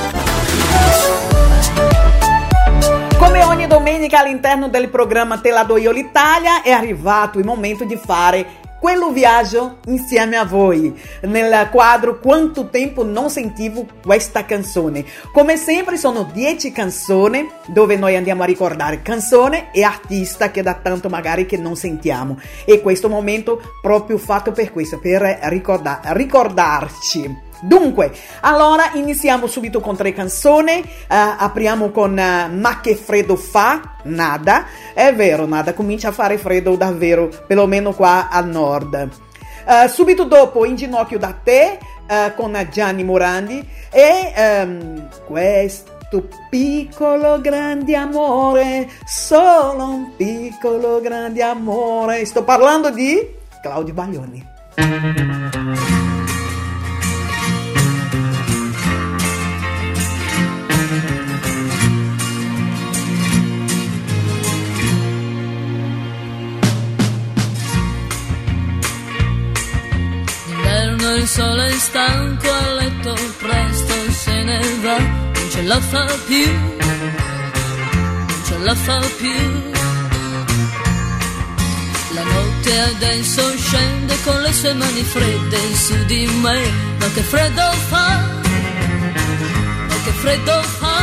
Come 3.15 3.43
ogni 3.43 3.67
domenica 3.67 4.21
all'interno 4.21 4.69
del 4.69 4.89
programma 4.89 5.37
Te 5.37 5.51
la 5.51 5.63
do 5.63 5.77
io 5.77 5.91
l'Italia 5.91 6.63
è 6.63 6.71
arrivato 6.71 7.37
il 7.37 7.45
momento 7.45 7.83
di 7.83 7.95
fare 7.95 8.68
quello 8.79 9.11
viaggio 9.11 9.77
insieme 9.85 10.37
a 10.37 10.45
voi 10.45 10.97
nel 11.21 11.67
quadro 11.69 12.19
Quanto 12.19 12.69
tempo 12.69 13.03
non 13.03 13.29
sentivo 13.29 13.85
questa 14.01 14.45
canzone. 14.45 15.05
Come 15.33 15.57
sempre 15.57 15.97
sono 15.97 16.29
10 16.31 16.71
canzoni 16.71 17.47
dove 17.67 17.97
noi 17.97 18.15
andiamo 18.15 18.43
a 18.43 18.45
ricordare 18.45 19.01
canzone 19.01 19.71
e 19.71 19.83
artista 19.83 20.51
che 20.51 20.63
da 20.63 20.75
tanto 20.75 21.09
magari 21.09 21.45
che 21.45 21.57
non 21.57 21.75
sentiamo 21.75 22.39
e 22.65 22.81
questo 22.81 23.09
momento 23.09 23.61
proprio 23.81 24.17
fatto 24.17 24.51
per 24.51 24.71
questo, 24.71 24.99
per 24.99 25.21
ricordar- 25.43 26.05
ricordarci. 26.13 27.47
Dunque, 27.61 28.11
allora 28.41 28.91
iniziamo 28.93 29.47
subito 29.47 29.79
con 29.79 29.95
tre 29.95 30.13
canzoni. 30.13 30.79
Uh, 30.79 30.85
apriamo 31.07 31.91
con 31.91 32.11
uh, 32.11 32.55
Ma 32.55 32.79
che 32.81 32.95
freddo 32.95 33.35
fa? 33.35 33.95
Nada. 34.03 34.65
È 34.93 35.13
vero, 35.13 35.45
nada, 35.45 35.73
comincia 35.73 36.09
a 36.09 36.11
fare 36.13 36.37
freddo 36.37 36.75
davvero, 36.75 37.29
perlomeno 37.45 37.93
qua 37.93 38.29
al 38.29 38.47
nord. 38.47 39.09
Uh, 39.65 39.87
subito 39.87 40.23
dopo 40.23 40.65
In 40.65 40.75
ginocchio 40.75 41.19
da 41.19 41.35
te 41.43 41.79
con 42.35 42.57
Gianni 42.71 43.03
Morandi 43.03 43.63
e 43.91 44.33
um, 44.65 45.07
questo 45.27 46.27
piccolo 46.49 47.39
grande 47.39 47.95
amore, 47.95 48.89
solo 49.05 49.83
un 49.83 50.15
piccolo 50.15 50.99
grande 51.01 51.43
amore. 51.43 52.25
Sto 52.25 52.43
parlando 52.43 52.89
di 52.89 53.35
Claudio 53.61 53.93
Baglioni. 53.93 54.43
Il 71.19 71.27
sole 71.27 71.65
è 71.67 71.71
stanco 71.71 72.49
a 72.49 72.73
letto, 72.75 73.13
presto 73.39 73.93
se 74.11 74.43
ne 74.43 74.59
va, 74.81 74.97
non 74.97 75.49
ce 75.49 75.61
la 75.63 75.79
fa 75.81 76.05
più, 76.25 76.45
non 78.29 78.41
ce 78.45 78.57
la 78.59 78.75
fa 78.75 78.99
più. 79.17 79.39
La 82.13 82.23
notte 82.23 82.79
adesso 82.79 83.41
scende 83.57 84.15
con 84.23 84.41
le 84.41 84.53
sue 84.53 84.73
mani 84.73 85.03
fredde 85.03 85.75
su 85.75 86.05
di 86.05 86.25
me, 86.41 86.59
ma 86.99 87.07
che 87.13 87.21
freddo 87.21 87.69
fa, 87.89 88.07
ma 89.89 89.95
che 90.05 90.11
freddo 90.21 90.61
fa. 90.79 90.97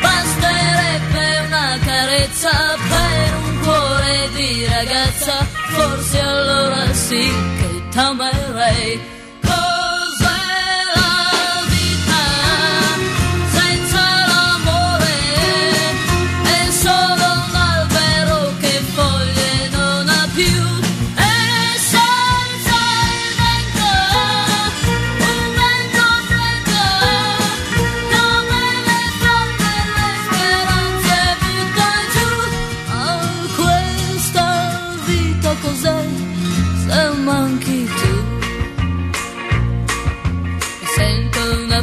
Basterebbe 0.00 1.46
una 1.46 1.78
carezza 1.84 2.76
per 2.88 3.34
un 3.44 3.60
cuore 3.60 4.28
di 4.34 4.66
ragazza, 4.66 5.46
forse 5.80 6.20
allora 6.20 6.92
sì 6.92 7.24
che 7.58 7.82
t'amerei. 7.90 9.00
Cos'è 9.00 9.19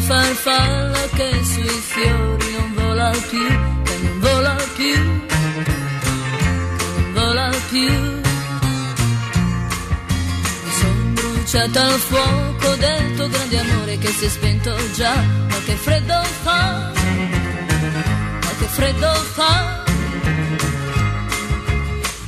farfalla 0.08 1.04
che 1.16 1.32
sui 1.44 1.68
fiori 1.68 2.52
non 2.58 2.74
vola 2.76 3.12
più, 3.30 3.48
che 3.84 3.98
non 4.04 4.20
vola 4.20 4.56
più, 4.76 4.96
che 5.28 5.40
non 6.96 7.14
vola 7.14 7.50
più. 7.70 7.92
Mi 10.64 10.72
son 10.80 11.14
bruciata 11.14 11.82
al 11.84 12.00
fuoco 12.10 12.76
del 12.76 13.16
tuo 13.16 13.28
grande 13.28 13.60
amore 13.60 13.98
che 13.98 14.08
si 14.08 14.26
è 14.26 14.30
spento 14.30 14.74
già, 14.96 15.16
ma 15.50 15.58
che 15.66 15.76
freddo 15.76 16.24
fa, 16.44 16.92
ma 18.44 18.52
che 18.60 18.68
freddo 18.78 19.12
fa. 19.36 19.84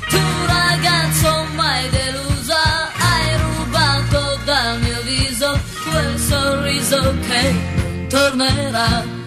Tu 0.09 0.21
ragazzo 0.47 1.45
mai 1.55 1.89
delusa, 1.89 2.61
hai 2.97 3.37
rubato 3.37 4.19
viso 4.45 4.79
quel 4.81 4.88
sorriso 6.29 7.15
che 7.27 8.07
tornerà. 8.07 9.18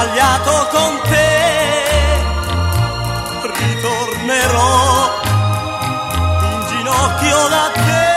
sbagliato 0.00 0.68
con 0.70 1.00
te, 1.10 2.18
ritornerò 3.58 5.10
in 6.42 6.66
ginocchio 6.68 7.48
da 7.48 7.70
te 7.74 8.08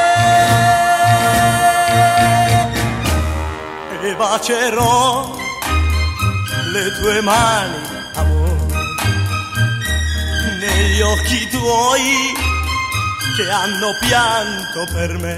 e 4.08 4.16
bacerò 4.16 5.36
le 6.72 6.92
tue 7.00 7.22
mani, 7.22 7.82
amore, 8.16 8.66
negli 10.60 11.02
occhi 11.02 11.50
tuoi 11.50 12.32
che 13.36 13.50
hanno 13.50 13.98
pianto 14.00 14.86
per 14.94 15.18
me. 15.18 15.38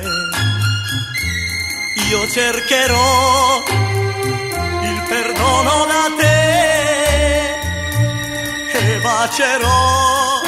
Io 2.08 2.28
cercherò 2.30 3.85
perdono 5.16 5.86
da 5.92 6.06
te 6.20 6.40
e 8.80 9.00
bacerò 9.00 10.42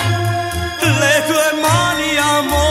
le 0.99 1.23
tue 1.27 1.47
mani 1.61 2.17
amore. 2.17 2.66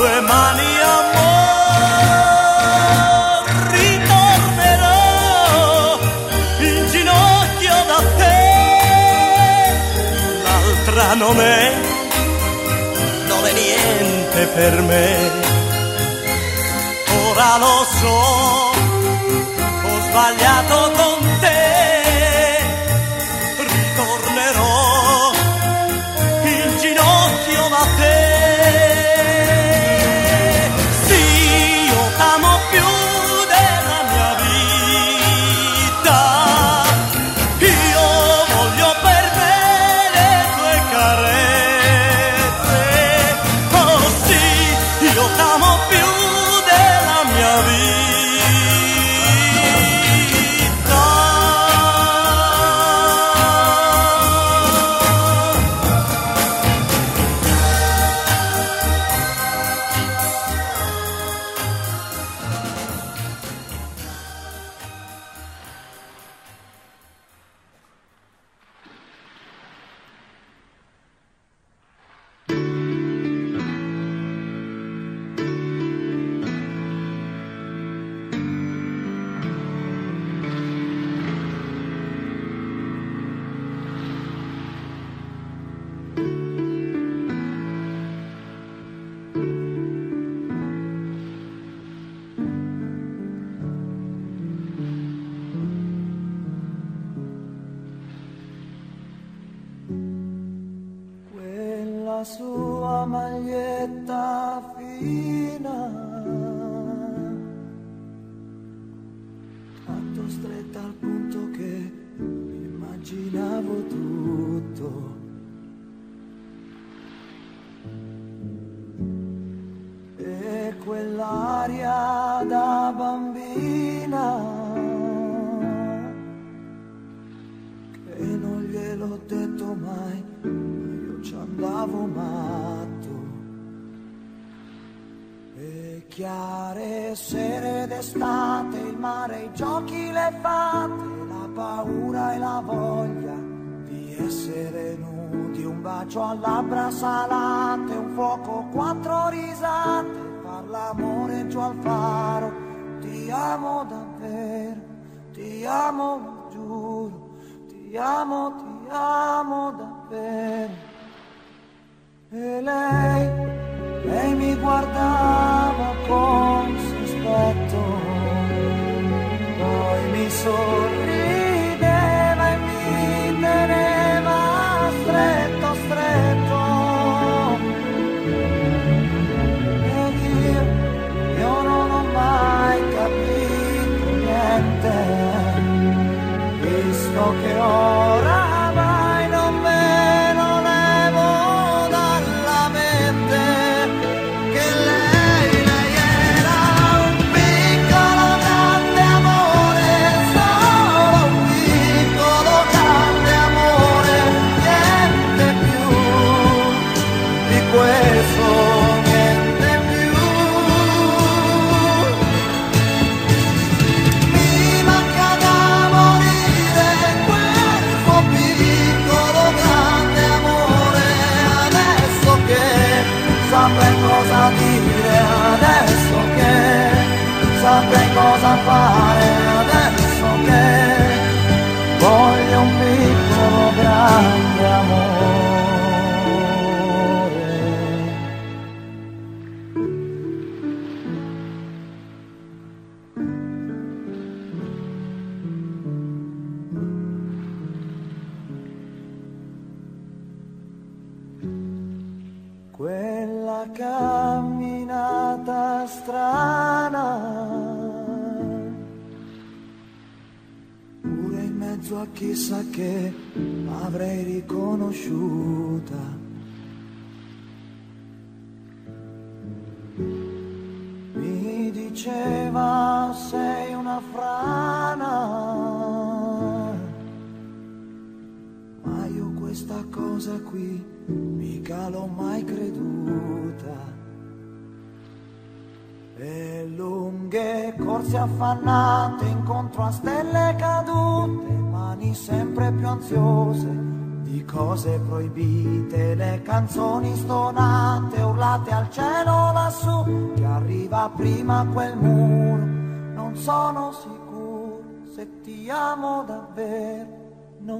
tue 0.00 0.20
mani 0.20 0.72
amor 0.98 1.84
ritornerò 3.76 4.98
in 6.68 6.76
ginocchio 6.92 7.76
da 7.90 8.00
te. 8.20 8.40
L'altra 10.44 11.06
non 11.22 11.36
è 11.38 11.60
non 13.28 13.42
è 13.50 13.52
niente 13.52 14.40
per 14.58 14.74
me. 14.90 15.08
Ora 17.28 17.50
lo 17.58 17.76
so 18.00 18.18
ho 19.86 19.94
sbagliato 20.08 20.76
con 20.96 21.09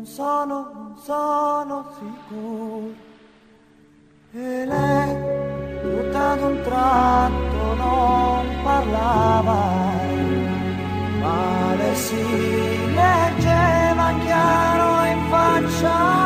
non 0.01 0.07
sono, 0.07 0.71
non 0.73 0.97
sono 0.97 1.85
sicuro. 1.99 2.95
E 4.33 4.65
lei, 4.65 5.15
tutta 5.83 6.31
ad 6.31 6.43
un 6.43 6.61
tratto, 6.63 7.75
non 7.75 8.47
parlava, 8.63 9.61
ma 11.21 11.75
le 11.75 11.95
si 11.95 12.25
leggeva 12.95 14.15
chiaro 14.25 15.05
in 15.05 15.29
faccia 15.29 16.20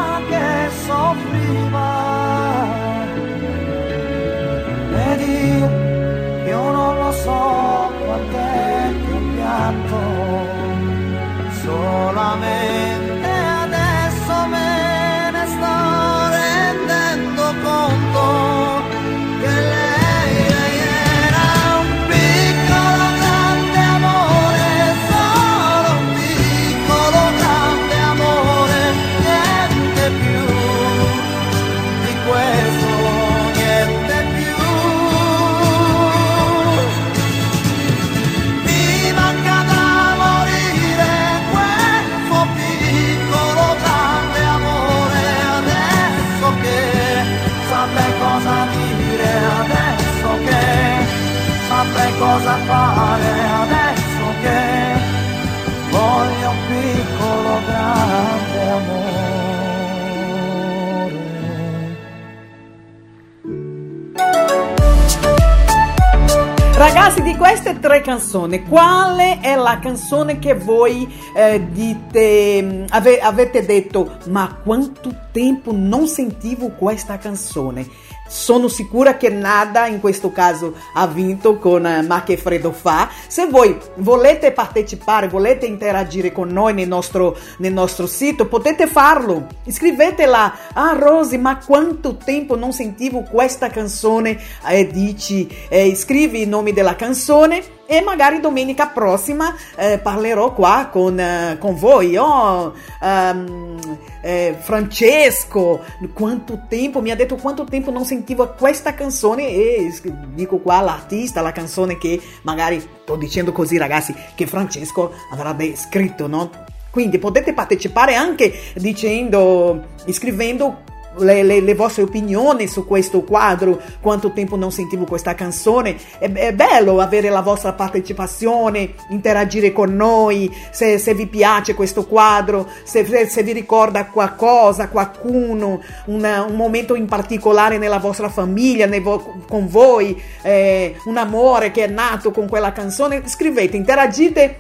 Ragazzi, 66.87 67.22
di 67.22 67.35
queste 67.35 67.80
tre 67.80 68.03
canzoni, 68.03 68.62
quale 68.62 69.41
è 69.41 69.55
la 69.57 69.78
canzone 69.78 70.39
che 70.39 70.53
voi 70.53 71.11
eh, 71.35 71.66
dite, 71.70 72.61
mh, 72.61 72.85
ave- 72.91 73.20
avete 73.20 73.64
detto, 73.64 74.18
ma 74.26 74.61
quanto 74.62 75.11
tempo 75.32 75.72
non 75.74 76.07
sentivo 76.07 76.68
questa 76.72 77.16
canzone? 77.16 77.89
Sono 78.35 78.66
sicura 78.66 79.16
che 79.16 79.28
Nada 79.28 79.87
in 79.87 80.01
questo 80.01 80.32
caso 80.32 80.74
ha 80.95 81.07
vinto 81.07 81.57
con 81.59 81.87
eh, 81.87 82.03
Ma 82.03 82.24
che 82.24 82.37
freddo 82.37 82.72
fa. 82.72 83.09
Se 83.28 83.47
voi 83.47 83.78
volete 83.99 84.51
partecipare, 84.51 85.28
volete 85.28 85.66
interagire 85.66 86.32
con 86.32 86.49
noi 86.49 86.74
nel 86.74 86.89
nostro, 86.89 87.37
nel 87.59 87.72
nostro 87.72 88.09
sito, 88.09 88.49
potete 88.49 88.89
farlo. 88.89 89.47
Iscrivetela. 89.62 90.53
Ah, 90.72 90.97
Rosy, 90.99 91.37
ma 91.37 91.59
quanto 91.59 92.16
tempo 92.16 92.57
non 92.57 92.72
sentivo 92.72 93.22
questa 93.22 93.70
canzone? 93.70 94.37
Eh, 94.68 94.89
dici, 94.89 95.49
eh, 95.68 95.95
scrivi 95.95 96.43
i 96.43 96.47
nomi 96.47 96.72
della 96.72 96.97
canzone 96.97 97.62
e 97.87 98.01
magari 98.01 98.41
domenica 98.41 98.87
prossima 98.89 99.55
eh, 99.76 99.99
parlerò 99.99 100.53
qua 100.53 100.89
con, 100.91 101.18
eh, 101.18 101.57
con 101.59 101.76
voi. 101.76 102.16
Oh, 102.16 102.72
ehm, 103.03 103.99
eh, 104.22 104.57
Francesco, 104.59 105.82
quanto 106.14 106.62
tempo 106.68 107.03
mi 107.03 107.11
ha 107.11 107.16
detto 107.16 107.37
quanto 107.37 107.64
tempo 107.64 107.91
non 107.91 108.05
sentivo 108.05 108.55
questa 108.59 108.95
canzone 108.95 109.49
e 109.49 109.93
dico 110.32 110.59
qua 110.59 110.80
l'artista, 110.80 111.43
la 111.43 111.53
canzone 111.53 111.99
che 111.99 112.20
magari 112.43 112.80
sto 112.80 113.16
dicendo 113.16 113.53
così 113.53 113.76
ragazzi 113.76 114.14
che 114.35 114.47
Francesco 114.47 115.12
avrebbe 115.30 115.76
scritto, 115.76 116.26
no? 116.26 116.51
Quindi 116.91 117.18
potete 117.18 117.53
partecipare 117.53 118.14
anche 118.14 118.53
dicendo, 118.76 119.85
iscrivendo 120.07 120.93
le, 121.19 121.43
le- 121.43 121.61
le 121.61 121.75
vostre 121.75 122.03
opinioni 122.03 122.67
su 122.67 122.87
questo 122.87 123.23
quadro, 123.23 123.81
quanto 124.01 124.33
tempo 124.33 124.57
non 124.57 124.73
sentivo 124.73 125.05
questa 125.05 125.35
canzone. 125.35 125.97
È, 126.19 126.31
è 126.31 126.53
bello 126.53 127.01
avere 127.01 127.29
la 127.31 127.41
vostra 127.43 127.73
partecipazione, 127.73 128.95
interagire 129.11 129.73
con 129.73 129.95
noi, 129.95 130.51
se, 130.71 130.99
se 130.99 131.15
vi 131.15 131.27
piace 131.27 131.75
questo 131.75 132.07
quadro, 132.07 132.69
se, 132.85 133.05
se- 133.29 133.43
vi 133.43 133.53
ricorda 133.53 134.07
qualcosa, 134.07 134.89
qualcuno, 134.89 135.81
una- 136.07 136.43
un 136.43 136.57
momento 136.57 136.95
in 136.95 137.07
particolare 137.07 137.79
nella 137.79 137.99
vostra 137.99 138.29
famiglia, 138.29 138.87
vo- 139.01 139.43
con 139.49 139.69
voi, 139.69 140.21
eh, 140.43 140.97
un 141.05 141.17
amore 141.17 141.71
che 141.71 141.85
è 141.85 141.89
nato 141.89 142.31
con 142.31 142.49
quella 142.49 142.73
canzone. 142.73 143.23
Scrivete, 143.27 143.77
interagite 143.77 144.57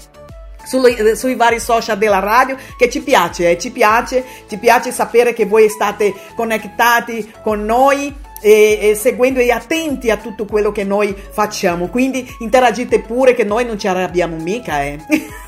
sulle- 0.64 0.96
eh, 0.96 1.16
sui 1.16 1.34
vari 1.34 1.60
social 1.60 1.98
della 1.98 2.18
radio 2.20 2.56
che 2.76 2.88
ci 2.90 3.00
piace, 3.02 3.50
eh, 3.50 3.58
ci 3.58 3.70
piace, 3.70 4.24
ci 4.48 4.56
piace 4.58 4.92
sapere 4.92 5.32
che 5.32 5.46
voi 5.46 5.68
state 5.68 6.12
connettati 6.34 7.32
con 7.42 7.64
noi 7.64 8.12
e, 8.44 8.90
e 8.90 8.94
seguendo 8.94 9.40
e 9.40 9.50
attenti 9.50 10.10
a 10.10 10.18
tutto 10.18 10.44
quello 10.44 10.70
che 10.70 10.84
noi 10.84 11.16
facciamo. 11.32 11.88
Quindi 11.88 12.28
interagite 12.40 13.00
pure 13.00 13.34
che 13.34 13.44
noi 13.44 13.64
non 13.64 13.78
ci 13.78 13.88
arrabbiamo 13.88 14.36
mica, 14.36 14.82
eh. 14.82 14.98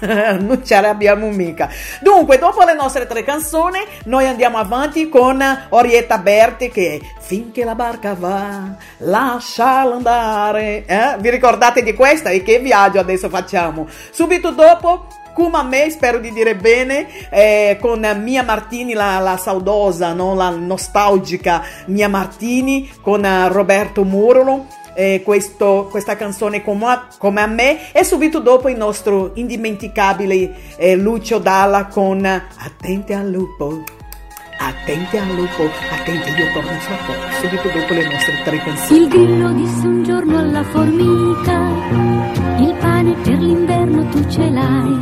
non 0.41 0.63
ci 0.65 0.73
arrabbiamo 0.73 1.29
mica. 1.29 1.69
Dunque, 2.01 2.39
dopo 2.39 2.65
le 2.65 2.75
nostre 2.75 3.07
tre 3.07 3.23
canzoni, 3.23 3.81
noi 4.05 4.27
andiamo 4.27 4.57
avanti 4.57 5.11
con 5.11 5.45
Orietta 5.69 6.17
Berti 6.17 6.71
che 6.71 7.01
Finché 7.27 7.65
la 7.65 7.75
barca 7.75 8.15
va, 8.15 8.77
lasciala 8.99 9.97
andare. 9.97 10.85
Eh? 10.87 11.17
Vi 11.19 11.29
ricordate 11.29 11.83
di 11.83 11.93
questa? 11.93 12.31
E 12.31 12.45
che 12.45 12.61
viaggio 12.61 13.01
adesso 13.01 13.29
facciamo? 13.29 13.89
Subito 14.11 14.53
dopo 14.53 15.09
Kuma 15.37 15.63
me, 15.63 15.91
spero 15.91 16.19
di 16.19 16.33
dire 16.33 16.57
bene, 16.57 17.07
eh, 17.29 17.77
con 17.79 18.01
Mia 18.23 18.43
Martini, 18.43 18.95
la, 18.95 19.19
la 19.19 19.37
saudosa, 19.37 20.15
no? 20.15 20.35
la 20.35 20.49
nostalgica 20.49 21.63
Mia 21.89 22.09
Martini, 22.09 22.91
con 23.03 23.23
eh, 23.23 23.47
Roberto 23.49 24.03
Murolo. 24.03 24.65
eh, 24.99 25.21
questo- 25.23 25.89
questa 25.91 26.17
canzone 26.17 26.63
come 26.65 26.87
a, 26.87 27.07
come 27.19 27.43
a 27.43 27.47
me 27.47 27.93
e 27.93 28.03
subito 28.03 28.41
dopo 28.41 28.71
il 28.71 28.79
nostro 28.79 29.33
indimenticabile 29.35 30.55
eh, 30.79 30.97
Lucio 30.97 31.37
Dalla 31.39 31.85
con 31.85 32.25
Attenti 32.25 33.13
al 33.13 33.29
lupo 33.29 33.83
attenti 34.59 35.19
al 35.19 35.29
lupo 35.35 35.65
attenti 35.93 36.31
io 36.31 36.51
torno 36.55 36.71
fra 36.81 36.97
poco 37.07 37.19
subito 37.43 37.79
dopo 37.79 37.93
le 37.93 38.09
nostre 38.09 38.41
tre 38.43 38.57
canzoni 38.63 39.01
Il 39.01 39.09
grillo 39.09 39.53
disse 39.53 39.87
un 39.87 40.03
giorno 40.03 40.39
alla 40.39 40.65
formica, 40.65 41.53
il 42.59 42.75
pane 43.07 43.15
per 43.23 43.39
l'inverno 43.39 44.09
tu 44.11 44.25
ce 44.29 44.51
l'hai, 44.51 45.01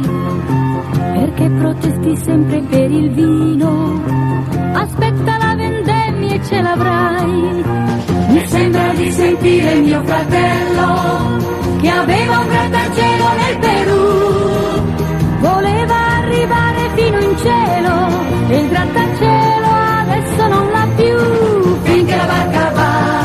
perché 1.15 1.49
protesti 1.49 2.17
sempre 2.17 2.61
per 2.69 2.91
il 2.91 3.11
vino, 3.13 4.03
aspetta 4.75 5.39
la 5.39 5.55
vendemmia 5.57 6.35
e 6.35 6.41
ce 6.45 6.61
l'avrai. 6.61 7.65
Mi 8.29 8.47
sembra 8.47 8.93
di 8.95 9.11
sentire 9.11 9.75
mio 9.77 10.03
fratello, 10.05 11.39
che 11.81 11.89
aveva 11.89 12.39
un 12.39 12.49
grattacielo 12.49 13.25
nel 13.41 13.59
Perù, 13.59 14.03
voleva 15.41 15.97
arrivare 16.19 16.91
fino 16.95 17.19
in 17.21 17.37
cielo, 17.39 18.09
e 18.49 18.61
il 18.61 18.69
grattacielo 18.69 19.67
adesso 20.01 20.49
non 20.49 20.71
l'ha 20.71 20.89
più, 20.97 21.77
finché 21.83 22.17
la 22.17 22.25
barca 22.27 22.71
va, 22.75 23.24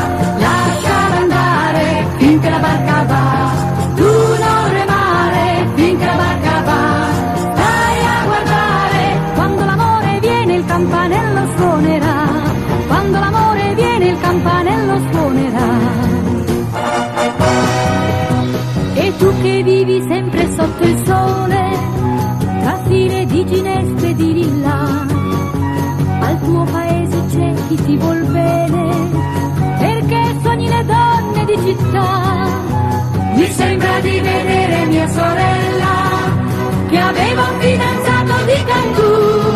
chi 27.70 27.76
ti 27.84 27.96
vuol 27.98 28.24
bene, 28.26 29.10
perché 29.78 30.36
sogni 30.42 30.68
le 30.68 30.84
donne 30.84 31.44
di 31.44 31.56
città. 31.64 32.48
Mi 33.34 33.46
sembra 33.52 34.00
di 34.00 34.18
vedere 34.18 34.86
mia 34.86 35.08
sorella, 35.08 35.94
che 36.88 36.98
aveva 36.98 37.42
un 37.42 37.60
fidanzato 37.60 38.44
di 38.44 38.64
Cancun. 38.64 39.49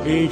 Cercando 0.00 0.08
e 0.08 0.28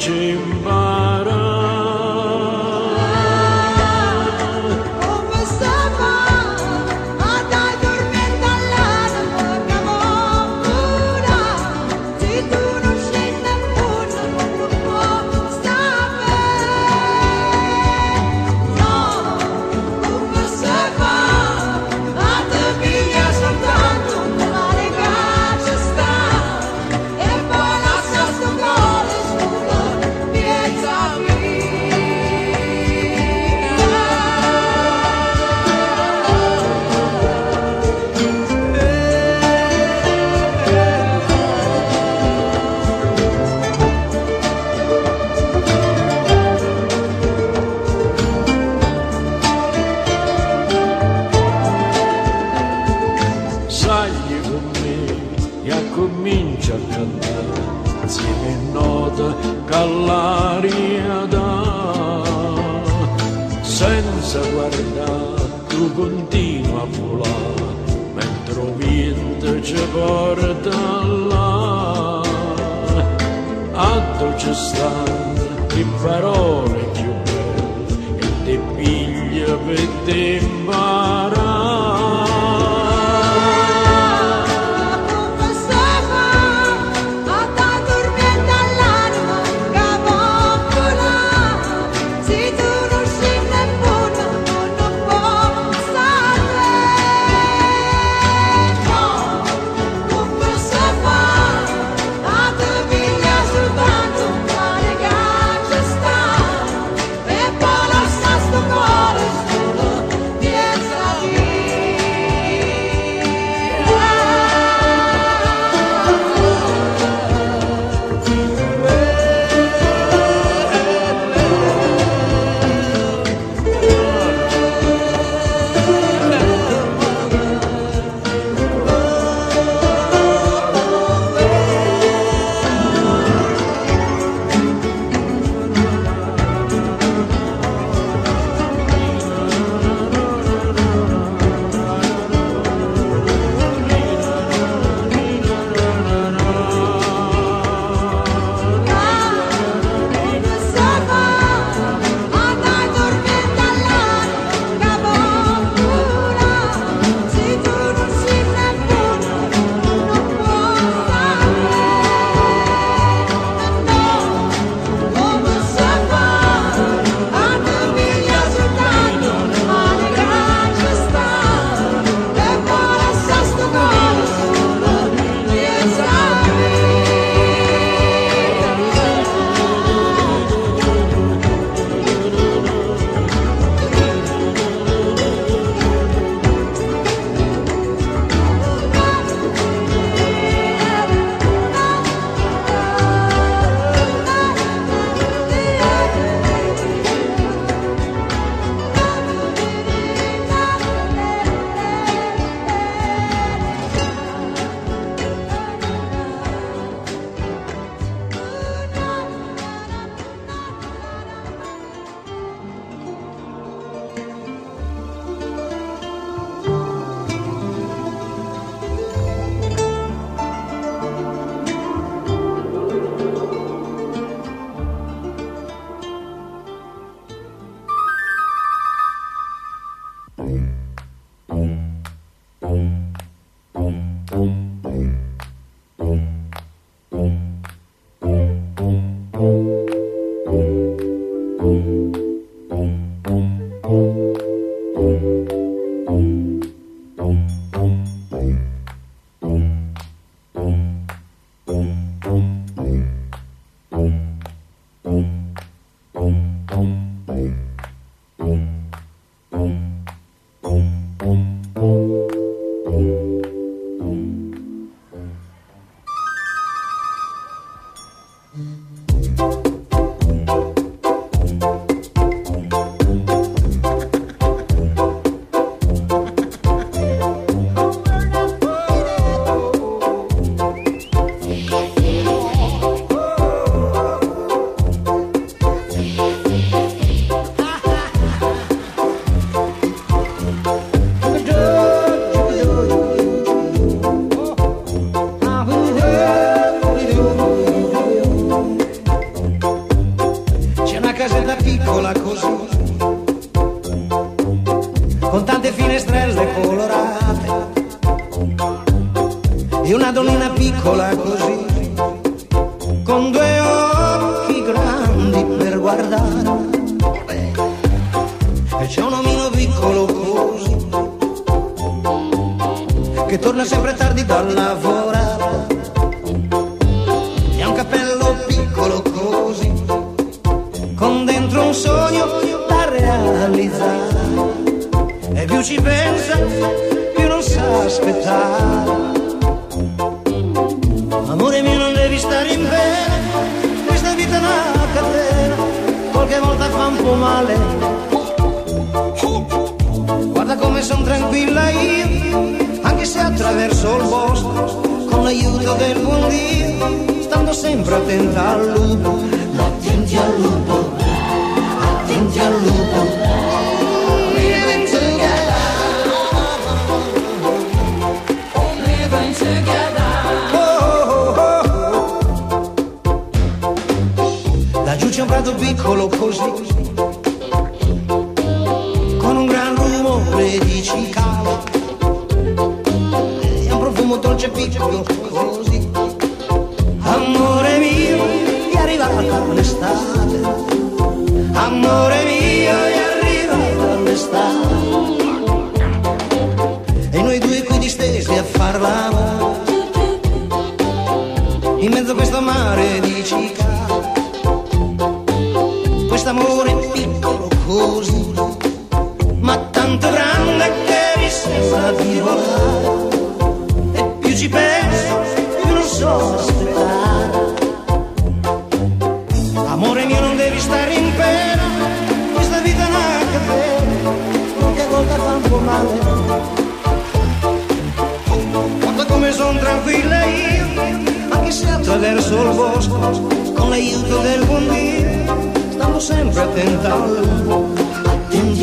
con 432.58 433.70
l'aiuto 433.70 434.18
del 434.18 434.44
buon 434.44 434.68
Dio 434.68 435.70
stando 435.70 436.00
sempre 436.00 436.40
attenti 436.40 436.86
al 436.86 437.22
lupo 437.22 437.68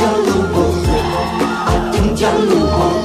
al 0.01 0.25
lupo 2.45 2.81
al 2.81 3.04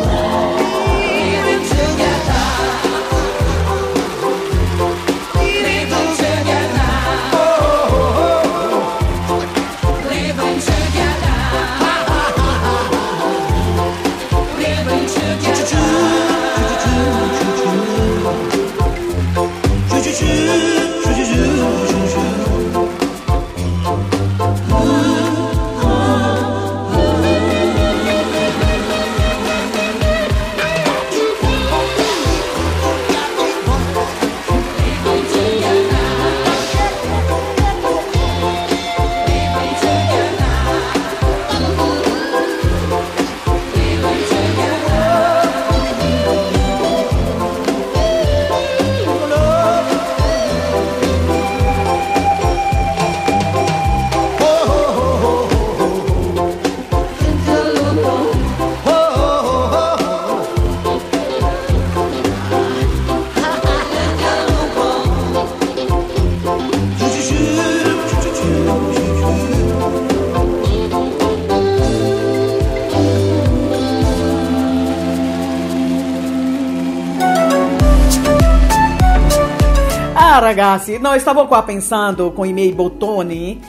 Ragazzi. 80.51 80.98
Não, 80.98 81.14
estava 81.14 81.46
qua 81.46 81.62
pensando 81.62 82.32
com 82.32 82.44
e-mail 82.44 82.74
bottoni 82.74 83.61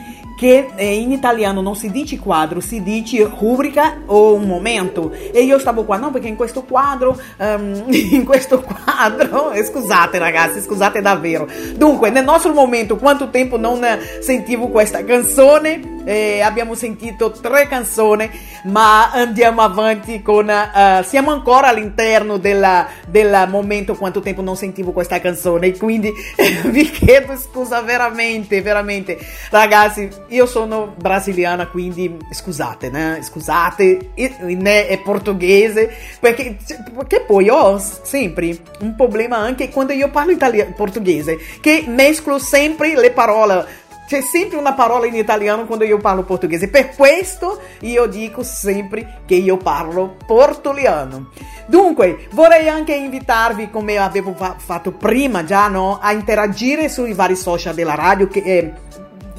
que 0.42 0.68
eh, 0.76 0.96
em 0.96 1.14
italiano 1.14 1.62
não 1.62 1.76
se 1.76 1.88
diz 1.88 2.20
quadro, 2.20 2.64
se 2.64 2.80
diz 2.80 3.24
rubrica 3.30 4.00
ou 4.08 4.40
momento. 4.40 5.12
E 5.32 5.48
eu 5.48 5.58
estava 5.58 5.84
qua, 5.84 6.00
não, 6.00 6.12
porque 6.12 6.28
em 6.28 6.36
questo 6.36 6.64
quadro, 6.64 7.16
um, 7.38 8.26
questo 8.26 8.58
quadro, 8.58 9.52
scusate 9.64 10.18
ragazzi, 10.18 10.60
scusate 10.64 11.00
davvero. 11.00 11.48
Dunque, 11.76 12.10
nel 12.10 12.24
nostro 12.24 12.56
momento, 12.56 12.98
quanto 12.98 13.28
tempo 13.28 13.60
não 13.60 13.80
sentivo 14.24 14.70
questa 14.70 15.04
canzone? 15.04 16.00
Eh, 16.06 16.42
abbiamo 16.42 16.74
sentito 16.74 17.30
tre 17.30 17.68
canzoni, 17.68 18.28
ma 18.64 19.12
andiamo 19.12 19.62
avanti 19.62 20.24
con... 20.24 20.48
Uh, 20.48 21.04
siamo 21.04 21.30
ancora 21.30 21.68
all'interno 21.68 22.38
della 22.38 22.88
del 23.12 23.46
momento 23.50 23.96
quanto 23.96 24.22
tempo 24.22 24.42
non 24.42 24.56
sentivo 24.56 24.92
questa 24.92 25.20
canzone. 25.20 25.78
Quindi 25.78 26.12
vi 26.66 26.90
chiedo 26.90 27.36
scusa 27.38 27.82
veramente, 27.82 28.62
veramente. 28.62 29.20
Ragazzi, 29.50 30.10
io 30.30 30.46
sono 30.46 30.94
brasiliana, 30.98 31.68
quindi 31.68 32.18
scusate, 32.32 32.90
né? 32.90 33.20
scusate, 33.22 34.12
né 34.40 34.88
è 34.88 35.00
portoghese, 35.00 35.94
perché, 36.20 36.58
perché 36.96 37.22
poi 37.28 37.50
ho 37.50 37.78
sempre 37.78 38.58
un 38.80 38.96
problema 38.96 39.38
anche 39.38 39.70
quando 39.70 39.92
io 39.92 40.10
parlo 40.10 40.32
italiano, 40.32 40.74
portoghese, 40.76 41.38
che 41.60 41.84
mescolo 41.88 42.40
sempre 42.40 42.96
le 42.96 43.12
parole. 43.12 43.80
C'è 44.12 44.20
sempre 44.20 44.58
una 44.58 44.74
parola 44.74 45.06
in 45.06 45.16
italiano 45.16 45.66
quando 45.66 45.86
io 45.86 45.98
parlo 45.98 46.24
portoghese. 46.24 46.68
Per 46.68 46.90
questo 46.98 47.62
io 47.80 48.08
dico 48.08 48.44
sempre 48.44 49.22
che 49.26 49.36
io 49.36 49.56
parlo 49.56 50.18
portoliano. 50.26 51.30
Dunque, 51.66 52.28
vorrei 52.32 52.68
anche 52.68 52.94
invitarvi, 52.94 53.70
come 53.70 53.96
avevo 53.96 54.34
fa- 54.34 54.56
fatto 54.58 54.92
prima 54.92 55.46
già, 55.46 55.70
no, 55.70 55.98
a 56.02 56.12
interagire 56.12 56.90
sui 56.90 57.14
vari 57.14 57.38
social 57.38 57.74
della 57.74 57.96
radio 57.96 58.28
che, 58.28 58.40
eh, 58.40 58.74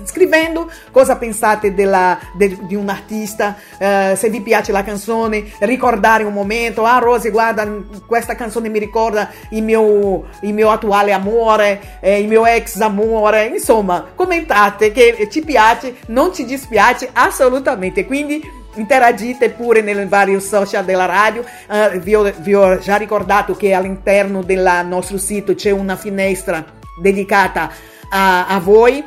scrivendo 0.05 0.71
cosa 0.91 1.17
pensate 1.17 1.75
della- 1.75 2.19
de- 2.37 2.59
di 2.63 2.75
un 2.75 2.89
artista, 2.89 3.57
eh, 3.79 4.15
se 4.17 4.29
vi 4.31 4.41
piace 4.41 4.73
la 4.73 4.83
canzone, 4.83 5.45
ricordare 5.61 6.25
un 6.25 6.33
momento, 6.33 6.85
ah 6.85 6.99
Rosy 6.99 7.31
guarda 7.31 7.67
questa 8.07 8.35
canzone 8.35 8.69
mi 8.69 8.79
ricorda 8.79 9.31
il 9.51 9.63
mio, 9.63 10.25
il 10.43 10.53
mio 10.55 10.71
attuale 10.71 11.13
amore, 11.13 11.99
eh, 12.01 12.21
il 12.21 12.29
mio 12.29 12.47
ex 12.47 12.79
amore, 12.81 13.47
insomma 13.47 14.07
commentate 14.15 14.93
che 14.93 15.29
ci 15.31 15.43
piace, 15.43 15.97
non 16.09 16.33
ci 16.35 16.45
dispiace 16.45 17.09
assolutamente, 17.13 18.05
quindi 18.07 18.61
interagite 18.75 19.51
pure 19.51 19.83
nei 19.83 20.07
vari 20.07 20.41
social 20.41 20.85
della 20.85 21.05
radio. 21.05 21.45
Eh, 21.71 21.99
vi, 21.99 22.15
ho, 22.15 22.31
vi 22.39 22.55
ho 22.55 22.79
già 22.79 22.97
ricordato 22.97 23.55
che 23.55 23.75
all'interno 23.75 24.43
del 24.43 24.85
nostro 24.87 25.19
sito 25.19 25.55
c'è 25.55 25.71
una 25.71 25.97
finestra 25.97 26.65
dedicata 27.01 27.71
a, 28.11 28.47
a 28.47 28.59
voi 28.61 29.05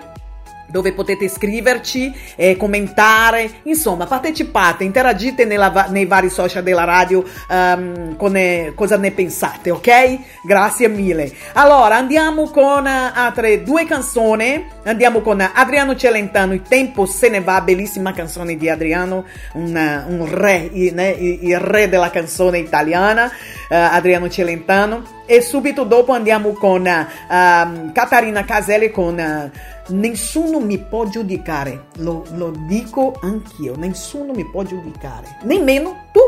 dove 0.75 0.91
potete 0.91 1.29
scriverci, 1.29 2.13
eh, 2.35 2.57
commentare, 2.57 3.61
insomma 3.63 4.05
partecipate, 4.05 4.83
interagite 4.83 5.45
nella 5.45 5.87
nei 5.87 6.05
vari 6.05 6.29
social 6.29 6.63
della 6.63 6.83
radio 6.83 7.23
ehm, 7.49 8.17
con 8.17 8.35
eh, 8.35 8.73
cosa 8.75 8.97
ne 8.97 9.11
pensate, 9.11 9.71
ok? 9.71 10.19
Grazie 10.43 10.89
mille. 10.89 11.31
Allora 11.53 11.95
andiamo 11.95 12.49
con 12.49 12.85
eh, 12.85 13.11
altre 13.13 13.63
due 13.63 13.85
canzoni, 13.85 14.65
andiamo 14.83 15.21
con 15.21 15.39
Adriano 15.39 15.95
Celentano, 15.95 16.51
Il 16.53 16.63
tempo 16.63 17.05
se 17.05 17.29
ne 17.29 17.39
va, 17.39 17.61
bellissima 17.61 18.11
canzone 18.11 18.57
di 18.57 18.67
Adriano, 18.69 19.23
un, 19.53 19.77
eh, 19.77 20.03
un 20.09 20.27
re, 20.29 20.69
il, 20.73 20.99
il- 21.41 21.57
re 21.57 21.87
della 21.87 22.09
canzone 22.09 22.57
italiana, 22.57 23.31
eh, 23.69 23.75
Adriano 23.77 24.27
Celentano. 24.27 25.23
E 25.25 25.41
subito 25.41 25.83
dopo 25.83 26.11
andiamo 26.13 26.53
con 26.53 26.85
ehm, 26.85 27.91
Catarina 27.91 28.43
Caselli 28.45 28.91
con 28.91 29.19
eh, 29.19 29.51
Nessuno 29.87 30.59
mi 30.59 30.79
può 30.79 31.05
giudicare, 31.05 31.89
lo, 31.97 32.25
lo 32.31 32.51
dico 32.67 33.19
anch'io, 33.21 33.75
nessuno 33.77 34.33
mi 34.33 34.43
può 34.49 34.63
giudicare, 34.63 35.37
nemmeno 35.43 36.07
tu, 36.11 36.19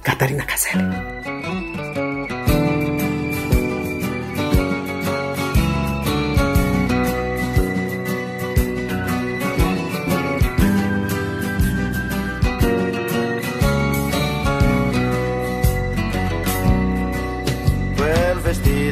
Catarina 0.00 0.44
Caselli. 0.44 1.61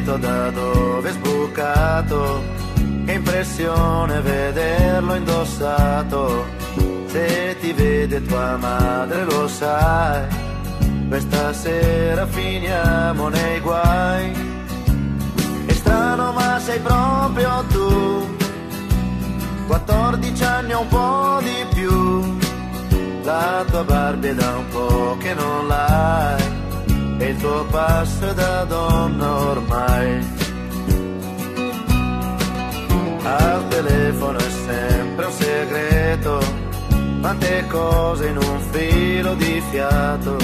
Vestito 0.01 0.17
da 0.17 0.49
dove 0.49 1.09
è 1.09 1.11
sbucato, 1.11 2.43
che 3.05 3.11
impressione 3.13 4.21
vederlo 4.21 5.15
indossato. 5.15 6.45
Se 7.05 7.57
ti 7.59 7.71
vede 7.73 8.21
tua 8.23 8.57
madre 8.57 9.25
lo 9.25 9.47
sai, 9.47 10.27
questa 11.07 11.53
sera 11.53 12.25
finiamo 12.25 13.27
nei 13.29 13.59
guai. 13.59 14.31
È 15.65 15.73
strano 15.73 16.31
ma 16.31 16.59
sei 16.59 16.79
proprio 16.79 17.63
tu, 17.69 18.35
14 19.67 20.43
anni 20.43 20.73
o 20.73 20.81
un 20.81 20.87
po' 20.87 21.39
di 21.41 21.75
più. 21.75 22.39
La 23.23 23.63
tua 23.69 23.83
Barbie 23.83 24.33
da 24.33 24.57
un 24.57 24.67
po' 24.69 25.17
che 25.19 25.33
non 25.35 25.67
l'hai 25.67 26.50
il 27.31 27.37
tuo 27.37 27.63
passo 27.65 28.33
da 28.33 28.65
donna 28.65 29.35
ormai. 29.51 30.27
Al 33.23 33.67
telefono 33.69 34.37
è 34.37 34.49
sempre 34.49 35.25
un 35.25 35.31
segreto, 35.31 36.39
quante 37.21 37.65
cose 37.67 38.27
in 38.27 38.37
un 38.37 38.59
filo 38.71 39.33
di 39.35 39.63
fiato. 39.69 40.37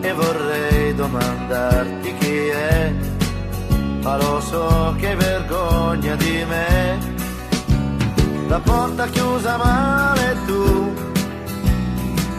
E 0.00 0.12
vorrei 0.12 0.94
domandarti 0.94 2.14
chi 2.18 2.48
è, 2.48 2.92
ma 4.02 4.16
lo 4.16 4.40
so 4.40 4.94
che 4.98 5.14
vergogna 5.14 6.14
di 6.16 6.44
me. 6.46 6.98
La 8.48 8.58
porta 8.58 9.06
chiusa 9.06 9.56
male 9.56 10.36
tu, 10.46 10.92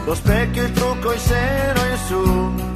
lo 0.06 0.14
specchio, 0.14 0.64
il 0.64 0.72
trucco, 0.74 1.14
il 1.14 1.20
seno 1.20 1.80
in 1.90 1.98
su 2.06 2.73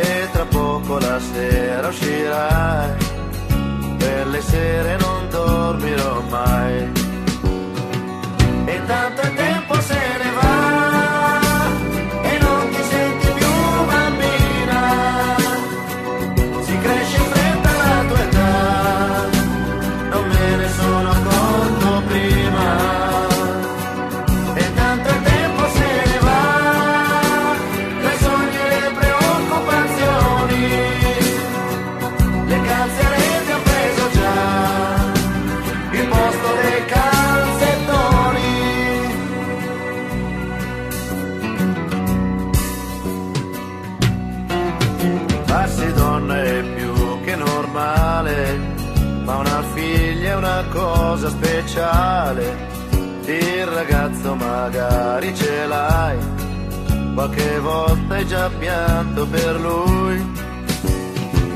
e 0.00 0.28
tra 0.32 0.44
poco 0.46 0.98
la 0.98 1.18
sera 1.20 1.88
uscirai, 1.88 2.96
per 3.98 4.26
le 4.28 4.40
sere 4.40 4.96
non 4.96 5.28
dormirò 5.28 6.20
mai. 6.30 6.92
E 8.64 8.80
tanto 8.86 9.20
il 9.22 9.34
tempo 9.34 9.80
se 9.80 10.11
cosa 51.22 51.28
speciale. 51.28 52.70
Il 53.26 53.66
ragazzo 53.66 54.34
magari 54.34 55.32
ce 55.36 55.66
l'hai, 55.66 56.18
qualche 57.14 57.60
volta 57.60 58.14
hai 58.14 58.26
già 58.26 58.50
pianto 58.58 59.26
per 59.26 59.60
lui. 59.60 60.40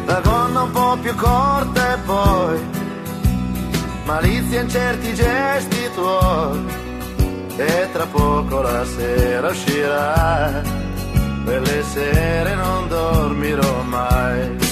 La 0.04 0.20
gonna 0.20 0.62
un 0.62 0.70
po' 0.70 0.96
più 1.02 1.12
corta 1.16 1.94
e 1.94 1.98
poi 2.06 2.60
malizia 4.04 4.60
in 4.60 4.68
certi 4.68 5.14
gesti 5.14 5.90
tuoi. 5.94 6.64
E 7.56 7.88
tra 7.92 8.06
poco 8.06 8.60
la 8.60 8.84
sera 8.84 9.48
uscirà, 9.48 10.62
per 11.44 11.60
le 11.62 11.82
sere 11.82 12.54
non 12.54 12.86
dormirò 12.88 13.82
mai. 13.82 14.65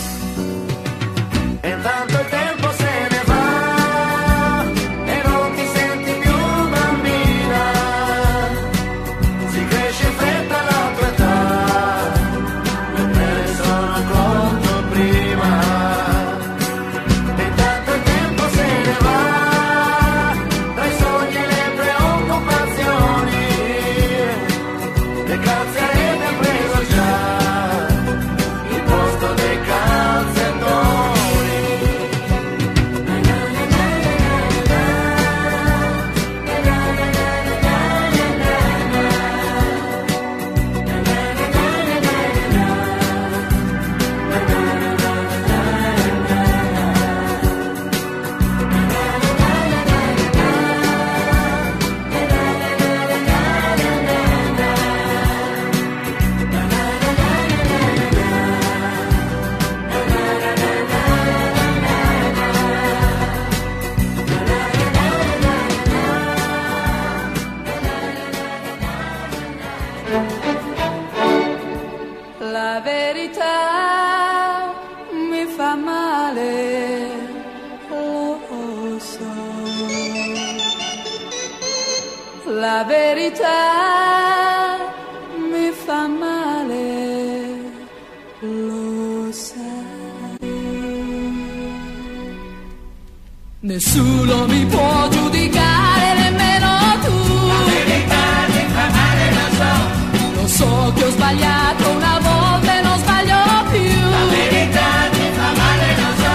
Nessuno 93.74 94.46
mi 94.46 94.64
può 94.66 95.08
giudicare, 95.08 96.14
nemmeno 96.14 96.96
tu. 97.02 97.46
La 97.48 97.64
verità 97.72 98.24
mi 98.46 98.66
fa 98.72 98.86
male, 98.98 99.24
lo 99.34 99.46
so. 99.58 100.40
Lo 100.40 100.46
so 100.46 100.92
che 100.94 101.02
ho 101.02 101.10
sbagliato 101.10 101.90
una 101.90 102.18
volta 102.22 102.78
e 102.78 102.82
non 102.82 102.98
sbaglio 102.98 103.40
più. 103.72 104.10
La 104.10 104.26
verità 104.30 104.90
mi 105.14 105.28
fa 105.38 105.48
male, 105.60 105.86
lo 106.02 106.10
so. 106.22 106.34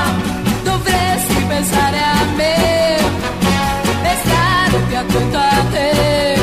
Dovresti 0.64 1.46
pensare 1.48 1.98
a 1.98 2.26
me 2.36 2.98
e 2.98 4.18
stare 4.26 4.78
più 4.90 4.98
attento 4.98 5.38
a 5.38 5.64
te. 5.72 6.40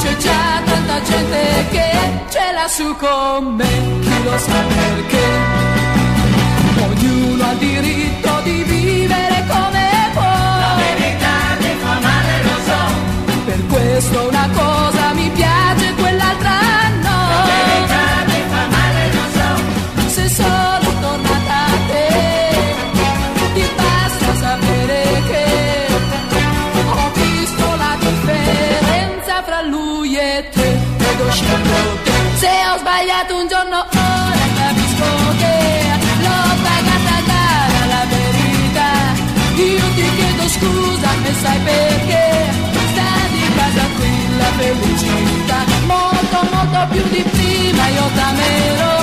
C'è 0.00 0.16
già 0.16 0.62
tanta 0.64 1.00
gente 1.02 1.66
che 1.70 1.90
ce 2.28 2.52
l'ha 2.52 2.66
su 2.66 2.96
con 2.96 3.54
me, 3.54 4.00
chi 4.00 4.24
lo 4.24 4.36
sa 4.36 4.64
perché. 4.66 5.61
Sbagliato 33.02 33.36
un 33.36 33.48
giorno, 33.48 33.78
ora 33.78 34.46
capisco 34.58 35.10
che 35.40 35.56
l'ho 36.22 36.42
pagata 36.62 37.16
cara 37.26 37.80
la 37.94 38.04
verità. 38.14 38.90
Io 39.56 39.86
ti 39.96 40.06
chiedo 40.16 40.48
scusa 40.48 41.10
e 41.24 41.32
sai 41.42 41.58
perché 41.66 42.24
sta 42.90 43.10
di 43.34 43.44
casa 43.56 43.84
qui 43.96 44.14
la 44.36 44.50
felicità. 44.58 45.58
Molto, 45.86 46.38
molto 46.52 46.80
più 46.92 47.02
di 47.10 47.22
prima 47.22 47.86
io 47.88 48.06
t'amerò. 48.14 48.96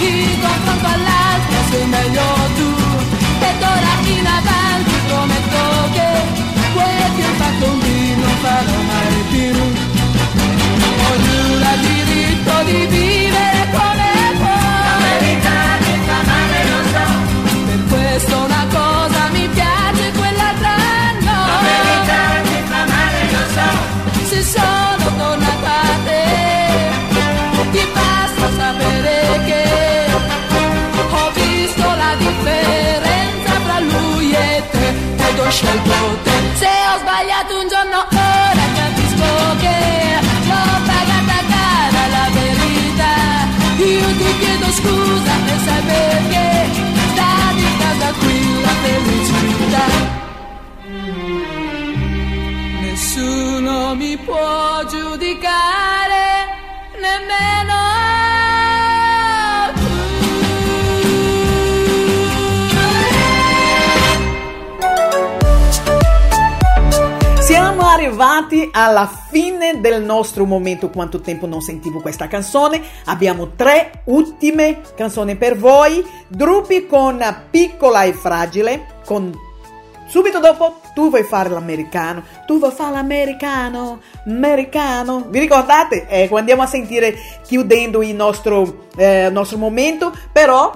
In 0.00 0.40
confronto 0.44 0.86
all'altro 0.96 1.56
sei 1.70 1.86
meglio 1.86 2.28
tu. 2.56 2.70
Ed 3.48 3.62
ora 3.74 3.92
in 4.16 4.26
avanti 4.38 4.94
prometto 5.06 5.62
che 5.94 6.08
quel 6.74 7.08
che 7.16 7.24
ho 7.24 7.34
fatto 7.40 7.64
un 7.72 7.78
dì 7.80 8.14
non 8.16 8.34
farò 8.42 8.78
mai 8.92 9.14
più. 9.32 9.54
Ognuno 11.10 11.66
ha 11.70 11.76
diritto 11.76 12.52
di 12.64 12.86
vivere 12.86 13.29
ho 35.50 35.52
scelto 35.52 35.96
te. 36.24 36.36
Se 36.62 36.72
ho 36.88 36.98
sbagliato 37.02 37.58
un 37.60 37.66
giorno, 37.68 37.98
ora 37.98 38.66
capisco 38.78 39.30
che 39.62 39.78
l'ho 40.48 40.66
pagata 40.88 41.38
cara 41.52 42.02
la 42.16 42.26
verità. 42.38 43.16
Io 43.92 44.06
ti 44.20 44.30
chiedo 44.40 44.68
scusa 44.78 45.34
e 45.52 45.56
sai 45.66 45.82
perché 45.90 46.48
sta 47.12 47.32
di 47.58 47.68
casa 47.82 48.08
qui 48.20 48.38
la 48.66 48.74
felicità. 48.84 49.86
Nessuno 52.80 53.94
mi 53.96 54.16
può 54.18 54.84
giudicare, 54.88 56.26
nemmeno 57.00 57.49
arrivati 68.00 68.70
alla 68.72 69.10
fine 69.28 69.78
del 69.80 70.02
nostro 70.02 70.46
momento. 70.46 70.88
Quanto 70.88 71.20
tempo 71.20 71.46
non 71.46 71.60
sentivo 71.60 72.00
questa 72.00 72.28
canzone? 72.28 72.80
Abbiamo 73.04 73.50
tre 73.54 74.02
ultime 74.04 74.80
canzoni 74.96 75.36
per 75.36 75.58
voi. 75.58 76.02
Drupi 76.26 76.86
con 76.86 77.22
Piccola 77.50 78.04
e 78.04 78.14
Fragile. 78.14 78.86
Con 79.04 79.30
subito 80.06 80.40
dopo 80.40 80.80
tu 80.94 81.10
vuoi 81.10 81.24
fare 81.24 81.50
l'americano. 81.50 82.24
Tu 82.46 82.58
vuoi 82.58 82.72
fare 82.72 82.94
l'americano. 82.94 84.00
Americano. 84.24 85.26
Vi 85.28 85.38
ricordate? 85.38 86.06
Quando 86.06 86.36
andiamo 86.36 86.62
a 86.62 86.66
sentire 86.66 87.14
chiudendo 87.44 88.02
il 88.02 88.14
nostro, 88.14 88.86
eh, 88.96 89.28
nostro 89.30 89.58
momento. 89.58 90.16
Però, 90.32 90.72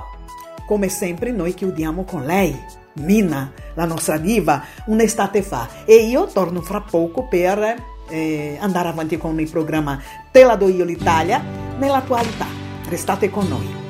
come 0.66 0.90
sempre, 0.90 1.30
noi 1.30 1.54
chiudiamo 1.54 2.04
con 2.04 2.24
lei. 2.24 2.82
Mina, 2.94 3.52
la 3.74 3.84
nostra 3.86 4.18
diva, 4.18 4.62
un'estate 4.86 5.42
fa 5.42 5.68
e 5.84 5.96
io 5.96 6.26
torno 6.26 6.60
fra 6.62 6.80
poco 6.80 7.26
per 7.26 7.92
eh, 8.08 8.56
andare 8.60 8.88
avanti 8.88 9.16
con 9.16 9.38
il 9.40 9.50
programma 9.50 10.00
Te 10.30 10.44
la 10.44 10.54
do 10.54 10.68
io 10.68 10.84
l'Italia 10.84 11.42
nell'attualità. 11.76 12.46
Restate 12.88 13.30
con 13.30 13.48
noi. 13.48 13.82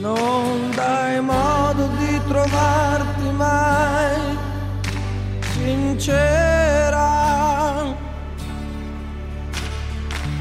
Non 0.00 0.70
dai 0.76 1.20
modo 1.20 1.88
di 1.98 2.20
trovarti 2.28 3.30
mai 3.32 4.36
sincera. 5.54 7.06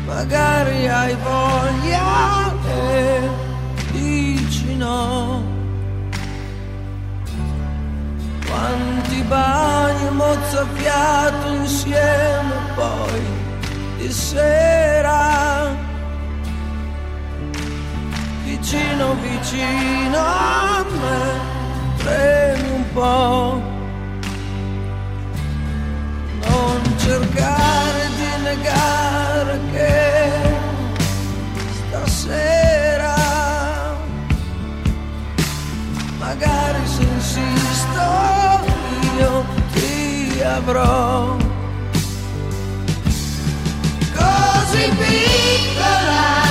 Magari 0.06 0.88
hai 0.88 1.16
voglia 1.16 2.54
e 2.70 3.47
dici 4.78 4.84
no. 4.84 5.44
Quanti 8.46 9.22
bagni 9.24 10.10
mozzafiato 10.12 11.48
insieme 11.50 12.56
poi 12.76 13.22
di 13.98 14.12
sera 14.12 15.76
vicino 18.44 19.16
vicino 19.22 20.18
a 20.18 20.86
me 21.02 21.40
premi 21.98 22.70
un 22.70 22.84
po' 22.94 23.62
non 26.48 26.98
cercare 26.98 28.10
di 28.18 28.44
negare 28.44 29.60
che 29.72 30.32
stasera 31.90 32.67
magari 36.28 36.86
se 36.86 37.04
insisto 37.04 38.08
io 39.18 39.46
ti 39.74 40.42
avrò. 40.42 41.38
Così 44.18 44.86
piccola 45.00 46.47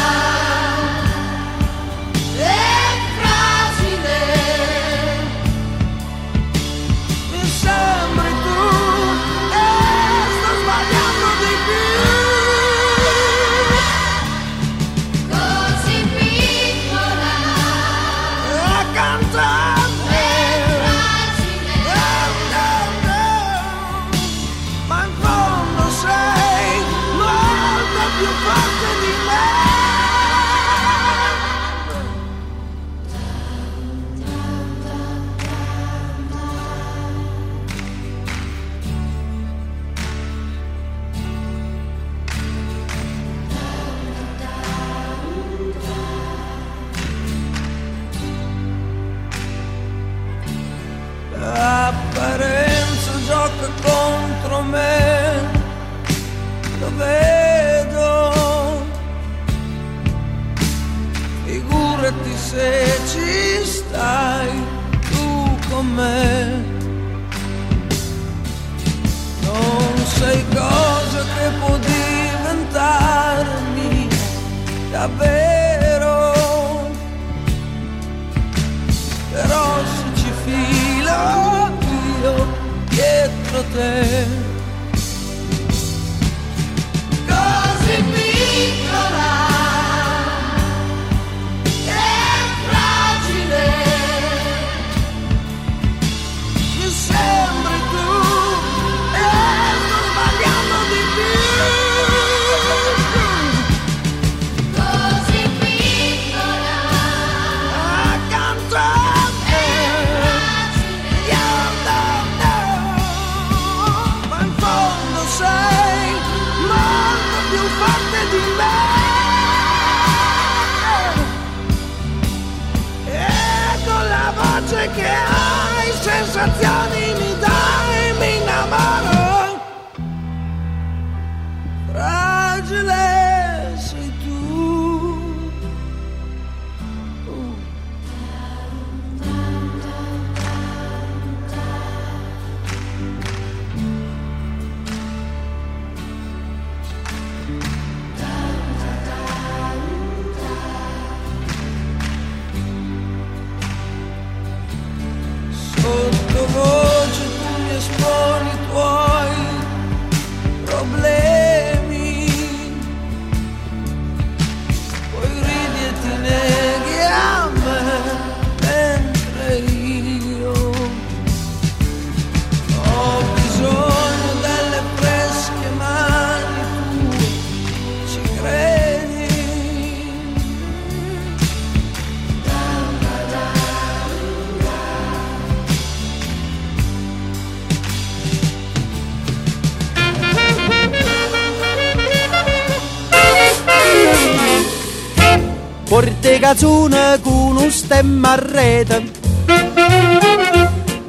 Porte 196.26 196.40
cazzone 196.40 197.20
con 197.22 197.56
un 197.56 197.70
stemma 197.70 198.32
a 198.32 198.34
rete. 198.34 199.12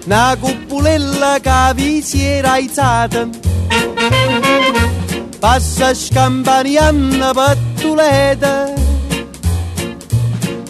Una 0.05 0.37
cupulella 0.39 1.39
che 1.41 1.73
vi 1.73 2.03
si 2.03 2.23
era 2.23 2.51
alzata. 2.51 3.27
Passa 5.39 5.93
scampanianna 5.93 7.31
pattuleta 7.31 8.73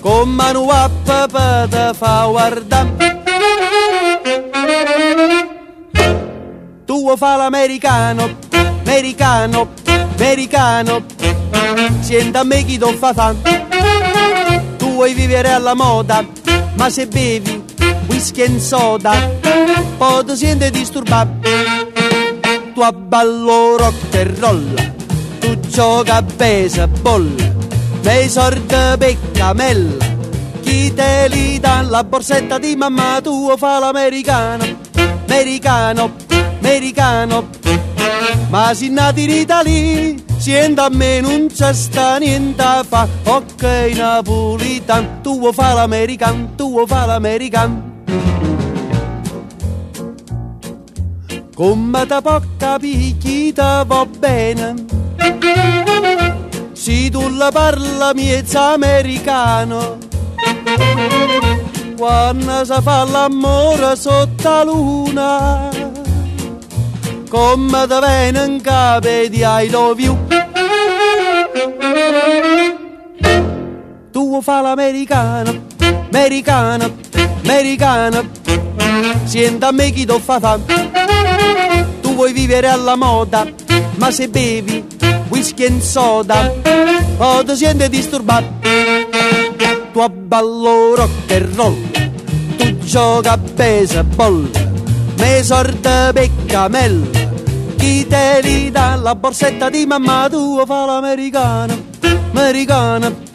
Con 0.02 0.30
mano 0.30 0.68
a 0.70 0.90
papà 1.06 1.68
te 1.70 1.92
fa 1.94 2.26
guardare 2.26 3.22
Tu 6.86 7.16
fa 7.16 7.36
l'americano, 7.38 8.38
americano, 8.84 9.70
americano. 10.16 11.06
Senta 12.02 12.44
me 12.44 12.64
chi 12.66 12.78
ti 12.78 12.94
fa 12.98 13.14
tu 13.14 13.57
vuoi 14.98 15.14
vivere 15.14 15.52
alla 15.52 15.76
moda, 15.76 16.26
ma 16.74 16.90
se 16.90 17.06
bevi 17.06 17.64
whisky 18.08 18.42
e 18.42 18.60
soda, 18.60 19.14
poi 19.96 20.26
ti 20.26 20.36
senti 20.36 20.72
disturbato. 20.72 21.48
Tu 22.74 22.82
abballo 22.82 23.78
rock 23.78 24.16
e 24.16 24.24
roll, 24.40 24.74
tu 25.40 25.60
gioca 25.68 26.16
a 26.16 26.22
baseball, 26.24 27.30
me 28.02 28.28
sorte 28.28 28.96
peccamella, 28.98 30.06
chi 30.62 30.92
te 30.92 31.28
li 31.30 31.60
dà 31.60 31.84
la 31.84 32.04
borsetta 32.04 32.58
di 32.58 32.76
mamma 32.76 33.22
tua 33.22 33.56
fa 33.56 33.78
l'americano, 33.78 34.66
americano, 35.28 36.16
americano, 36.60 37.50
ma 38.50 38.74
si 38.74 38.90
nati 38.90 39.24
in 39.26 39.30
Italia, 39.30 40.16
sienta 40.48 40.86
a 40.86 40.90
me 40.90 41.20
non 41.20 41.48
c'è 41.54 41.74
sta 41.74 42.18
niente 42.20 42.62
a 42.62 42.82
fa, 42.88 43.06
ok 43.26 43.64
napolitan, 43.98 45.20
tu 45.22 45.40
vuoi 45.40 45.52
fa 45.52 45.74
l'american, 45.74 46.56
tu 46.56 46.72
vuoi 46.72 46.88
fa 46.88 47.06
l'american. 47.06 48.06
Come 51.54 52.06
da 52.06 52.22
poca 52.22 52.80
picchita 52.80 53.84
va 53.84 54.06
bene, 54.06 54.74
se 56.72 57.10
tu 57.10 57.28
la 57.36 57.50
parla 57.52 58.14
miezza 58.14 58.72
americano, 58.72 59.98
quando 61.98 62.64
si 62.64 62.82
fa 62.82 63.04
l'amore 63.04 63.98
sotto 63.98 64.50
la 64.50 64.64
luna, 64.64 65.70
come 67.28 67.86
da 67.86 68.00
viene 68.00 68.46
in 68.46 68.62
capo 68.62 69.10
di 69.28 69.44
I 69.44 69.70
love 69.70 70.02
you. 70.02 70.27
Tu 74.18 74.42
fa 74.42 74.62
l'americano, 74.62 75.68
americano, 76.12 76.92
americano, 77.44 78.28
senta 79.26 79.68
a 79.68 79.72
me 79.72 79.92
chi 79.92 80.08
ti 80.08 80.20
fa 80.20 80.40
fame. 80.40 80.64
Tu 82.02 82.16
vuoi 82.16 82.34
vivere 82.34 82.68
alla 82.68 82.96
moda, 82.96 83.46
ma 83.98 84.10
se 84.10 84.28
bevi 84.28 84.84
whisky 85.28 85.66
e 85.66 85.82
soda, 85.82 86.52
poi 87.16 87.46
ti 87.46 87.56
senti 87.58 87.90
disturbato. 87.90 88.48
Tu 89.94 90.00
abballo 90.00 90.96
rock 90.96 91.32
and 91.34 91.56
roll, 91.56 91.78
tu 92.58 92.76
gioca 92.80 93.34
a 93.34 93.38
baseball, 93.38 94.50
me 95.18 95.44
sorte 95.44 96.10
peccamella, 96.12 97.06
chi 97.78 98.08
te 98.08 98.40
li 98.42 98.72
dà 98.72 98.96
la 98.96 99.14
borsetta 99.14 99.70
di 99.70 99.86
mamma 99.86 100.28
tua 100.28 100.66
fa 100.66 100.86
l'americano, 100.86 101.74
americano, 102.32 103.06
americano, 103.06 103.27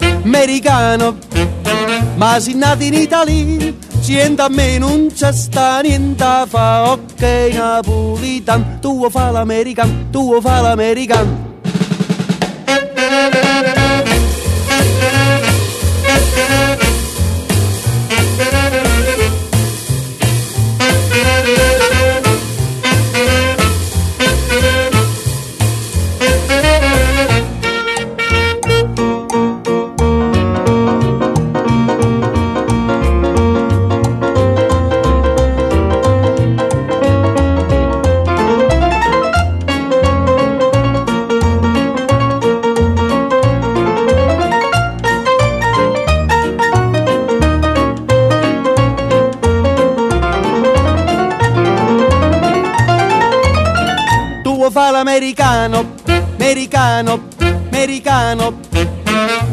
ma 2.17 2.39
si 2.39 2.55
nati 2.55 2.87
in 2.87 2.95
Italia, 2.95 3.75
sienta 4.01 4.45
a 4.45 4.49
me 4.49 4.79
non 4.79 5.09
c'è 5.13 5.33
sta 5.33 5.81
niente 5.81 6.45
fa, 6.47 6.93
ok 6.93 7.23
napolitan, 7.53 8.79
tu 8.81 9.09
fa 9.11 9.31
l'americano, 9.31 10.07
tu 10.11 10.41
fa 10.41 10.61
l'americano. 10.61 11.52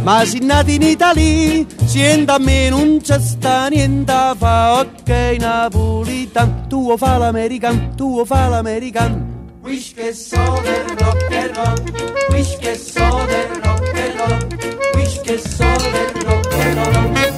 Ma 0.10 0.26
se 0.26 0.40
nati 0.40 0.73
in 0.73 0.81
Italia, 0.81 1.64
sienta 1.86 2.34
a 2.34 2.40
me 2.40 2.68
non 2.69 2.99
c'è 2.99 3.19
sta 3.19 3.68
niente 3.68 4.11
fa, 4.40 4.80
ok 4.80 5.38
napolitan, 5.38 6.68
tuo 6.68 6.98
fa 6.98 7.18
l'american, 7.18 7.94
tuo 7.95 8.26
fa 8.26 8.48
l'american. 8.48 9.60
Wish 9.61 9.94
che 9.94 10.11
so 10.14 10.61
del 10.64 10.98
rock 10.98 11.31
and 11.31 11.56
roll, 11.56 11.84
wish 12.31 12.57
che 12.57 12.76
so 12.76 13.23
del 13.27 13.61
rock 13.61 13.94
and 13.94 14.15
roll, 14.18 14.48
wish 14.95 15.22
che 15.22 15.38
so 15.38 15.76
del 15.91 16.23
rock 16.26 16.53
and 16.53 16.95
roll. 16.95 17.28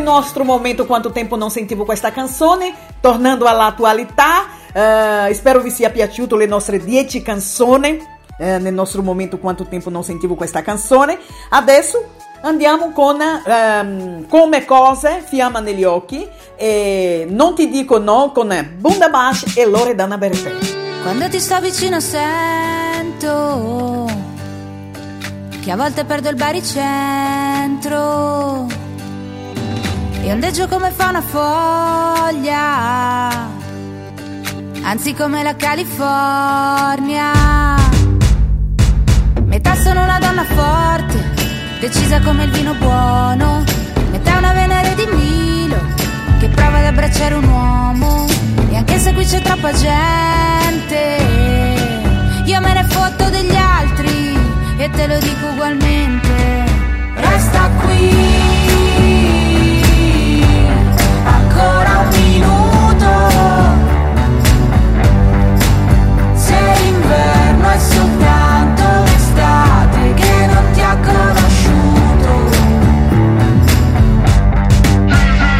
il 0.00 0.06
nostro 0.06 0.44
momento 0.44 0.86
Quanto 0.86 1.12
Tempo 1.12 1.36
Non 1.36 1.50
Sentivo 1.50 1.84
Questa 1.84 2.10
Canzone, 2.10 2.74
tornando 3.00 3.44
all'attualità. 3.44 4.46
Eh, 4.72 5.34
spero 5.34 5.60
vi 5.60 5.70
sia 5.70 5.90
piaciuto 5.90 6.36
le 6.36 6.46
nostre 6.46 6.82
10 6.82 7.20
canzoni. 7.22 8.18
Eh, 8.38 8.58
nel 8.58 8.72
nostro 8.72 9.02
momento 9.02 9.38
Quanto 9.38 9.66
Tempo 9.66 9.90
Non 9.90 10.02
Sentivo 10.02 10.34
Questa 10.34 10.62
Canzone. 10.62 11.18
Adesso 11.50 12.02
andiamo 12.40 12.92
con 12.92 13.20
ehm, 13.20 14.26
Come 14.26 14.64
Cose, 14.64 15.22
Fiamma 15.26 15.60
negli 15.60 15.84
Occhi 15.84 16.26
e 16.56 17.26
Non 17.28 17.54
Ti 17.54 17.68
Dico 17.68 17.98
No 17.98 18.32
con 18.32 18.48
Bunda 18.78 19.10
Bash 19.10 19.56
e 19.56 19.66
Loredana 19.66 20.16
Bertè. 20.16 20.54
Quando 21.02 21.28
ti 21.28 21.38
sto 21.38 21.60
vicino 21.60 22.00
sento 22.00 24.06
che 25.60 25.70
a 25.70 25.76
volte 25.76 26.06
perdo 26.06 26.30
il 26.30 26.36
baricentro 26.36 28.79
e 30.22 30.30
ondeggio 30.30 30.68
come 30.68 30.90
fa 30.90 31.08
una 31.08 31.22
foglia, 31.22 32.48
anzi 34.82 35.14
come 35.14 35.42
la 35.42 35.56
California. 35.56 37.32
Metà 39.44 39.74
sono 39.76 40.02
una 40.02 40.18
donna 40.18 40.44
forte, 40.44 41.32
decisa 41.80 42.20
come 42.20 42.44
il 42.44 42.50
vino 42.50 42.74
buono. 42.74 43.64
Metà 44.10 44.36
una 44.36 44.52
venere 44.52 44.94
di 44.94 45.06
Milo, 45.10 45.78
che 46.38 46.48
prova 46.48 46.78
ad 46.78 46.84
abbracciare 46.84 47.34
un 47.34 47.48
uomo. 47.48 48.26
E 48.70 48.76
anche 48.76 48.98
se 48.98 49.12
qui 49.14 49.24
c'è 49.24 49.40
troppa 49.40 49.72
gente, 49.72 51.16
io 52.44 52.60
me 52.60 52.72
ne 52.74 52.84
fotto 52.84 53.28
degli 53.30 53.56
altri 53.56 54.38
e 54.76 54.90
te 54.90 55.06
lo 55.06 55.18
dico 55.18 55.46
ugualmente. 55.46 56.28
Resta 57.16 57.70
qui. 57.80 58.29
è 67.72 67.78
soltanto 67.78 68.82
l'estate 69.04 70.14
che 70.14 70.46
non 70.46 70.70
ti 70.72 70.80
ha 70.80 70.96
conosciuto. 70.96 72.50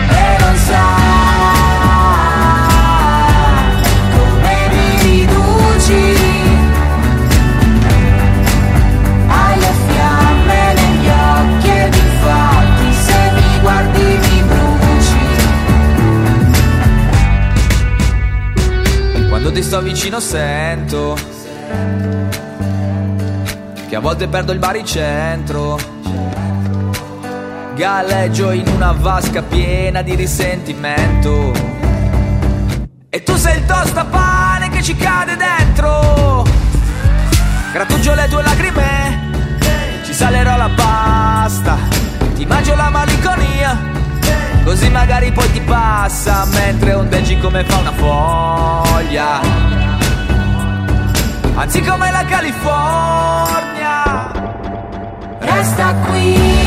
E 0.08 0.36
non 0.40 0.56
sa 0.56 0.86
come 4.16 4.68
mi 4.72 4.88
riduci 5.02 6.02
Alle 9.28 9.72
fiamme 9.86 10.74
negli 10.74 11.08
occhi 11.08 11.68
ed 11.68 11.94
infatti 11.94 12.92
se 12.92 13.30
mi 13.34 13.60
guardi 13.60 14.02
mi 14.02 14.42
bruci. 14.42 15.18
Quando 19.28 19.52
ti 19.52 19.62
sto 19.62 19.80
vicino 19.80 20.18
sento 20.20 21.29
che 23.90 23.96
a 23.96 24.00
volte 24.00 24.28
perdo 24.28 24.52
il 24.52 24.60
baricentro. 24.60 25.76
Galleggio 27.74 28.52
in 28.52 28.68
una 28.68 28.92
vasca 28.92 29.42
piena 29.42 30.00
di 30.02 30.14
risentimento. 30.14 31.52
E 33.08 33.22
tu 33.24 33.34
sei 33.34 33.58
il 33.58 33.66
tostapane 33.66 34.68
che 34.68 34.80
ci 34.80 34.94
cade 34.94 35.34
dentro. 35.34 36.46
Grattugio 37.72 38.14
le 38.14 38.28
tue 38.28 38.42
lacrime, 38.42 39.58
ci 40.04 40.14
salerò 40.14 40.56
la 40.56 40.70
pasta. 40.72 41.76
Ti 42.36 42.46
mangio 42.46 42.76
la 42.76 42.90
malinconia. 42.90 43.76
Così 44.62 44.88
magari 44.88 45.32
poi 45.32 45.50
ti 45.50 45.60
passa 45.62 46.44
mentre 46.44 46.94
ondeggi 46.94 47.36
come 47.38 47.64
fa 47.64 47.76
una 47.78 47.92
foglia 47.92 49.89
anzi 51.60 51.82
come 51.82 52.10
la 52.10 52.24
California. 52.24 54.02
Resta 55.40 55.94
qui. 56.06 56.59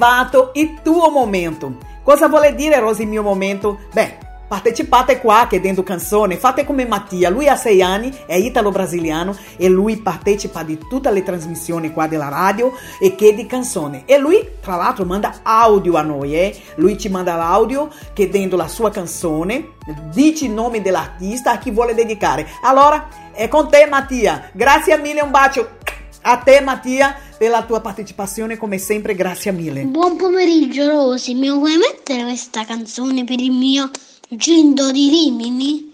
Arrivato 0.00 0.50
il 0.54 0.80
tuo 0.82 1.10
momento. 1.10 1.76
Cosa 2.02 2.28
vuole 2.28 2.54
dire, 2.54 2.78
Rosy, 2.78 3.04
mio 3.04 3.22
momento? 3.22 3.80
Beh, 3.92 4.16
partecipate 4.48 5.20
qua 5.20 5.46
chiedendo 5.46 5.82
canzone, 5.82 6.38
fate 6.38 6.64
come 6.64 6.86
Mattia, 6.86 7.28
lui 7.28 7.46
ha 7.48 7.54
sei 7.54 7.82
anni, 7.82 8.10
è 8.26 8.34
italo-brasiliano 8.34 9.36
e 9.56 9.68
lui 9.68 9.98
partecipa 9.98 10.62
di 10.62 10.78
tutte 10.88 11.10
le 11.10 11.22
trasmissioni 11.22 11.92
qua 11.92 12.06
della 12.06 12.28
radio 12.28 12.72
e 12.98 13.14
chiede 13.14 13.46
canzone. 13.46 14.04
E 14.06 14.18
lui, 14.18 14.48
tra 14.60 14.76
l'altro, 14.76 15.04
manda 15.04 15.40
audio 15.42 15.96
a 15.96 16.02
noi, 16.02 16.34
eh? 16.34 16.56
Lui 16.76 16.98
ci 16.98 17.10
manda 17.10 17.36
l'audio 17.36 17.90
chiedendo 18.14 18.56
la 18.56 18.68
sua 18.68 18.90
canzone, 18.90 19.74
dici 20.12 20.46
il 20.46 20.52
nome 20.52 20.80
dell'artista 20.80 21.52
a 21.52 21.58
chi 21.58 21.70
vuole 21.70 21.94
dedicare. 21.94 22.46
Allora, 22.62 23.06
è 23.32 23.46
con 23.48 23.68
te 23.68 23.86
Mattia, 23.88 24.50
grazie 24.52 24.98
mille, 24.98 25.20
un 25.20 25.30
bacio 25.30 25.76
a 26.22 26.36
te 26.38 26.60
Mattia 26.60 27.16
per 27.38 27.50
la 27.50 27.64
tua 27.64 27.80
partecipazione 27.80 28.56
come 28.56 28.78
sempre, 28.78 29.14
grazie 29.14 29.52
mille. 29.52 29.84
Buon 29.84 30.16
pomeriggio 30.16 30.86
Rosy, 30.86 31.34
mi 31.34 31.50
vuoi 31.50 31.76
mettere 31.76 32.22
questa 32.22 32.64
canzone 32.64 33.24
per 33.24 33.40
il 33.40 33.52
mio 33.52 33.90
Gindo 34.28 34.90
di 34.90 35.08
Rimini? 35.08 35.92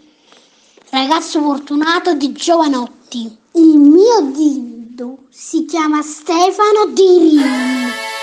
Ragazzo 0.91 1.41
fortunato 1.41 2.15
di 2.15 2.33
Giovanotti. 2.33 3.37
Il 3.53 3.79
mio 3.79 4.33
Gindo 4.33 5.19
si 5.31 5.65
chiama 5.65 6.03
Stefano 6.03 6.87
di 6.93 7.19
Rimini. 7.19 8.16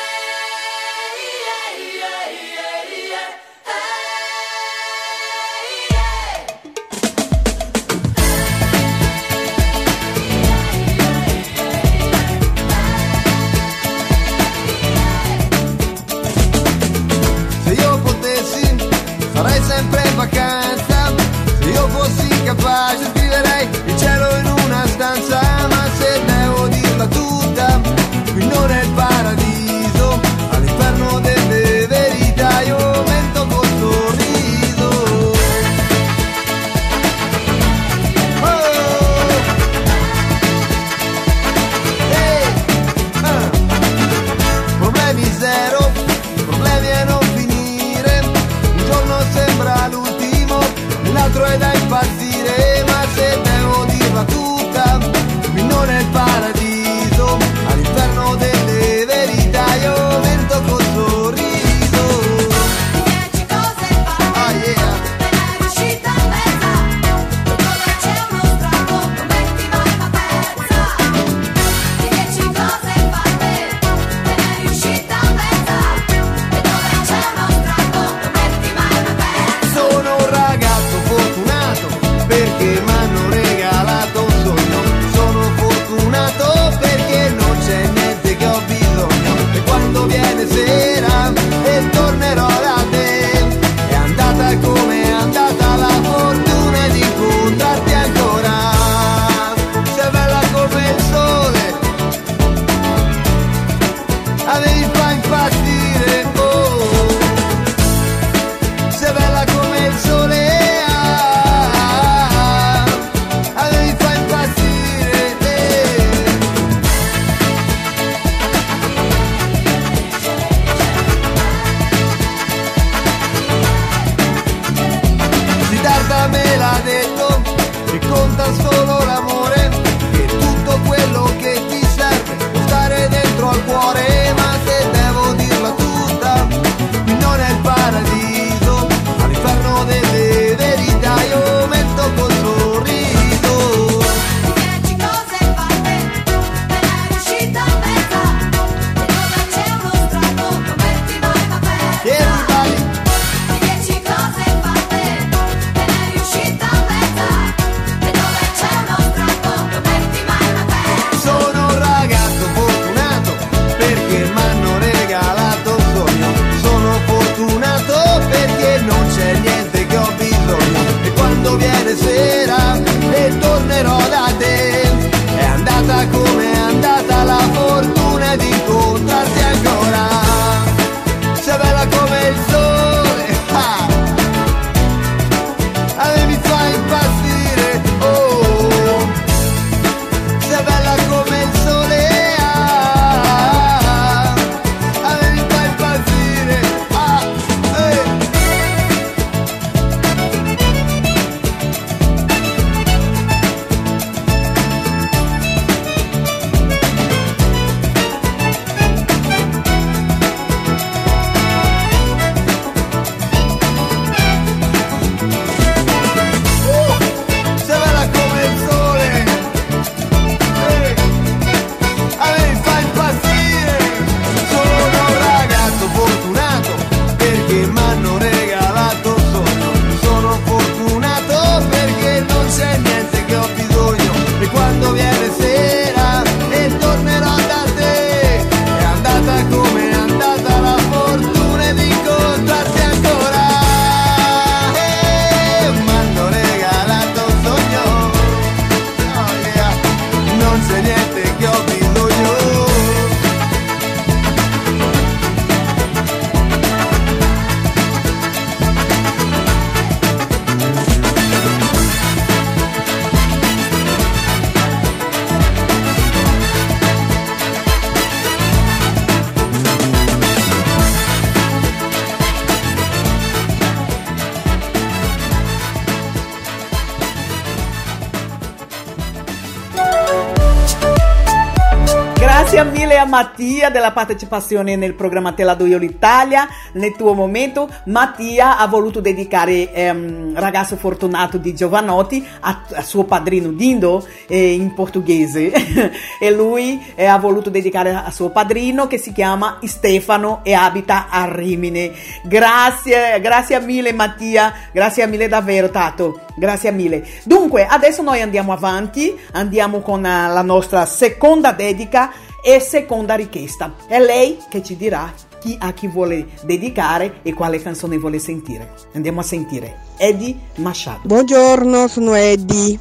Mattia 283.14 283.70
della 283.70 283.92
partecipazione 283.92 284.76
nel 284.76 284.96
programma 284.96 285.34
Te 285.34 285.44
la 285.44 285.54
do 285.54 285.68
io 285.68 285.78
l'Italia. 285.78 286.48
Nel 286.72 286.96
tuo 286.96 287.14
momento, 287.14 287.70
Mattia 287.86 288.58
ha 288.58 288.66
voluto 288.66 289.02
dedicare 289.02 289.72
ehm, 289.72 290.34
Ragazzo 290.34 290.78
Fortunato 290.78 291.38
di 291.38 291.54
Giovanotti 291.54 292.26
a, 292.40 292.64
a 292.74 292.82
suo 292.82 293.04
padrino 293.04 293.52
Dindo 293.52 294.04
eh, 294.28 294.54
in 294.54 294.74
portoghese. 294.74 295.52
e 296.20 296.32
lui 296.32 296.84
eh, 296.96 297.06
ha 297.06 297.20
voluto 297.20 297.52
dedicare 297.52 297.94
a 297.94 298.10
suo 298.10 298.32
padrino 298.32 298.88
che 298.88 298.98
si 298.98 299.12
chiama 299.12 299.60
Stefano 299.62 300.40
e 300.42 300.54
abita 300.54 301.06
a 301.08 301.32
Rimini. 301.32 301.92
Grazie, 302.24 303.20
grazie 303.22 303.60
mille 303.60 303.94
Mattia, 303.94 304.52
grazie 304.72 305.06
mille 305.06 305.28
davvero 305.28 305.70
Tato, 305.70 306.22
grazie 306.34 306.72
mille. 306.72 307.06
Dunque, 307.26 307.68
adesso 307.68 308.02
noi 308.02 308.22
andiamo 308.22 308.54
avanti, 308.54 309.16
andiamo 309.34 309.82
con 309.82 310.04
eh, 310.04 310.30
la 310.30 310.42
nostra 310.42 310.88
seconda 310.88 311.52
dedica 311.52 312.32
e 312.44 312.60
seconda 312.60 313.16
richiesta. 313.16 313.74
È 313.88 313.98
lei 314.00 314.38
che 314.50 314.62
ci 314.62 314.76
dirà 314.76 315.14
chi 315.40 315.56
a 315.60 315.72
chi 315.72 315.88
vuole 315.88 316.28
dedicare 316.44 317.20
e 317.22 317.34
quale 317.34 317.62
canzone 317.62 317.98
vuole 317.98 318.20
sentire. 318.20 318.74
Andiamo 318.94 319.22
a 319.22 319.24
sentire 319.24 319.78
Eddie 319.98 320.36
Machado. 320.56 321.08
Buongiorno, 321.08 321.88
sono 321.88 322.14
Eddie. 322.14 322.78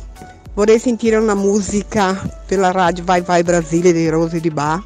Vorrei 0.54 0.80
sentire 0.80 1.16
una 1.16 1.34
musica 1.34 2.20
per 2.44 2.58
la 2.58 2.72
radio 2.72 3.04
Vai 3.04 3.22
Vai 3.22 3.42
Brasile 3.42 3.92
dei 3.92 4.08
Rose 4.08 4.40
di 4.40 4.50
Bar. 4.50 4.82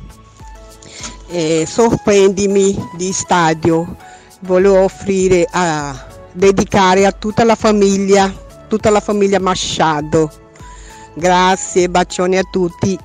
E 1.29 1.65
sorprendimi 1.67 2.77
di 2.97 3.13
stadio. 3.13 3.97
Volevo 4.41 4.83
offrire 4.83 5.49
a 5.51 6.07
dedicare 6.33 7.07
a 7.07 7.13
tutta 7.13 7.45
la 7.45 7.57
famiglia, 7.57 8.33
tutta 8.69 8.91
la 8.91 9.01
famiglia 9.01 9.41
Machado. 9.41 10.31
Grazie, 11.15 11.89
bacioni 11.89 12.37
a 12.37 12.43
tutti. 12.49 12.97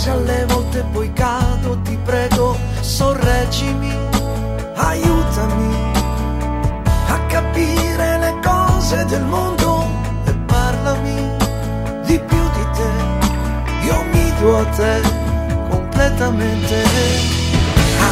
Se 0.00 0.08
alle 0.08 0.46
volte 0.46 0.82
poi 0.92 1.12
cado 1.12 1.78
ti 1.82 1.94
prego 2.02 2.56
sorreggimi 2.80 3.92
aiutami 4.74 5.74
a 7.08 7.18
capire 7.26 8.18
le 8.18 8.34
cose 8.42 9.04
del 9.04 9.22
mondo 9.24 9.84
e 10.24 10.32
parlami 10.46 11.36
di 12.06 12.18
più 12.18 12.42
di 12.56 12.64
te 12.76 12.90
io 13.88 14.02
mi 14.12 14.32
do 14.40 14.58
a 14.60 14.64
te 14.64 15.00
completamente 15.68 17.48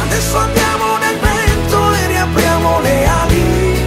Adesso 0.03 0.37
andiamo 0.37 0.97
nel 0.97 1.17
vento 1.17 1.93
e 1.93 2.07
riapriamo 2.07 2.79
le 2.81 3.07
ali. 3.07 3.81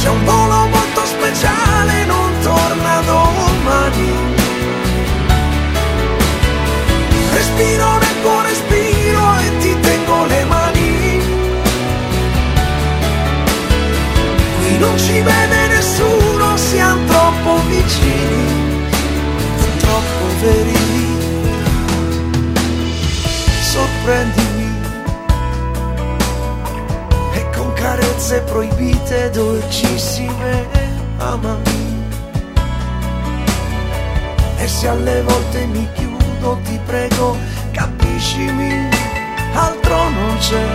C'è 0.00 0.08
un 0.08 0.24
volo 0.24 0.66
molto 0.68 1.04
speciale, 1.04 2.04
non 2.06 2.30
torna 2.42 3.00
domani. 3.04 4.39
Respiro 7.60 7.98
nel 7.98 8.20
tuo 8.22 8.40
respiro 8.40 9.38
e 9.38 9.58
ti 9.58 9.80
tengo 9.80 10.24
le 10.24 10.44
mani. 10.44 11.22
Qui 14.58 14.78
non 14.78 14.98
ci 14.98 15.20
vede 15.20 15.66
nessuno, 15.68 16.56
siamo 16.56 17.04
troppo 17.04 17.60
vicini, 17.68 18.86
troppo 19.78 20.24
veri 20.40 20.78
sorprendimi 23.60 24.72
e 27.34 27.50
con 27.54 27.72
carezze 27.74 28.40
proibite 28.40 29.28
dolcissime 29.30 30.66
amami 31.18 32.08
e 34.56 34.66
se 34.66 34.88
alle 34.88 35.22
volte 35.22 35.66
mi 35.66 35.88
chiudo 36.40 36.58
ti 36.64 36.80
prego 36.86 37.36
capiscimi 37.70 38.88
altro 39.52 40.08
non 40.08 40.36
c'è 40.38 40.66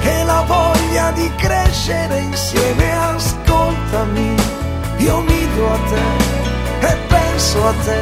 che 0.00 0.22
la 0.24 0.42
voglia 0.46 1.10
di 1.12 1.30
crescere 1.36 2.18
insieme 2.18 2.92
ascoltami 2.92 4.34
io 4.98 5.20
mi 5.20 5.48
do 5.54 5.72
a 5.72 5.78
te 5.88 6.86
e 6.86 6.96
penso 7.06 7.66
a 7.66 7.72
te 7.84 7.98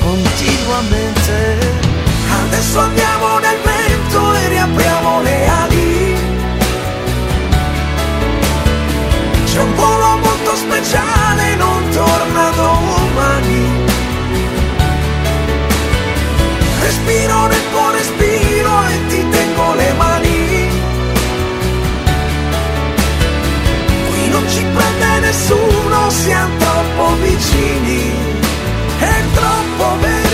continuamente 0.00 1.88
Adesso 2.30 2.78
andiamo 2.78 3.38
nel 3.40 3.58
vento 3.64 4.34
e 4.34 4.48
riapriamo 4.48 5.22
le 5.22 5.48
ali. 5.48 6.16
C'è 9.44 9.60
un 9.60 9.74
volo 9.74 10.16
molto 10.18 10.54
speciale, 10.54 11.56
non 11.56 11.88
torna 11.90 12.50
domani. 12.50 13.79
Respiro 16.90 17.46
nel 17.46 17.70
tuo 17.70 17.90
respiro 17.92 18.72
e 18.88 19.06
ti 19.06 19.24
tengo 19.30 19.74
le 19.74 19.92
mani. 19.92 20.68
Qui 24.08 24.28
non 24.28 24.44
ci 24.48 24.64
prende 24.74 25.20
nessuno, 25.20 26.10
siamo 26.10 26.56
troppo 26.58 27.14
vicini 27.22 28.12
e 28.98 29.24
troppo 29.34 29.98
veri. 30.00 30.29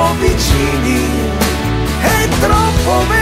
Troppo 0.00 0.14
vicini 0.14 1.30
e 2.00 2.28
troppo 2.40 3.06
veri. 3.08 3.19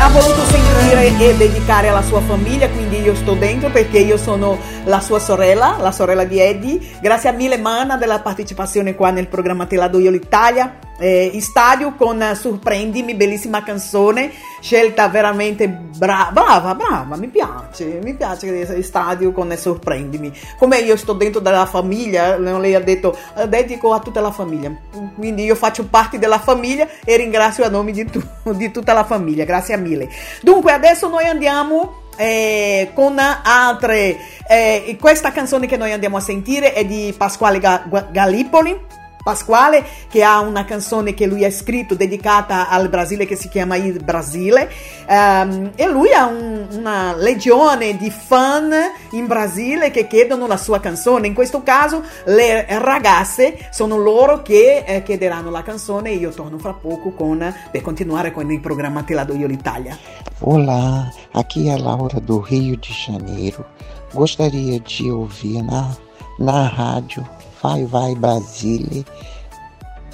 Ha 0.00 0.08
voluto 0.08 0.42
sentire 0.46 1.18
e 1.18 1.36
dedicare 1.36 1.88
alla 1.88 2.00
sua 2.00 2.22
famiglia, 2.22 2.70
quindi 2.70 3.02
io 3.02 3.14
sto 3.14 3.34
dentro 3.34 3.68
perché 3.68 3.98
io 3.98 4.16
sono 4.16 4.58
la 4.84 4.98
sua 4.98 5.18
sorella, 5.18 5.76
la 5.78 5.92
sorella 5.92 6.24
di 6.24 6.40
Eddie. 6.40 6.80
Grazie 7.02 7.28
a 7.28 7.32
mille 7.32 7.58
Mana 7.58 7.98
della 7.98 8.20
partecipazione 8.20 8.94
qua 8.94 9.10
nel 9.10 9.28
programma 9.28 9.66
Te 9.66 9.76
la 9.76 9.88
do 9.88 9.98
io 9.98 10.10
l'Italia. 10.10 10.78
Eh, 11.02 11.34
stadio 11.40 11.94
con 11.96 12.20
eh, 12.22 12.34
Sorprendimi, 12.34 13.14
bellissima 13.14 13.62
canzone, 13.62 14.30
scelta 14.60 15.08
veramente 15.08 15.66
bra- 15.66 16.28
brava, 16.30 16.74
brava, 16.74 17.16
mi 17.16 17.28
piace, 17.28 18.00
mi 18.02 18.14
piace 18.14 18.82
stadio 18.82 19.32
con 19.32 19.50
eh, 19.50 19.56
Sorprendimi. 19.56 20.30
Come 20.58 20.76
io 20.80 20.96
sto 20.96 21.14
dentro 21.14 21.40
della 21.40 21.64
famiglia, 21.64 22.34
eh, 22.34 22.38
lei 22.38 22.74
ha 22.74 22.80
detto 22.80 23.16
dedico 23.48 23.94
a 23.94 24.00
tutta 24.00 24.20
la 24.20 24.30
famiglia, 24.30 24.70
quindi 25.16 25.44
io 25.44 25.54
faccio 25.54 25.86
parte 25.86 26.18
della 26.18 26.38
famiglia 26.38 26.86
e 27.02 27.16
ringrazio 27.16 27.64
a 27.64 27.70
nome 27.70 27.92
di, 27.92 28.04
tu- 28.04 28.22
di 28.52 28.70
tutta 28.70 28.92
la 28.92 29.04
famiglia, 29.04 29.44
grazie 29.44 29.78
mille. 29.78 30.08
Dunque 30.42 30.72
adesso 30.72 31.08
noi 31.08 31.24
andiamo 31.24 31.94
eh, 32.16 32.90
con 32.94 33.16
altre. 33.18 34.18
eh, 34.46 34.96
questa 35.00 35.32
canzone 35.32 35.66
che 35.66 35.78
noi 35.78 35.92
andiamo 35.92 36.18
a 36.18 36.20
sentire 36.20 36.74
è 36.74 36.84
di 36.84 37.14
Pasquale 37.16 37.58
Ga- 37.58 37.86
Gallipoli. 38.10 38.98
Pasquale 39.22 39.84
che 40.08 40.22
ha 40.22 40.40
una 40.40 40.64
canzone 40.64 41.12
che 41.14 41.26
lui 41.26 41.44
ha 41.44 41.50
scritto 41.50 41.94
dedicata 41.94 42.68
al 42.68 42.88
Brasile 42.88 43.26
che 43.26 43.36
si 43.36 43.48
chiama 43.48 43.76
Il 43.76 44.02
Brasile. 44.02 44.70
Ehm, 45.06 45.72
e 45.76 45.86
lui 45.86 46.12
ha 46.12 46.26
un- 46.26 46.66
una 46.70 47.14
legione 47.14 47.96
di 47.96 48.10
fan 48.10 48.72
in 49.12 49.26
Brasile 49.26 49.90
che 49.90 50.06
chiedono 50.06 50.46
la 50.46 50.56
sua 50.56 50.80
canzone. 50.80 51.26
In 51.26 51.34
questo 51.34 51.62
caso 51.62 52.02
le 52.24 52.64
ragazze 52.78 53.68
sono 53.70 53.96
loro 53.98 54.42
che 54.42 54.84
eh, 54.86 55.02
chiederanno 55.02 55.50
la 55.50 55.62
canzone 55.62 56.10
e 56.10 56.14
io 56.14 56.30
torno 56.30 56.58
fra 56.58 56.72
poco 56.72 57.10
con, 57.12 57.54
per 57.70 57.82
continuare 57.82 58.32
con 58.32 58.50
il 58.50 58.60
programma 58.60 59.02
Te 59.02 59.14
la 59.14 59.24
do 59.24 59.34
io 59.34 59.46
l'Italia. 59.46 59.98
Olá, 60.42 61.10
aqui 61.34 61.68
é 61.68 61.76
Laura 61.76 62.18
do 62.18 62.40
Rio 62.40 62.74
de 62.78 62.88
Janeiro. 62.92 63.66
Gostaria 64.14 64.80
de 64.80 65.10
ouvir 65.10 65.62
na, 65.62 65.94
na 66.38 66.66
rádio 66.68 67.28
Vai 67.62 67.84
Vai 67.84 68.14
Brasília, 68.14 69.04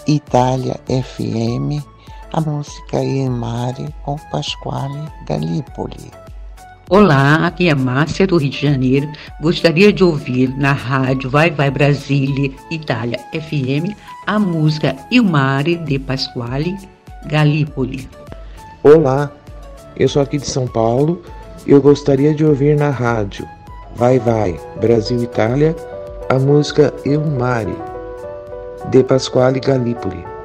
Itália 0.08 0.80
FM, 0.88 1.80
a 2.32 2.40
música 2.40 3.00
Il 3.04 3.30
Mare 3.30 3.94
com 4.04 4.16
Pasquale 4.32 4.98
Gallipoli. 5.28 6.10
Olá, 6.90 7.46
aqui 7.46 7.68
é 7.68 7.74
Márcia 7.74 8.26
do 8.26 8.36
Rio 8.36 8.50
de 8.50 8.60
Janeiro. 8.60 9.08
Gostaria 9.40 9.92
de 9.92 10.02
ouvir 10.02 10.48
na 10.58 10.72
rádio 10.72 11.30
Vai 11.30 11.52
Vai 11.52 11.70
Brasília, 11.70 12.50
Itália 12.68 13.20
FM, 13.32 13.96
a 14.26 14.40
música 14.40 14.96
Il 15.12 15.22
Mare 15.22 15.76
de 15.76 16.00
Pasquale 16.00 16.76
Gallipoli. 17.26 18.08
Olá, 18.82 19.30
eu 19.96 20.08
sou 20.08 20.22
aqui 20.22 20.38
de 20.38 20.46
São 20.46 20.66
Paulo 20.66 21.22
e 21.64 21.70
eu 21.70 21.80
gostaria 21.80 22.34
de 22.34 22.44
ouvir 22.44 22.76
na 22.76 22.90
rádio 22.90 23.46
Vai 23.94 24.18
Vai 24.18 24.58
Brasil 24.80 25.22
Itália 25.22 25.76
a 26.28 26.38
música 26.40 26.92
Il 27.04 27.20
Mare 27.20 27.76
de 28.90 29.02
Pasquale 29.04 29.60
Gallipoli. 29.60 30.35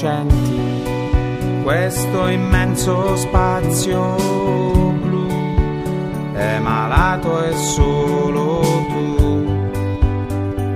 Incoscienti. 0.00 1.62
Questo 1.62 2.28
immenso 2.28 3.16
spazio 3.16 4.14
blu 5.00 5.26
è 6.32 6.58
malato 6.58 7.44
e 7.44 7.54
solo 7.54 8.60
tu 8.88 9.44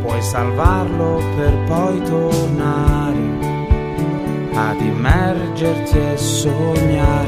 puoi 0.02 0.22
salvarlo 0.22 1.22
per 1.36 1.56
poi 1.66 2.02
tornare 2.02 3.52
ad 4.54 4.80
immergerti 4.80 5.98
e 5.98 6.16
sognare 6.16 7.23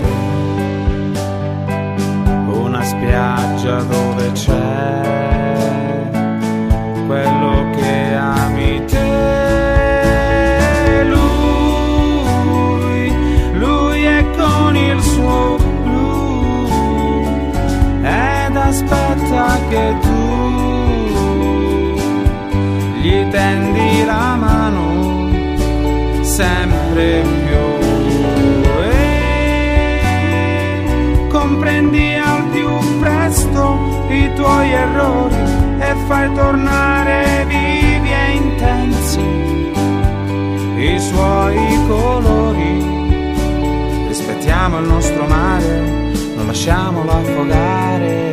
non 46.97 47.05
lasciamolo 47.05 47.11
affogare 47.11 48.27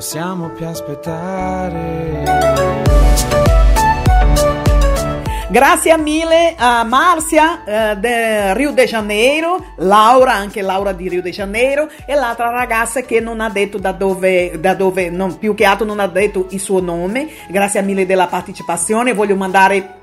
possiamo 0.00 0.48
più 0.50 0.66
aspettare. 0.66 2.19
Grazie 5.50 5.98
mille 5.98 6.54
a 6.56 6.84
Marcia 6.84 7.64
eh, 7.64 7.96
de 7.96 8.54
Rio 8.54 8.70
de 8.70 8.86
Janeiro, 8.86 9.72
Laura, 9.78 10.32
anche 10.34 10.62
Laura 10.62 10.92
di 10.92 11.08
Rio 11.08 11.22
de 11.22 11.30
Janeiro, 11.30 11.88
e 12.06 12.14
l'altra 12.14 12.50
ragazza 12.50 13.00
che 13.00 13.18
non 13.18 13.40
ha 13.40 13.50
detto 13.50 13.76
da 13.76 13.90
dove, 13.90 14.60
da 14.60 14.74
dove 14.74 15.10
non, 15.10 15.38
più 15.38 15.56
che 15.56 15.64
altro 15.64 15.84
non 15.84 15.98
ha 15.98 16.06
detto 16.06 16.46
il 16.50 16.60
suo 16.60 16.80
nome. 16.80 17.28
Grazie 17.48 17.82
mille 17.82 18.06
della 18.06 18.28
partecipazione. 18.28 19.12
Voglio 19.12 19.34
mandare 19.34 19.99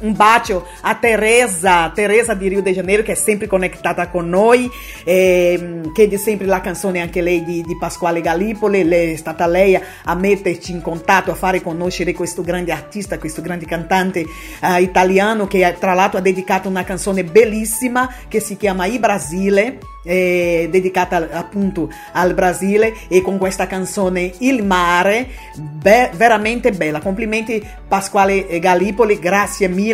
un 0.00 0.14
bacio 0.14 0.66
a 0.82 0.94
Teresa, 0.96 1.90
Teresa 1.94 2.34
di 2.34 2.48
Rio 2.48 2.60
de 2.60 2.72
Janeiro 2.72 3.02
che 3.02 3.12
è 3.12 3.14
sempre 3.14 3.46
connettata 3.46 4.08
con 4.08 4.28
noi, 4.28 4.68
ehm, 5.04 5.92
chiede 5.92 6.18
sempre 6.18 6.46
la 6.46 6.60
canzone 6.60 7.00
anche 7.00 7.22
lei 7.22 7.42
di, 7.44 7.62
di 7.62 7.76
Pasquale 7.78 8.20
Gallipoli, 8.20 8.84
lei 8.84 9.14
è 9.14 9.16
stata 9.16 9.46
lei 9.46 9.74
a 9.76 10.14
metterci 10.14 10.72
in 10.72 10.82
contatto, 10.82 11.30
a 11.30 11.34
fare 11.34 11.62
conoscere 11.62 12.12
questo 12.12 12.42
grande 12.42 12.72
artista, 12.72 13.18
questo 13.18 13.40
grande 13.40 13.64
cantante 13.64 14.24
eh, 14.60 14.82
italiano 14.82 15.46
che 15.46 15.76
tra 15.78 15.94
l'altro 15.94 16.18
ha 16.18 16.22
dedicato 16.22 16.68
una 16.68 16.84
canzone 16.84 17.24
bellissima 17.24 18.12
che 18.28 18.40
si 18.40 18.56
chiama 18.56 18.84
I 18.86 18.98
Brasile 18.98 19.78
eh, 20.06 20.68
dedicata 20.70 21.28
appunto 21.32 21.90
al 22.12 22.32
Brasile. 22.32 22.94
E 23.08 23.20
con 23.20 23.38
questa 23.38 23.66
canzone 23.66 24.32
Il 24.38 24.64
mare, 24.64 25.28
be- 25.56 26.10
veramente 26.14 26.70
bella. 26.70 27.00
Complimenti 27.00 27.64
Pasquale 27.88 28.58
Gallipoli, 28.60 29.18
grazie 29.18 29.68
mille 29.68 29.85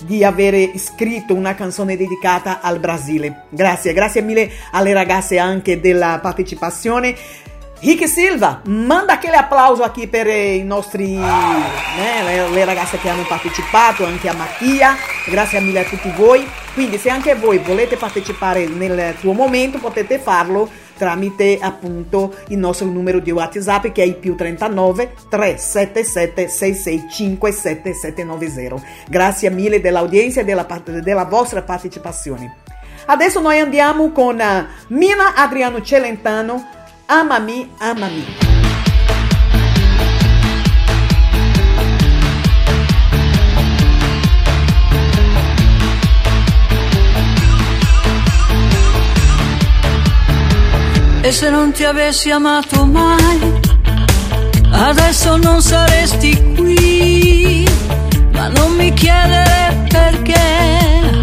di 0.00 0.24
aver 0.24 0.70
scritto 0.76 1.34
una 1.34 1.54
canzone 1.54 1.96
dedicata 1.96 2.60
al 2.60 2.78
Brasile. 2.78 3.44
Grazie, 3.48 3.92
grazie 3.92 4.22
mille 4.22 4.50
alle 4.72 4.92
ragazze 4.92 5.38
anche 5.38 5.80
della 5.80 6.18
partecipazione. 6.20 7.16
Rick 7.82 8.06
Silva, 8.06 8.60
manda 8.66 9.14
aquele 9.14 9.36
applauso 9.36 9.82
aqui 9.82 10.06
per 10.06 10.26
i 10.26 10.62
nostri, 10.62 11.14
né, 11.14 12.22
le, 12.22 12.50
le 12.50 12.64
ragazze 12.66 12.98
che 12.98 13.08
hanno 13.08 13.22
partecipato, 13.22 14.04
anche 14.04 14.28
a 14.28 14.34
Mattia, 14.34 14.96
grazie 15.24 15.60
mille 15.60 15.80
a 15.80 15.84
tutti 15.84 16.12
voi. 16.14 16.46
Quindi 16.74 16.98
se 16.98 17.08
anche 17.08 17.34
voi 17.34 17.56
volete 17.56 17.96
partecipare 17.96 18.66
nel 18.66 19.14
tuo 19.18 19.32
momento 19.32 19.78
potete 19.78 20.18
farlo 20.18 20.70
tramite 21.00 21.56
appunto 21.58 22.34
il 22.48 22.58
nostro 22.58 22.86
numero 22.86 23.20
di 23.20 23.30
WhatsApp 23.30 23.86
che 23.86 24.02
è 24.02 24.04
il 24.04 24.16
più 24.16 24.34
39 24.36 25.14
377 25.30 26.46
665 26.46 27.52
7790. 27.52 28.82
Grazie 29.08 29.48
mille 29.48 29.80
dell'audienza 29.80 30.42
e 30.42 30.44
della, 30.44 30.66
della 31.02 31.24
vostra 31.24 31.62
partecipazione. 31.62 32.56
Adesso 33.06 33.40
noi 33.40 33.58
andiamo 33.58 34.12
con 34.12 34.38
uh, 34.38 34.94
Mina 34.94 35.34
Adriano 35.34 35.80
Celentano 35.80 36.68
Amami, 37.06 37.72
amami. 37.78 38.69
E 51.30 51.32
se 51.32 51.48
non 51.48 51.70
ti 51.70 51.84
avessi 51.84 52.28
amato 52.32 52.84
mai, 52.84 53.38
adesso 54.72 55.36
non 55.36 55.62
saresti 55.62 56.54
qui. 56.56 57.64
Ma 58.32 58.48
non 58.48 58.72
mi 58.72 58.92
chiedere 58.94 59.86
perché, 59.88 61.22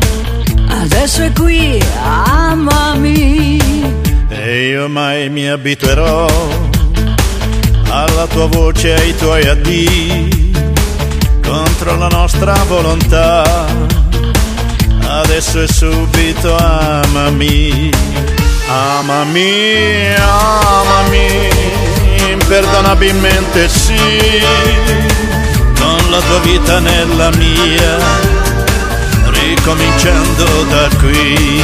adesso 0.69 1.23
è 1.23 1.31
qui, 1.33 1.83
amami. 2.01 3.59
E 4.29 4.67
io 4.69 4.87
mai 4.87 5.29
mi 5.29 5.49
abituerò 5.49 6.25
alla 7.89 8.27
tua 8.27 8.45
voce 8.45 8.95
e 8.95 9.01
ai 9.01 9.15
tuoi 9.17 9.45
addii 9.45 10.51
contro 11.43 11.97
la 11.97 12.07
nostra 12.07 12.53
volontà. 12.65 13.65
Adesso 15.05 15.63
è 15.63 15.67
subito 15.67 16.55
amami, 16.55 17.89
amami, 18.67 20.13
amami, 20.15 21.49
imperdonabilmente 22.29 23.69
sì, 23.69 23.95
con 25.79 26.09
la 26.09 26.19
tua 26.19 26.39
vita 26.39 26.79
nella 26.79 27.29
mia, 27.37 27.97
ricominciando 29.25 30.63
da 30.69 30.89
qui. 30.99 31.63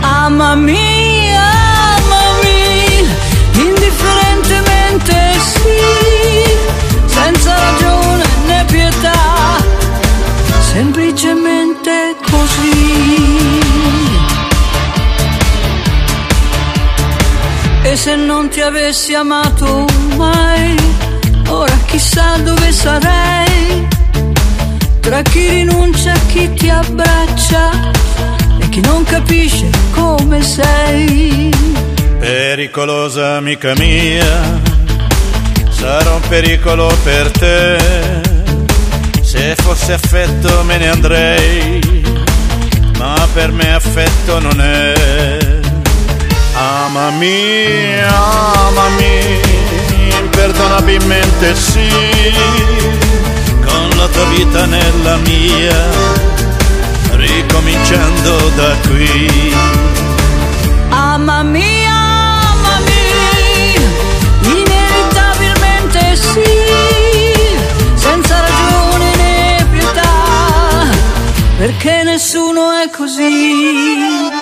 Amami, 0.00 1.32
amami, 1.36 3.06
indifferentemente 3.54 5.38
sì, 5.38 6.44
senza 7.06 7.54
ragione 7.56 8.24
né 8.46 8.64
pietà, 8.66 9.12
semplicemente 10.72 12.16
così. 12.28 13.69
E 17.82 17.96
se 17.96 18.14
non 18.14 18.48
ti 18.48 18.60
avessi 18.60 19.14
amato 19.14 19.86
mai, 20.16 20.76
ora 21.48 21.76
chissà 21.86 22.36
dove 22.36 22.72
sarei, 22.72 23.88
tra 25.00 25.22
chi 25.22 25.48
rinuncia 25.48 26.12
e 26.12 26.26
chi 26.26 26.52
ti 26.54 26.68
abbraccia 26.68 27.90
e 28.58 28.68
chi 28.68 28.80
non 28.80 29.02
capisce 29.04 29.68
come 29.92 30.42
sei. 30.42 31.50
Pericolosa 32.18 33.36
amica 33.36 33.72
mia, 33.76 34.60
sarò 35.70 36.16
un 36.16 36.28
pericolo 36.28 36.94
per 37.02 37.30
te. 37.30 37.78
Se 39.22 39.54
fosse 39.56 39.94
affetto 39.94 40.62
me 40.64 40.76
ne 40.76 40.88
andrei, 40.88 41.80
ma 42.98 43.26
per 43.32 43.52
me 43.52 43.74
affetto 43.74 44.38
non 44.38 44.60
è. 44.60 45.59
Amami, 46.62 47.96
amami, 48.06 49.40
imperdonabilmente 50.20 51.54
sì, 51.54 51.88
con 53.64 53.88
la 53.96 54.06
tua 54.08 54.24
vita 54.26 54.66
nella 54.66 55.16
mia, 55.24 55.88
ricominciando 57.12 58.50
da 58.56 58.76
qui. 58.86 59.54
Amami, 60.90 61.86
amami, 61.86 62.92
inevitabilmente 64.42 66.14
sì, 66.14 66.44
senza 67.94 68.38
ragione 68.38 69.16
né 69.16 69.66
pietà, 69.72 70.90
perché 71.56 72.02
nessuno 72.02 72.72
è 72.72 72.90
così. 72.94 74.39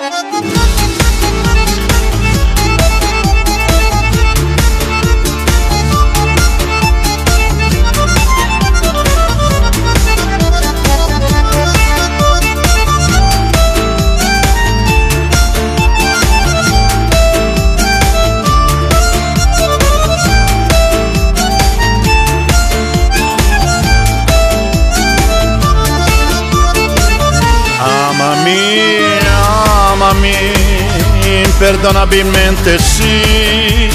Imperdonabilmente 31.61 32.79
sì, 32.79 33.89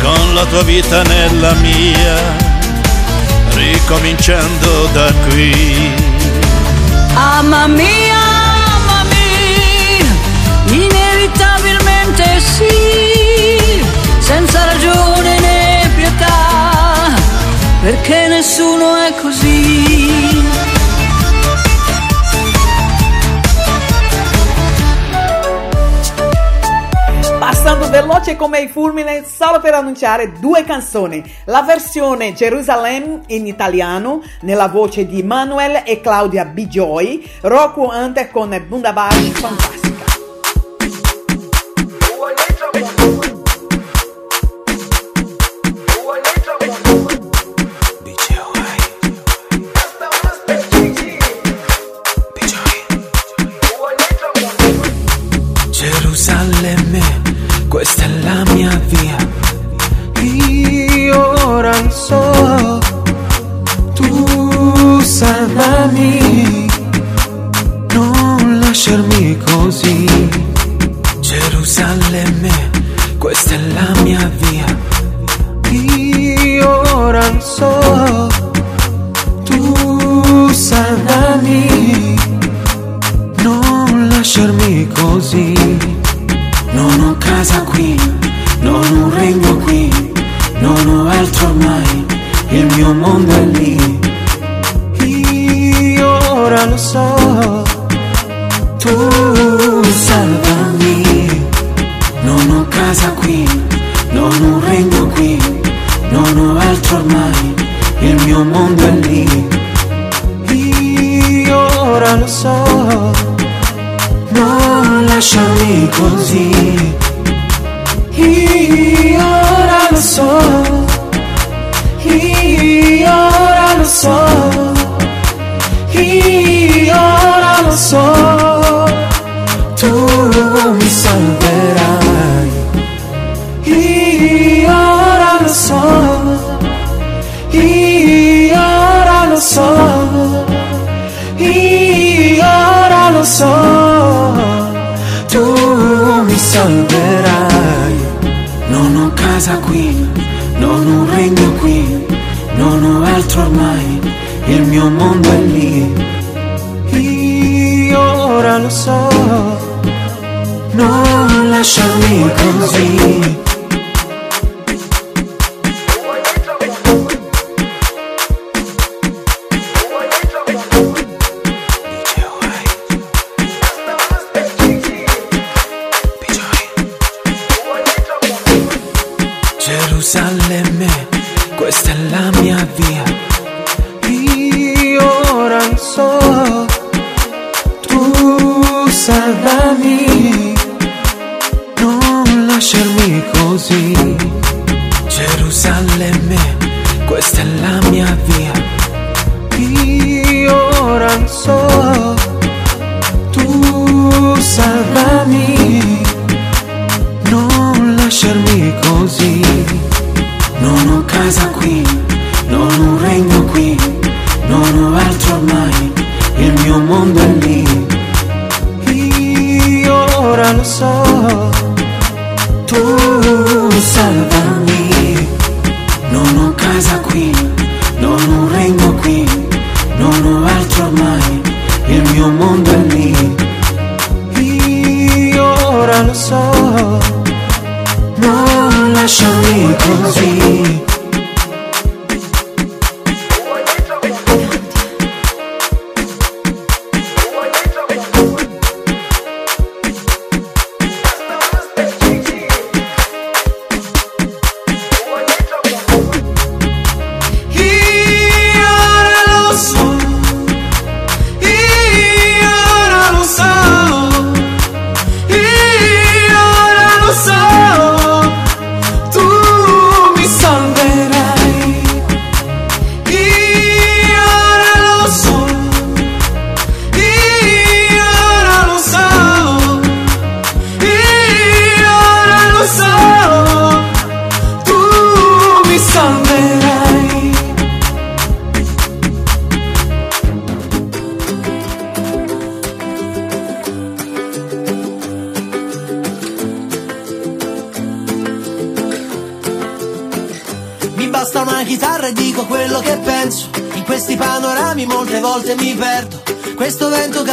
con 0.00 0.32
la 0.32 0.46
tua 0.46 0.62
vita 0.62 1.02
nella 1.02 1.52
mia, 1.60 2.16
ricominciando 3.50 4.88
da 4.94 5.12
qui. 5.28 5.92
Amami, 7.12 8.10
amami, 8.88 9.98
inevitabilmente 10.68 12.40
sì, 12.40 13.84
senza 14.18 14.64
ragione 14.64 15.40
né 15.40 15.90
pietà, 15.94 17.14
perché 17.82 18.28
nessuno 18.28 18.96
è 18.96 19.12
così. 19.20 20.31
Passando 27.42 27.90
veloce 27.90 28.36
come 28.36 28.60
il 28.60 28.68
fulmine, 28.68 29.24
solo 29.24 29.58
per 29.58 29.74
annunciare 29.74 30.30
due 30.38 30.62
canzoni. 30.62 31.20
La 31.46 31.62
versione 31.62 32.34
Gerusalemme 32.34 33.22
in 33.26 33.48
italiano, 33.48 34.22
nella 34.42 34.68
voce 34.68 35.06
di 35.06 35.24
Manuel 35.24 35.82
e 35.84 36.00
Claudia 36.00 36.44
Bigioi, 36.44 37.28
Rocco 37.40 37.88
Hunter 37.92 38.30
con 38.30 38.52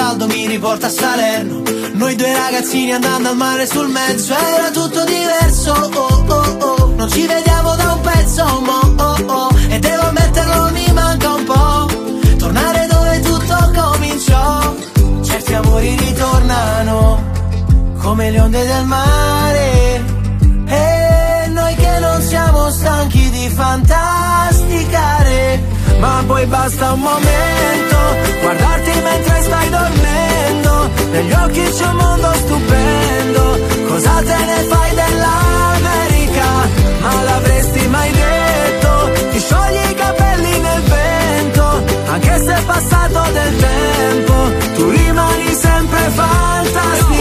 caldo 0.10 0.28
mi 0.28 0.48
riporta 0.48 0.88
a 0.88 0.90
Salerno. 0.90 1.62
Noi 1.94 2.16
due 2.16 2.34
ragazzini 2.34 2.92
andando 2.94 3.30
al 3.30 3.36
mare 3.36 3.68
sul 3.68 3.90
mezzo. 3.90 4.34
Era 4.34 4.72
tutto 4.72 5.04
diverso, 5.04 5.72
oh 5.72 6.24
oh 6.26 6.58
oh. 6.62 6.94
Non 6.96 7.08
ci 7.10 7.28
vediamo 7.28 7.76
da 7.76 7.94
un 7.94 8.02
pezzo, 8.02 8.44
mo 8.62 8.80
oh 8.98 9.18
oh. 9.28 9.50
E 9.70 9.78
devo 9.78 10.02
ammetterlo 10.02 10.72
mi 10.72 10.92
manca 10.94 11.32
un 11.34 11.44
po' 11.44 11.88
Tornare 12.38 12.88
dove 12.90 13.20
tutto 13.20 13.72
cominciò. 13.76 14.74
Certi 15.22 15.54
amori 15.54 15.96
ritornano 15.96 17.22
Come 18.00 18.32
le 18.32 18.40
onde 18.40 18.66
del 18.66 18.86
mare. 18.86 20.04
E 20.66 21.48
noi 21.50 21.76
che 21.76 22.00
non 22.00 22.20
siamo 22.22 22.72
stanchi 22.72 23.30
di 23.30 23.48
fantasticare 23.50 25.69
ma 26.00 26.24
poi 26.26 26.46
basta 26.46 26.94
un 26.94 27.00
momento, 27.02 27.98
guardarti 28.42 28.92
mentre 29.02 29.42
stai 29.42 29.70
dormendo, 29.70 30.90
negli 31.12 31.34
occhi 31.34 31.62
c'è 31.62 31.86
un 31.86 31.96
mondo 31.96 32.34
stupendo, 32.34 33.60
cosa 33.88 34.12
te 34.24 34.38
ne 34.46 34.64
fai 34.72 34.96
dell'America? 34.96 36.48
Ma 37.02 37.24
l'avresti 37.24 37.88
mai 37.88 38.12
detto, 38.12 39.12
ti 39.32 39.40
sciogli 39.40 39.90
i 39.90 39.94
capelli 39.96 40.60
nel 40.60 40.82
vento, 40.82 41.84
anche 42.08 42.40
se 42.46 42.56
è 42.56 42.62
passato 42.64 43.32
del 43.32 43.56
tempo, 43.58 44.34
tu 44.76 44.90
rimani 44.90 45.54
sempre 45.54 46.00
fantastico. 46.16 47.19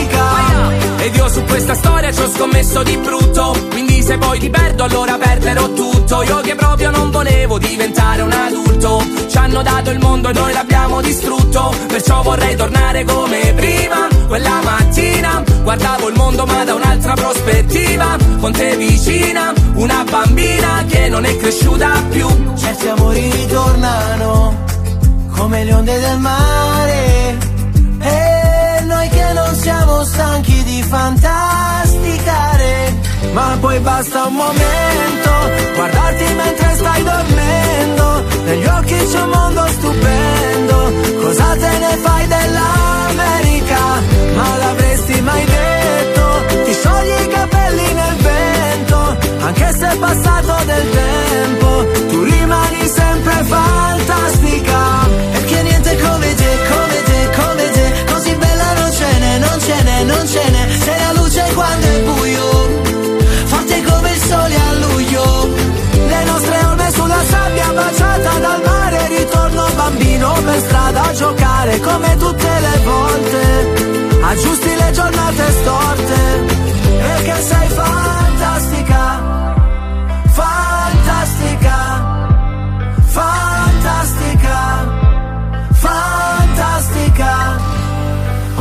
Ed 1.08 1.14
io 1.14 1.26
su 1.30 1.42
questa 1.44 1.74
storia 1.74 2.12
ci 2.12 2.20
ho 2.20 2.28
scommesso 2.28 2.82
di 2.82 2.94
brutto. 2.98 3.56
Quindi 3.70 4.02
se 4.02 4.18
poi 4.18 4.38
ti 4.38 4.50
perdo 4.50 4.84
allora 4.84 5.16
perderò 5.16 5.72
tutto. 5.72 6.22
Io 6.22 6.40
che 6.40 6.54
proprio 6.54 6.90
non 6.90 7.10
volevo 7.10 7.58
diventare 7.58 8.20
un 8.20 8.30
adulto. 8.30 9.02
Ci 9.26 9.36
hanno 9.38 9.62
dato 9.62 9.88
il 9.90 10.00
mondo 10.00 10.28
e 10.28 10.32
noi 10.34 10.52
l'abbiamo 10.52 11.00
distrutto. 11.00 11.74
Perciò 11.86 12.20
vorrei 12.20 12.54
tornare 12.56 13.04
come 13.04 13.54
prima 13.56 14.06
Quella 14.26 14.60
mattina. 14.62 15.42
Guardavo 15.62 16.08
il 16.08 16.14
mondo 16.14 16.44
ma 16.44 16.64
da 16.64 16.74
un'altra 16.74 17.14
prospettiva. 17.14 18.16
Con 18.38 18.52
te 18.52 18.76
vicina, 18.76 19.54
una 19.76 20.04
bambina 20.10 20.84
che 20.86 21.08
non 21.08 21.24
è 21.24 21.34
cresciuta 21.38 21.90
più. 22.10 22.28
Certi 22.54 22.86
amori 22.86 23.30
ritornano 23.30 24.62
come 25.34 25.64
le 25.64 25.72
onde 25.72 26.00
del 26.00 26.18
mare 26.18 27.27
siamo 29.58 30.04
stanchi 30.04 30.62
di 30.62 30.82
fantasticare 30.82 32.94
ma 33.32 33.56
poi 33.60 33.78
basta 33.80 34.26
un 34.26 34.34
momento 34.34 35.30
guardarti 35.74 36.24
mentre 36.34 36.74
stai 36.76 37.02
dormendo 37.02 38.24
negli 38.44 38.64
occhi 38.66 38.94
c'è 38.94 39.20
un 39.20 39.30
mondo 39.30 39.66
stupendo 39.66 40.92
cosa 41.20 41.56
te 41.56 41.78
ne 41.78 41.96
fai 42.02 42.26
dell'America? 42.26 43.80
Ma 44.36 44.56
l'avresti 44.56 45.20
mai 45.22 45.44
detto? 45.44 46.44
Ti 46.64 46.72
sciogli 46.72 47.20
i 47.24 47.28
capelli 47.28 47.92
nel 47.92 48.16
vento 48.16 49.16
anche 49.40 49.72
se 49.76 49.88
è 49.90 49.96
passato 49.96 50.64
del 50.64 50.90
tempo 50.90 51.86
tu 52.08 52.22
rimani 52.22 52.86
sempre 52.86 53.42
fantastica 53.44 55.06
perché 55.32 55.62
niente 55.62 55.96
come 55.98 56.34
te, 56.34 56.56
non 59.48 59.60
ce 59.60 59.82
n'è, 59.82 60.02
non 60.04 60.26
ce 60.26 60.50
n'è. 60.50 60.64
Sei 60.84 61.00
la 61.00 61.12
luce 61.20 61.44
quando 61.54 61.86
è 61.86 62.00
buio 62.02 62.48
Forte 63.44 63.82
come 63.82 64.10
il 64.10 64.20
sole 64.20 64.54
a 64.54 64.72
luglio. 64.84 65.48
Le 66.06 66.24
nostre 66.24 66.56
orme 66.64 66.90
sulla 66.92 67.22
sabbia 67.28 67.72
baciata 67.72 68.38
dal 68.38 68.62
mare 68.64 69.08
Ritorno 69.08 69.66
bambino 69.76 70.32
per 70.44 70.58
strada 70.60 71.02
a 71.02 71.12
giocare 71.12 71.80
Come 71.80 72.16
tutte 72.16 72.48
le 72.60 72.80
volte. 72.84 74.20
Aggiusti 74.20 74.74
le 74.74 74.90
giornate 74.92 75.44
storte 75.60 76.18
Perché 76.98 77.42
sei 77.42 77.68
fantastica 77.68 79.57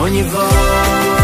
ogni 0.08 0.24
volta 0.24 1.17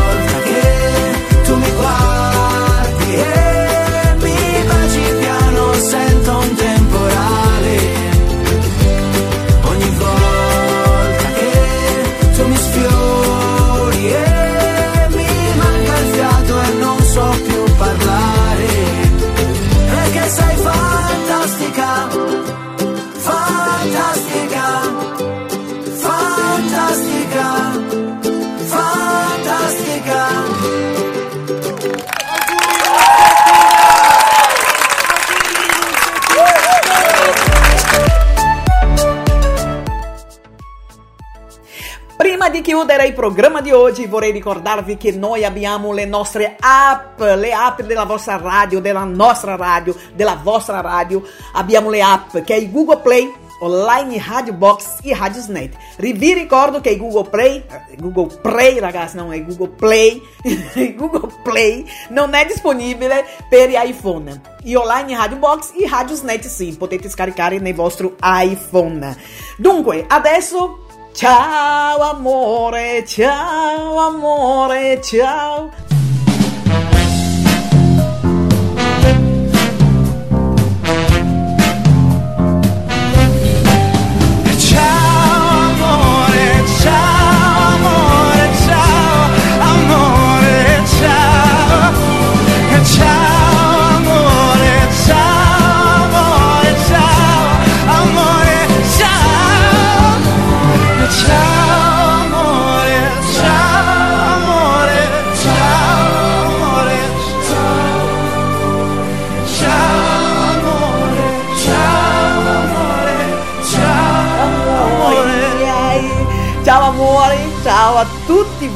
Prima 42.73 42.85
di 42.85 42.91
chiudere 42.91 43.07
il 43.07 43.13
programma 43.13 43.61
di 43.61 43.71
oggi 43.71 44.07
vorrei 44.07 44.31
ricordarvi 44.31 44.97
che 44.97 45.11
noi 45.11 45.45
abbiamo 45.45 45.93
le 45.93 46.05
nostre 46.05 46.57
app, 46.59 47.19
le 47.19 47.53
app 47.53 47.81
della 47.81 48.05
vostra 48.05 48.37
radio, 48.37 48.81
della 48.81 49.03
nostra 49.03 49.55
radio, 49.55 49.95
della 50.15 50.39
vostra 50.41 50.81
radio. 50.81 51.21
Abbiamo 51.53 51.91
le 51.91 52.01
app 52.01 52.35
che 52.39 52.55
è 52.55 52.57
il 52.57 52.71
Google 52.71 52.97
Play, 52.97 53.31
online 53.59 54.19
Radio 54.27 54.53
Box 54.53 55.01
e 55.03 55.15
Radiosnet. 55.15 55.75
Vi 55.97 56.33
ricordo 56.33 56.81
che 56.81 56.89
il 56.89 56.97
Google 56.97 57.29
Play, 57.29 57.57
eh, 57.57 57.95
Google 57.97 58.39
Play 58.41 58.79
ragazzi, 58.79 59.17
non 59.17 59.31
è 59.31 59.43
Google 59.43 59.75
Play, 59.75 60.19
Google 60.97 61.31
Play 61.43 61.85
non 62.09 62.33
è 62.33 62.43
disponibile 62.47 63.23
per 63.49 63.69
iPhone. 63.69 64.41
E 64.63 64.75
online 64.75 65.15
Radio 65.15 65.37
Box 65.37 65.73
e 65.79 65.87
Radiosnet 65.87 66.47
sì, 66.47 66.75
potete 66.75 67.07
scaricare 67.07 67.59
nei 67.59 67.73
vostri 67.73 68.11
iPhone. 68.19 69.15
Dunque, 69.57 70.05
adesso 70.07 70.82
ciao 71.13 72.01
amore, 72.01 73.05
ciao 73.05 73.99
amore, 73.99 74.99
ciao. 75.01 75.71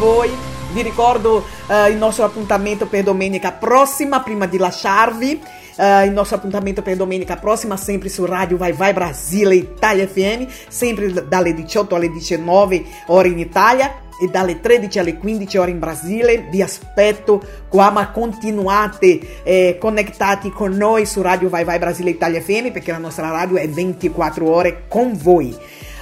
Voi. 0.07 0.29
Vi 0.71 0.81
ricordo 0.81 1.45
eh, 1.67 1.89
il 1.89 1.97
nostro 1.97 2.23
appuntamento 2.23 2.85
per 2.85 3.03
domenica 3.03 3.51
prossima, 3.51 4.21
prima 4.21 4.45
di 4.45 4.57
lasciarvi. 4.57 5.41
eh, 5.79 6.05
il 6.05 6.11
nostro 6.11 6.37
appuntamento 6.37 6.81
per 6.81 6.95
domenica 6.95 7.35
prossima, 7.35 7.75
sempre 7.75 8.07
su 8.07 8.25
Radio 8.25 8.55
Vai 8.57 8.71
Vai 8.71 8.93
Brasile 8.93 9.55
Italia 9.55 10.07
FM, 10.07 10.45
sempre 10.69 11.27
dalle 11.27 11.53
18 11.53 11.93
alle 11.93 12.09
19 12.09 12.83
ore 13.07 13.27
in 13.27 13.37
Italia 13.37 13.95
e 14.19 14.27
dalle 14.29 14.61
13 14.61 14.99
alle 14.99 15.17
15 15.17 15.57
ore 15.57 15.71
in 15.71 15.79
Brasile. 15.79 16.47
Vi 16.49 16.61
aspetto 16.61 17.41
qua, 17.67 17.91
ma 17.91 18.09
continuate 18.09 19.43
eh, 19.43 19.77
connettati 19.77 20.49
con 20.51 20.71
noi 20.71 21.05
su 21.05 21.21
Radio 21.21 21.49
Vai 21.49 21.65
Vai 21.65 21.79
Brasile 21.79 22.11
Italia 22.11 22.41
FM 22.41 22.71
perché 22.71 22.91
la 22.91 22.97
nostra 22.97 23.29
radio 23.29 23.57
è 23.57 23.67
24 23.67 24.49
ore 24.49 24.83
con 24.87 25.17
voi. 25.17 25.55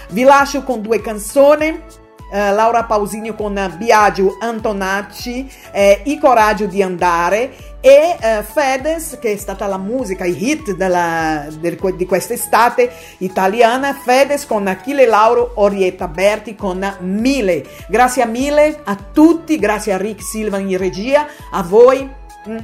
Vi 0.09 0.21
lascio 0.21 0.63
con 0.63 0.81
due 0.81 1.01
canzoni. 1.01 2.03
Eh, 2.31 2.51
Laura 2.51 2.83
Pausini 2.83 3.33
con 3.35 3.73
Biagio 3.77 4.37
Antonacci, 4.39 5.49
eh, 5.71 6.01
I 6.05 6.17
coraggio 6.19 6.65
di 6.65 6.81
andare 6.81 7.73
e 7.81 8.15
eh, 8.19 8.43
Fedez 8.43 9.17
che 9.19 9.33
è 9.33 9.37
stata 9.37 9.67
la 9.67 9.77
musica, 9.77 10.25
i 10.25 10.35
hit 10.37 10.73
della- 10.75 11.45
del- 11.59 11.77
di 11.95 12.05
quest'estate 12.05 12.91
italiana, 13.19 13.93
Fedez 13.93 14.45
con 14.47 14.65
Achille 14.67 15.05
Lauro, 15.05 15.51
Orietta 15.55 16.07
Berti 16.07 16.55
con 16.55 16.83
Mille. 17.01 17.63
Grazie 17.87 18.23
a 18.23 18.25
Mille, 18.25 18.79
a 18.83 18.97
tutti, 19.13 19.59
grazie 19.59 19.93
a 19.93 19.97
Rick 19.97 20.23
Silva 20.23 20.57
in 20.57 20.77
regia, 20.77 21.27
a 21.51 21.61
voi, 21.61 22.09
mm, 22.49 22.57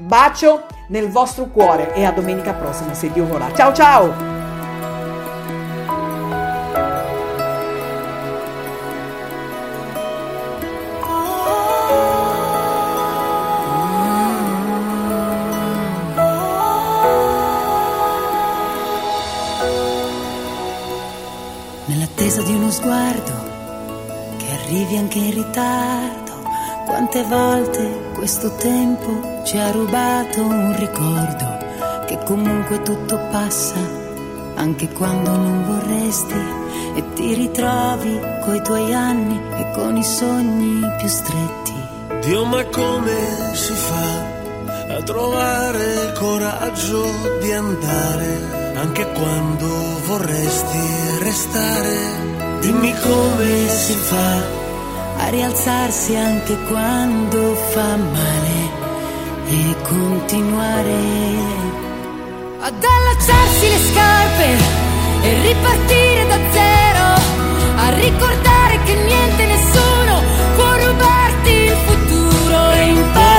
bacio 0.00 0.66
nel 0.88 1.08
vostro 1.10 1.46
cuore 1.46 1.94
e 1.94 2.04
a 2.04 2.10
domenica 2.12 2.52
prossima 2.52 2.92
se 2.92 3.10
Dio 3.10 3.24
vorrà. 3.26 3.52
Ciao 3.54 3.72
ciao! 3.72 4.45
Sguardo 22.86 23.34
che 24.36 24.46
arrivi 24.62 24.96
anche 24.96 25.18
in 25.18 25.34
ritardo, 25.34 26.32
quante 26.86 27.24
volte 27.24 28.12
questo 28.14 28.54
tempo 28.54 29.42
ci 29.44 29.58
ha 29.58 29.72
rubato 29.72 30.40
un 30.40 30.76
ricordo 30.78 31.58
che 32.06 32.16
comunque 32.24 32.80
tutto 32.82 33.18
passa, 33.32 33.74
anche 34.54 34.88
quando 34.90 35.36
non 35.36 35.64
vorresti, 35.64 36.38
e 36.94 37.12
ti 37.14 37.34
ritrovi 37.34 38.20
coi 38.44 38.62
tuoi 38.62 38.94
anni 38.94 39.40
e 39.56 39.70
con 39.72 39.96
i 39.96 40.04
sogni 40.04 40.80
più 40.98 41.08
stretti. 41.08 41.74
Dio, 42.20 42.44
ma 42.44 42.64
come 42.66 43.52
si 43.54 43.72
fa 43.72 44.94
a 44.94 45.02
trovare 45.02 46.04
il 46.04 46.12
coraggio 46.12 47.04
di 47.40 47.52
andare 47.52 48.74
anche 48.76 49.10
quando 49.10 49.66
vorresti 50.06 50.78
restare. 51.20 52.45
Dimmi 52.66 52.92
come 52.98 53.68
si 53.68 53.92
fa 53.92 54.42
a 55.18 55.28
rialzarsi 55.28 56.16
anche 56.16 56.56
quando 56.66 57.54
fa 57.54 57.94
male 57.94 58.58
e 59.48 59.76
continuare 59.82 60.98
ad 62.58 62.74
allacciarsi 62.82 63.68
le 63.68 63.78
scarpe 63.78 64.46
e 65.22 65.42
ripartire 65.42 66.26
da 66.26 66.38
zero, 66.50 67.04
a 67.76 67.88
ricordare 68.00 68.82
che 68.82 68.94
niente 68.96 69.46
nessuno 69.46 70.22
può 70.56 70.72
rubarti 70.88 71.50
il 71.50 71.76
futuro 71.86 72.70
è 72.70 72.80
importante. 72.80 73.35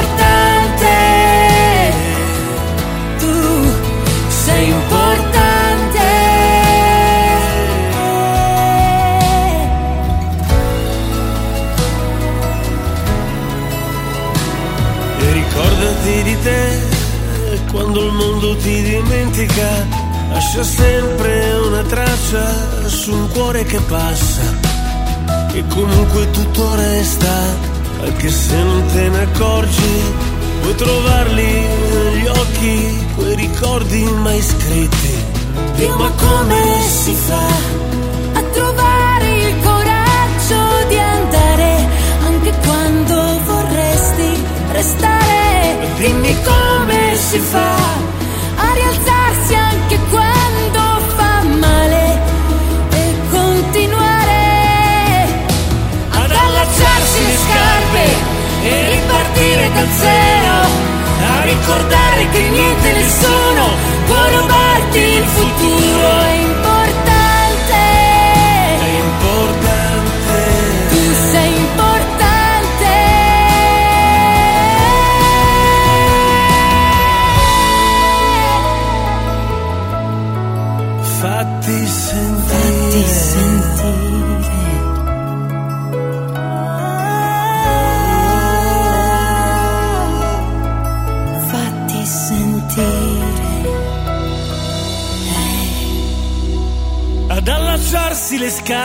Dimentica. 19.37 20.05
Lascia 20.31 20.63
sempre 20.63 21.53
una 21.67 21.81
traccia 21.83 22.87
su 22.87 23.13
un 23.13 23.29
cuore 23.29 23.63
che 23.63 23.79
passa 23.81 24.41
e 25.53 25.63
comunque 25.67 26.29
tutto 26.31 26.75
resta, 26.75 27.31
anche 28.03 28.29
se 28.29 28.55
non 28.63 28.85
te 28.87 29.09
ne 29.09 29.21
accorgi, 29.21 30.01
puoi 30.61 30.75
trovarli 30.75 31.65
negli 31.93 32.27
occhi, 32.27 33.05
quei 33.15 33.35
ricordi 33.35 34.03
mai 34.03 34.41
scritti. 34.41 35.25
Dio 35.75 35.95
ma 35.95 36.11
come 36.11 36.81
si 36.87 37.13
fa 37.13 37.47
a 38.33 38.41
trovare 38.51 39.37
il 39.37 39.55
coraggio 39.63 40.87
di 40.89 40.97
andare 40.97 41.87
anche 42.25 42.53
quando 42.65 43.39
vorresti 43.45 44.43
restare? 44.71 45.87
Dimmi 45.97 46.35
come 46.43 47.15
si 47.15 47.39
fa 47.39 48.16
anche 49.87 49.99
quando 50.09 50.79
fa 51.15 51.43
male 51.43 52.19
e 52.91 53.15
continuare 53.29 55.27
ad 56.09 56.29
allacciarsi 56.29 57.25
le 57.25 57.37
scarpe 57.37 58.03
e 58.63 58.89
ripartire 58.89 59.71
da 59.73 59.85
zero, 59.95 60.55
a 61.31 61.43
ricordare 61.43 62.29
che 62.31 62.49
niente 62.49 62.91
nessuno 62.91 63.65
può 64.07 64.39
rubarti 64.39 64.99
il 64.99 65.23
futuro. 65.23 66.46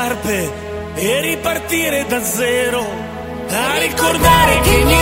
Scarpe 0.03 0.53
e 0.97 1.21
ripartire 1.21 2.05
da 2.09 2.21
zero, 2.25 2.85
a 3.49 3.79
ricordare 3.79 4.61
che 4.61 4.85
niente 4.85 5.02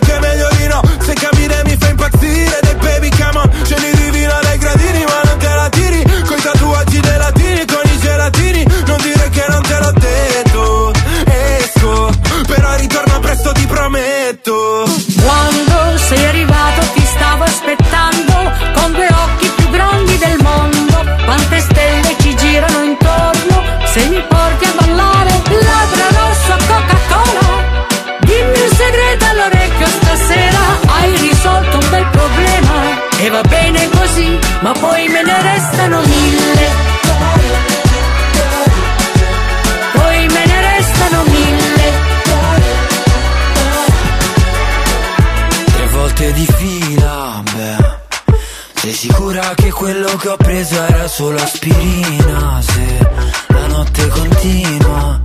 quello 49.81 50.15
che 50.15 50.27
ho 50.27 50.37
preso 50.37 50.75
era 50.75 51.07
solo 51.07 51.41
aspirina 51.41 52.61
Se 52.61 53.09
la 53.47 53.65
notte 53.65 54.07
continua. 54.09 55.19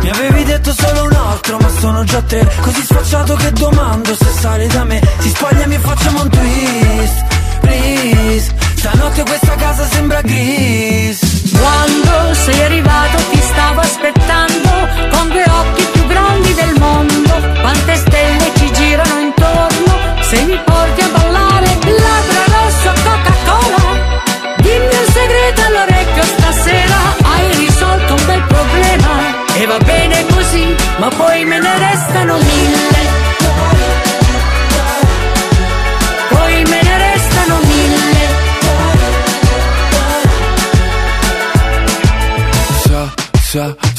Mi 0.00 0.08
avevi 0.08 0.42
detto 0.44 0.72
solo 0.72 1.04
un 1.04 1.12
altro 1.12 1.58
ma 1.58 1.68
sono 1.68 2.02
già 2.04 2.22
tre 2.22 2.50
Così 2.62 2.82
sfacciato 2.82 3.34
che 3.34 3.52
domando 3.52 4.14
se 4.14 4.24
sale 4.38 4.66
da 4.68 4.84
me. 4.84 5.02
Si 5.18 5.28
spoglia 5.28 5.64
e 5.66 5.78
facciamo 5.78 6.22
un 6.22 6.30
twist 6.30 7.24
Please. 7.60 8.54
Stanotte 8.76 9.22
questa 9.22 9.54
casa 9.56 9.84
sembra 9.84 10.22
gris. 10.22 11.50
Quando 11.52 12.34
sei 12.34 12.62
arrivato 12.62 13.18
ti 13.30 13.40
stavo 13.42 13.80
aspettando 13.80 14.70
con 15.10 15.28
due 15.28 15.44
occhi 15.44 15.84
più 15.92 16.06
grandi 16.06 16.54
del 16.54 16.74
mondo. 16.78 17.34
Quante 17.60 17.96
stelle 17.96 18.50
ci 18.56 18.72
girano 18.72 19.20
intorno 19.20 19.92
se 20.22 20.42
mi 20.44 20.58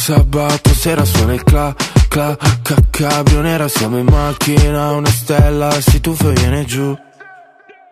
Sabato 0.02 0.74
sera 0.74 1.06
suona 1.06 1.34
il 1.36 1.44
cla, 1.44 1.76
cla, 2.10 2.36
cacabrio 2.64 3.42
nera 3.42 3.68
Siamo 3.68 4.00
in 4.00 4.08
macchina, 4.08 4.94
una 4.94 5.12
stella 5.12 5.70
si 5.80 6.02
tuffa 6.02 6.28
e 6.30 6.34
viene 6.34 6.66
giù. 6.66 6.98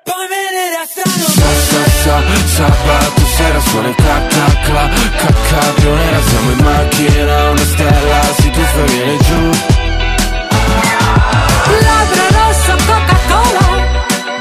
Poi 0.03 0.25
me 0.27 0.41
ne 0.49 0.65
restano 0.73 1.23
sa, 1.29 1.45
sa, 1.69 1.83
sa, 2.01 2.21
Sabato 2.47 3.25
sera 3.37 3.59
suona 3.59 3.89
il 3.89 3.95
cla, 3.95 4.25
cla, 4.27 4.59
cla, 4.63 4.89
cacabrio 5.17 5.93
nera 5.93 6.21
Siamo 6.27 6.49
in 6.49 6.57
macchina, 6.63 7.49
una 7.51 7.65
stella 7.65 8.21
si 8.39 8.49
tuffa 8.49 8.79
e 8.79 8.85
viene 8.85 9.17
giù. 9.17 9.49
Labbra 11.85 12.27
rossa, 12.31 12.75
Coca-Cola 12.87 13.85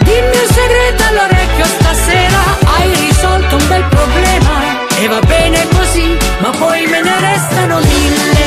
Dimmi 0.05 0.39
un 0.39 0.53
segreto 0.55 1.03
all'orecchio 1.07 1.65
stasera 1.67 2.41
Hai 2.65 2.95
risolto 2.95 3.57
un 3.57 3.69
bel 3.69 3.85
problema. 3.89 4.48
E 5.01 5.07
va 5.07 5.21
bene 5.21 5.65
così, 5.77 6.17
ma 6.41 6.51
poi 6.51 6.87
me 6.87 7.01
ne 7.01 7.21
restano 7.21 7.79
mille. 7.79 8.38